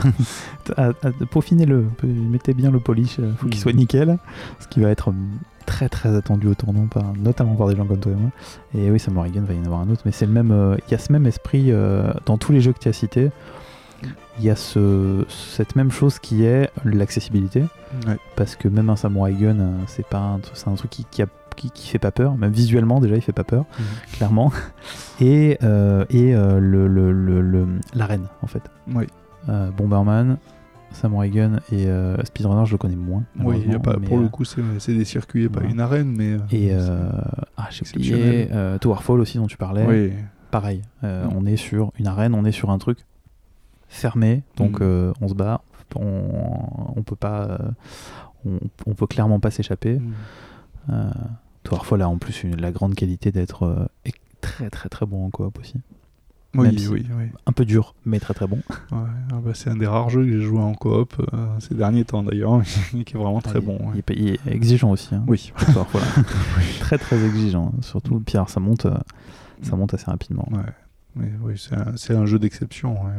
[1.31, 3.63] Peaufinez-le, mettez bien le polish, euh, faut qu'il Mm.
[3.63, 4.19] soit nickel,
[4.61, 5.17] ce qui va être hum,
[5.67, 8.31] très très attendu au tournant, par, notamment par des gens comme toi et moi.
[8.75, 10.77] Et oui, Samurai Gun va y en avoir un autre, mais c'est le même, euh,
[10.89, 13.31] il y a ce même esprit euh, dans tous les jeux que tu as cités.
[14.39, 17.65] Il y a ce, cette même chose qui est l'accessibilité
[18.07, 18.17] Ouais.
[18.37, 20.41] parce que même un samouraï gun euh, c'est pas un,
[20.71, 21.27] un truc qui, qui, a-
[21.57, 23.85] qui, qui fait pas peur même visuellement déjà il fait pas peur Mhm.
[24.13, 24.53] clairement
[25.21, 28.63] et euh, et euh, le, le, le- le- l'arène en fait
[28.95, 29.07] Oui,
[29.49, 30.39] Euh, Bomberman
[30.93, 34.19] Samurai Gun et euh, Speedrunner je le connais moins oui y a pas, mais, pour
[34.19, 36.37] le coup, c'est des circuits et pas une arène, mais.
[36.53, 36.73] et
[37.57, 38.49] ah j'ai oublié
[38.81, 40.13] Towerfall aussi dont tu parlais Oui,
[40.51, 41.07] pareil Mm.
[41.37, 42.99] on est sur une arène on est sur un truc
[43.89, 45.13] fermé donc Mm.
[45.21, 45.61] on se bat
[45.95, 47.59] on, on peut pas
[48.45, 50.13] on, on peut clairement pas s'échapper Mm.
[50.91, 51.11] Euh,
[51.67, 54.11] Towerfall a en plus une- la grande qualité d'être euh,
[54.41, 55.75] très très très bon en coop aussi.
[56.55, 57.25] Oui, si- oui, oui.
[57.45, 58.63] Un peu dur, mais très très bon.
[58.91, 58.99] Ouais,
[59.31, 62.05] ah bah, c'est un des rares jeux que j'ai joué en coop euh, ces derniers
[62.07, 62.63] temps d'ailleurs,
[63.05, 63.77] qui est vraiment très Il- bon.
[63.79, 64.03] ouais.
[64.09, 65.15] Il, est, il est exigeant aussi.
[65.15, 65.53] hein, Oui.
[65.75, 66.01] Towerfall.
[66.81, 67.73] très très exigeant.
[67.77, 67.83] hein.
[67.83, 68.97] Surtout, Pierre, ça monte, euh,
[69.63, 70.49] ça monte assez rapidement.
[70.51, 70.63] Ouais.
[71.17, 71.55] Mais oui,
[71.97, 72.95] c'est un, jeu d'exception.
[73.05, 73.19] ouais.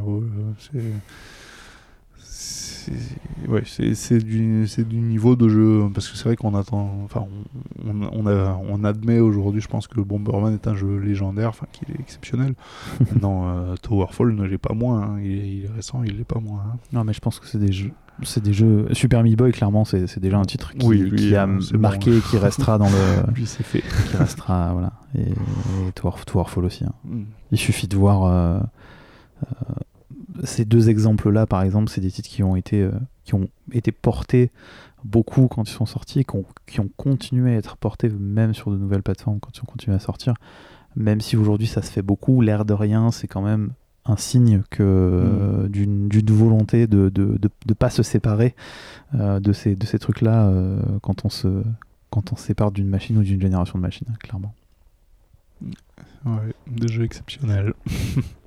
[3.47, 5.84] Ouais, c'est- du, c'est du niveau de jeu.
[5.93, 6.91] Parce que c'est vrai qu'on attend.
[7.05, 7.26] Enfin,
[7.85, 11.49] on, on, on a- on admet aujourd'hui, je pense que Bomberman est un jeu légendaire,
[11.49, 12.53] enfin, qu'il est exceptionnel.
[12.99, 15.01] Maintenant, euh, Towerfall ne l'est pas moins.
[15.01, 15.19] hein.
[15.22, 16.61] Il, est, il est récent, il l'est pas moins.
[16.73, 16.77] hein.
[16.93, 17.91] Non, mais je pense que c'est des jeux.
[18.23, 18.88] C'est des jeux.
[18.93, 21.59] Super Meat Boy, clairement, c'est c'est déjà un titre qui, Oui, lui, qui a bon.
[21.77, 23.31] marqué et qui restera dans le.
[23.35, 23.84] Lui, c'est fait.
[24.09, 24.93] qui restera, voilà.
[25.15, 26.84] Et, et Tower- Towerfall aussi.
[26.84, 26.93] hein.
[27.05, 27.23] Mm.
[27.51, 28.59] Il suffit de voir euh,
[29.43, 29.73] euh,
[30.43, 32.91] ces deux exemples-là, par exemple, c'est des titres qui ont été, euh,
[33.23, 34.51] qui ont été portés
[35.03, 38.77] beaucoup quand ils sont sortis et qui ont, continué à être portés même sur de
[38.77, 40.34] nouvelles plateformes quand ils ont continué à sortir.
[40.95, 43.72] Même si aujourd'hui ça se fait beaucoup, l'air de rien, c'est quand même
[44.05, 45.69] un signe que mm.
[45.69, 48.55] d'une volonté de ne de, de, pas se séparer
[49.14, 50.51] de ces, de ces trucs-là
[51.01, 51.61] quand, on se,
[52.09, 54.53] quand on se sépare d'une machine ou d'une génération de machines, clairement.
[56.26, 57.73] Ouais, des jeux exceptionnels.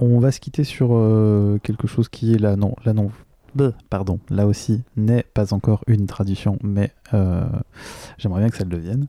[0.00, 3.10] On va se quitter sur euh, quelque chose qui est là, non, là non,
[3.90, 7.44] pardon, là aussi n'est pas encore une tradition, mais euh,
[8.16, 9.06] j'aimerais bien que ça le devienne.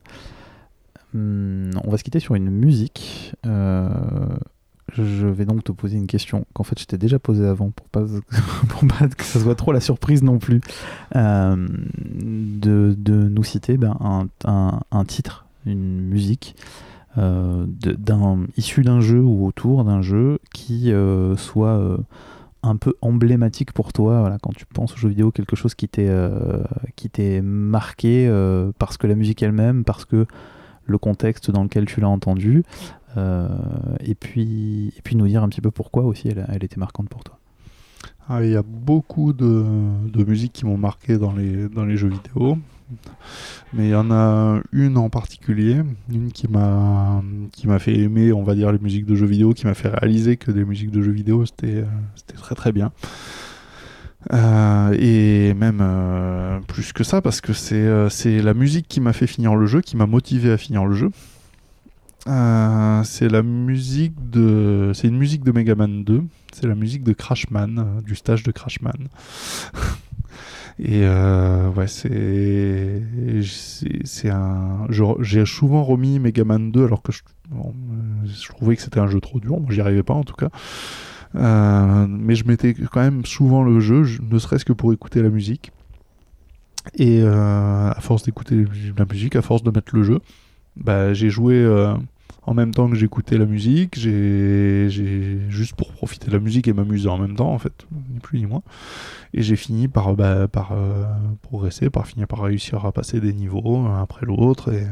[1.14, 3.34] Hum, on va se quitter sur une musique.
[3.46, 3.88] Euh,
[4.92, 7.88] je vais donc te poser une question qu'en fait je t'ai déjà posée avant pour
[7.88, 8.04] pas,
[8.68, 10.60] pour pas que ça soit trop la surprise non plus.
[11.14, 16.54] de, de, nous citer ben, un, un, un, titre, une musique
[17.16, 21.98] d'un, issu d'un jeu ou autour d'un jeu qui euh, soit euh,
[22.62, 26.10] un peu emblématique pour toi quand tu penses aux jeux vidéo, quelque chose qui t'est,
[26.96, 28.30] qui t'est marqué
[28.78, 30.26] parce que la musique elle-même, parce que
[30.86, 32.62] le contexte dans lequel tu l'as entendu,
[33.16, 37.08] et, puis, et puis nous dire un petit peu pourquoi aussi elle, elle était marquante
[37.08, 37.36] pour toi.
[38.28, 39.64] Ah, il y a beaucoup de,
[40.08, 42.58] de musiques qui m'ont marqué dans les, dans les jeux vidéo.
[43.72, 48.32] Mais il y en a une en particulier, une qui m'a qui m'a fait aimer,
[48.32, 50.90] on va dire, les musiques de jeux vidéo, qui m'a fait réaliser que des musiques
[50.90, 52.92] de jeux vidéo c'était euh, c'était très très bien.
[54.32, 59.26] Euh, et même euh, plus que ça parce que c'est la musique qui m'a fait
[59.26, 61.10] finir le jeu, qui m'a motivé à finir le jeu.
[63.04, 67.14] c'est la musique de c'est une musique de Mega Man 2, c'est la musique de
[67.14, 69.08] Crashman, du stage de Crashman.
[70.78, 73.02] Et euh, ouais, c'est.
[74.04, 74.86] C'est un.
[75.20, 77.22] J'ai souvent remis Mega Man 2 alors que je,
[78.24, 79.60] je trouvais que c'était un jeu trop dur.
[79.60, 80.48] Moi, j'y arrivais pas en tout cas.
[81.34, 85.30] Euh, mais je mettais quand même souvent le jeu, ne serait-ce que pour écouter la
[85.30, 85.72] musique.
[86.96, 88.64] Et euh, à force d'écouter
[88.96, 90.18] la musique, à force de mettre le jeu,
[90.76, 91.64] bah, j'ai joué
[92.44, 94.88] en même temps que j'écoutais la musique, j'ai
[95.48, 98.38] juste pour profiter de la musique et m'amuser en même temps, en fait, ni plus
[98.38, 98.62] ni moins.
[99.32, 101.04] Et j'ai fini par, bah, euh,
[101.42, 104.72] progresser, par finir par réussir à passer des niveaux un après l'autre.
[104.72, 104.86] Et,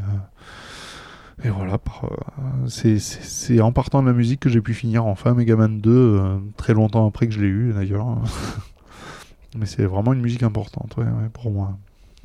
[1.45, 5.57] euh, voilà, euh, c'est en partant de la musique que j'ai pu finir enfin Mega
[5.57, 6.21] Man 2,
[6.57, 8.19] très longtemps après que je l'ai eu d'ailleurs.
[9.59, 10.95] Mais c'est vraiment une musique importante
[11.33, 11.77] pour moi.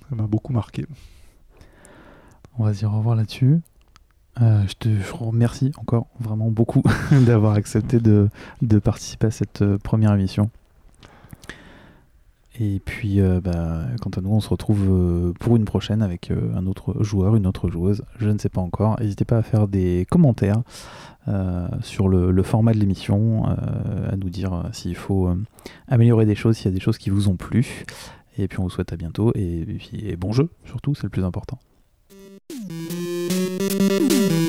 [0.07, 0.85] Ça m'a beaucoup marqué.
[2.59, 3.61] On va dire au revoir là-dessus.
[4.39, 8.29] Je te remercie encore vraiment beaucoup d'avoir accepté de,
[8.79, 10.49] participer à cette première émission.
[12.59, 16.31] Et puis, euh, bah, quant à nous, on se retrouve euh, pour une prochaine avec
[16.31, 18.03] euh, un autre joueur, une autre joueuse.
[18.17, 18.97] Je ne sais pas encore.
[18.99, 20.61] N'hésitez pas à faire des commentaires
[21.81, 25.27] sur le, format de l'émission, à nous dire s'il faut
[25.87, 27.83] améliorer des choses, s'il y a des choses qui vous ont plu.
[28.37, 29.31] Et puis, on vous souhaite à bientôt.
[29.33, 31.57] Et bon jeu, surtout, c'est le plus important.
[33.87, 34.44] Música